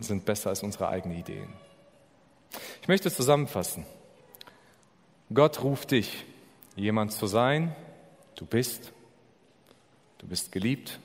sind 0.00 0.24
besser 0.24 0.50
als 0.50 0.62
unsere 0.62 0.88
eigenen 0.88 1.18
Ideen. 1.18 1.52
Ich 2.80 2.88
möchte 2.88 3.10
zusammenfassen. 3.10 3.86
Gott 5.32 5.62
ruft 5.62 5.92
dich, 5.92 6.24
jemand 6.76 7.12
zu 7.12 7.26
sein. 7.26 7.74
Du 8.34 8.46
bist. 8.46 8.92
Du 10.18 10.26
bist 10.26 10.52
geliebt. 10.52 10.98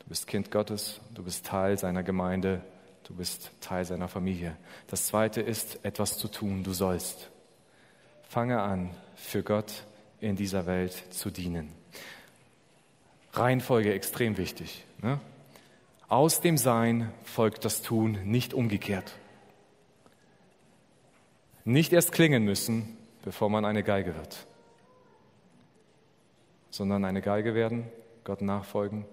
Du 0.00 0.08
bist 0.08 0.26
Kind 0.26 0.50
Gottes. 0.50 1.00
Du 1.14 1.22
bist 1.22 1.46
Teil 1.46 1.78
seiner 1.78 2.02
Gemeinde. 2.02 2.62
Du 3.04 3.14
bist 3.14 3.50
Teil 3.60 3.84
seiner 3.84 4.08
Familie. 4.08 4.56
Das 4.88 5.06
zweite 5.06 5.40
ist, 5.40 5.84
etwas 5.84 6.18
zu 6.18 6.28
tun. 6.28 6.62
Du 6.62 6.72
sollst. 6.72 7.30
Fange 8.28 8.60
an, 8.60 8.90
für 9.16 9.42
Gott 9.42 9.84
in 10.20 10.36
dieser 10.36 10.66
Welt 10.66 10.92
zu 11.10 11.30
dienen. 11.30 11.72
Reihenfolge 13.32 13.92
extrem 13.94 14.36
wichtig. 14.36 14.84
Ne? 15.00 15.20
Aus 16.08 16.40
dem 16.40 16.56
Sein 16.58 17.12
folgt 17.24 17.64
das 17.64 17.82
Tun, 17.82 18.18
nicht 18.24 18.54
umgekehrt. 18.54 19.14
Nicht 21.64 21.92
erst 21.92 22.12
klingen 22.12 22.44
müssen, 22.44 22.96
bevor 23.22 23.50
man 23.50 23.64
eine 23.64 23.82
Geige 23.82 24.16
wird, 24.16 24.46
sondern 26.70 27.04
eine 27.04 27.22
Geige 27.22 27.54
werden, 27.54 27.86
Gott 28.24 28.42
nachfolgen, 28.42 29.04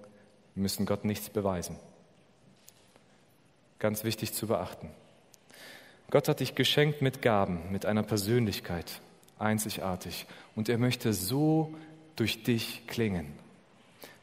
müssen 0.55 0.85
Gott 0.85 1.05
nichts 1.05 1.29
beweisen. 1.29 1.77
Ganz 3.79 4.03
wichtig 4.03 4.33
zu 4.33 4.47
beachten. 4.47 4.89
Gott 6.11 6.27
hat 6.27 6.39
dich 6.39 6.55
geschenkt 6.55 7.01
mit 7.01 7.21
Gaben, 7.21 7.71
mit 7.71 7.85
einer 7.85 8.03
Persönlichkeit, 8.03 9.01
einzigartig. 9.39 10.27
Und 10.55 10.69
er 10.69 10.77
möchte 10.77 11.13
so 11.13 11.73
durch 12.15 12.43
dich 12.43 12.87
klingen. 12.87 13.33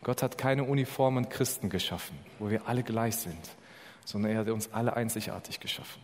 Gott 0.03 0.22
hat 0.22 0.39
keine 0.39 0.64
uniformen 0.64 1.28
Christen 1.28 1.68
geschaffen, 1.70 2.18
wo 2.39 2.51
wir 2.51 2.66
alle 2.66 2.83
gleich 2.83 3.16
sind, 3.16 3.51
sondern 4.05 4.33
er 4.33 4.39
hat 4.39 4.49
uns 4.49 4.72
alle 4.72 4.97
einzigartig 4.97 5.61
geschaffen. 5.61 6.03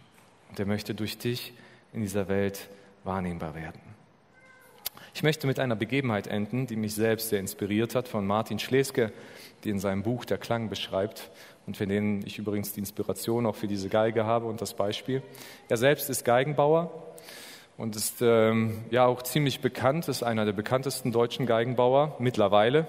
Und 0.50 0.60
er 0.60 0.66
möchte 0.66 0.94
durch 0.94 1.18
dich 1.18 1.52
in 1.92 2.02
dieser 2.02 2.28
Welt 2.28 2.68
wahrnehmbar 3.04 3.54
werden. 3.54 3.87
Ich 5.14 5.22
möchte 5.22 5.46
mit 5.46 5.58
einer 5.58 5.76
Begebenheit 5.76 6.26
enden, 6.26 6.66
die 6.66 6.76
mich 6.76 6.94
selbst 6.94 7.30
sehr 7.30 7.40
inspiriert 7.40 7.94
hat, 7.94 8.08
von 8.08 8.26
Martin 8.26 8.58
Schleske, 8.58 9.12
die 9.64 9.70
in 9.70 9.78
seinem 9.78 10.02
Buch 10.02 10.24
Der 10.24 10.38
Klang 10.38 10.68
beschreibt 10.68 11.30
und 11.66 11.76
für 11.76 11.86
den 11.86 12.24
ich 12.24 12.38
übrigens 12.38 12.72
die 12.72 12.80
Inspiration 12.80 13.46
auch 13.46 13.56
für 13.56 13.66
diese 13.66 13.88
Geige 13.88 14.24
habe 14.24 14.46
und 14.46 14.60
das 14.60 14.74
Beispiel. 14.74 15.22
Er 15.68 15.76
selbst 15.76 16.08
ist 16.08 16.24
Geigenbauer 16.24 16.90
und 17.76 17.94
ist 17.94 18.22
ähm, 18.22 18.78
ja 18.90 19.06
auch 19.06 19.22
ziemlich 19.22 19.60
bekannt, 19.60 20.08
ist 20.08 20.22
einer 20.22 20.44
der 20.44 20.52
bekanntesten 20.52 21.12
deutschen 21.12 21.46
Geigenbauer 21.46 22.16
mittlerweile. 22.18 22.86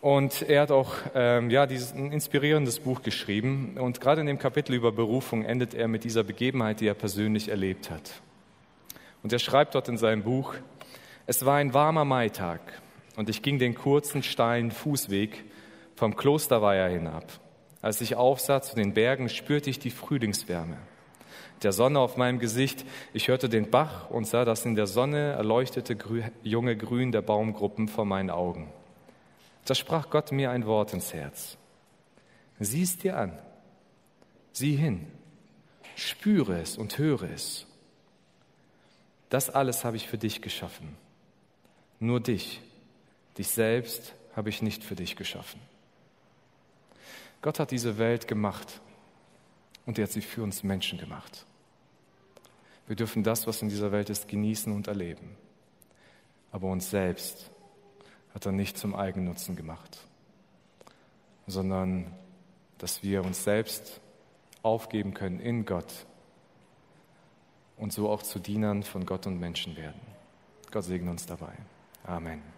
Und 0.00 0.42
er 0.42 0.62
hat 0.62 0.70
auch 0.70 0.94
ähm, 1.14 1.48
ja, 1.48 1.66
dieses 1.66 1.94
ein 1.94 2.12
inspirierendes 2.12 2.80
Buch 2.80 3.02
geschrieben. 3.02 3.78
Und 3.78 4.02
gerade 4.02 4.20
in 4.20 4.26
dem 4.26 4.38
Kapitel 4.38 4.74
über 4.74 4.92
Berufung 4.92 5.44
endet 5.44 5.72
er 5.72 5.88
mit 5.88 6.04
dieser 6.04 6.24
Begebenheit, 6.24 6.80
die 6.80 6.86
er 6.86 6.94
persönlich 6.94 7.48
erlebt 7.48 7.90
hat. 7.90 8.20
Und 9.24 9.32
er 9.32 9.38
schreibt 9.38 9.74
dort 9.74 9.88
in 9.88 9.96
seinem 9.96 10.22
Buch, 10.22 10.54
es 11.26 11.46
war 11.46 11.56
ein 11.56 11.72
warmer 11.72 12.04
Maitag 12.04 12.60
und 13.16 13.30
ich 13.30 13.40
ging 13.40 13.58
den 13.58 13.74
kurzen, 13.74 14.22
steilen 14.22 14.70
Fußweg 14.70 15.44
vom 15.96 16.14
Klosterweiher 16.14 16.90
hinab. 16.90 17.24
Als 17.80 18.02
ich 18.02 18.16
aufsah 18.16 18.60
zu 18.60 18.76
den 18.76 18.92
Bergen, 18.92 19.30
spürte 19.30 19.70
ich 19.70 19.78
die 19.78 19.90
Frühlingswärme. 19.90 20.76
Der 21.62 21.72
Sonne 21.72 22.00
auf 22.00 22.18
meinem 22.18 22.38
Gesicht, 22.38 22.84
ich 23.14 23.28
hörte 23.28 23.48
den 23.48 23.70
Bach 23.70 24.10
und 24.10 24.26
sah 24.26 24.44
das 24.44 24.66
in 24.66 24.74
der 24.74 24.86
Sonne 24.86 25.32
erleuchtete 25.32 25.96
junge 26.42 26.76
Grün 26.76 27.10
der 27.10 27.22
Baumgruppen 27.22 27.88
vor 27.88 28.04
meinen 28.04 28.28
Augen. 28.28 28.70
Da 29.64 29.74
sprach 29.74 30.10
Gott 30.10 30.32
mir 30.32 30.50
ein 30.50 30.66
Wort 30.66 30.92
ins 30.92 31.14
Herz. 31.14 31.56
Sieh 32.60 32.82
es 32.82 32.98
dir 32.98 33.16
an, 33.16 33.38
sieh 34.52 34.76
hin, 34.76 35.06
spüre 35.96 36.60
es 36.60 36.76
und 36.76 36.98
höre 36.98 37.30
es. 37.30 37.66
Das 39.34 39.50
alles 39.50 39.84
habe 39.84 39.96
ich 39.96 40.06
für 40.06 40.16
dich 40.16 40.42
geschaffen. 40.42 40.96
nur 41.98 42.20
dich. 42.20 42.62
Dich 43.36 43.48
selbst 43.48 44.14
habe 44.36 44.48
ich 44.48 44.62
nicht 44.62 44.84
für 44.84 44.94
dich 44.94 45.16
geschaffen. 45.16 45.60
Gott 47.42 47.58
hat 47.58 47.72
diese 47.72 47.98
Welt 47.98 48.28
gemacht 48.28 48.80
und 49.86 49.98
er 49.98 50.04
hat 50.04 50.12
sie 50.12 50.20
für 50.20 50.44
uns 50.44 50.62
Menschen 50.62 51.00
gemacht. 51.00 51.46
Wir 52.86 52.94
dürfen 52.94 53.24
das, 53.24 53.48
was 53.48 53.60
in 53.60 53.68
dieser 53.68 53.90
Welt 53.90 54.08
ist, 54.08 54.28
genießen 54.28 54.72
und 54.72 54.86
erleben. 54.86 55.36
Aber 56.52 56.68
uns 56.68 56.90
selbst 56.90 57.50
hat 58.34 58.46
er 58.46 58.52
nicht 58.52 58.78
zum 58.78 58.94
Eigennutzen 58.94 59.56
gemacht, 59.56 59.98
sondern 61.48 62.14
dass 62.78 63.02
wir 63.02 63.24
uns 63.24 63.42
selbst 63.42 64.00
aufgeben 64.62 65.12
können 65.12 65.40
in 65.40 65.66
Gott 65.66 66.06
und 67.76 67.92
so 67.92 68.08
auch 68.08 68.22
zu 68.22 68.38
Dienern 68.38 68.82
von 68.82 69.06
Gott 69.06 69.26
und 69.26 69.38
Menschen 69.38 69.76
werden. 69.76 70.00
Gott 70.70 70.84
segne 70.84 71.10
uns 71.10 71.26
dabei. 71.26 71.52
Amen. 72.04 72.53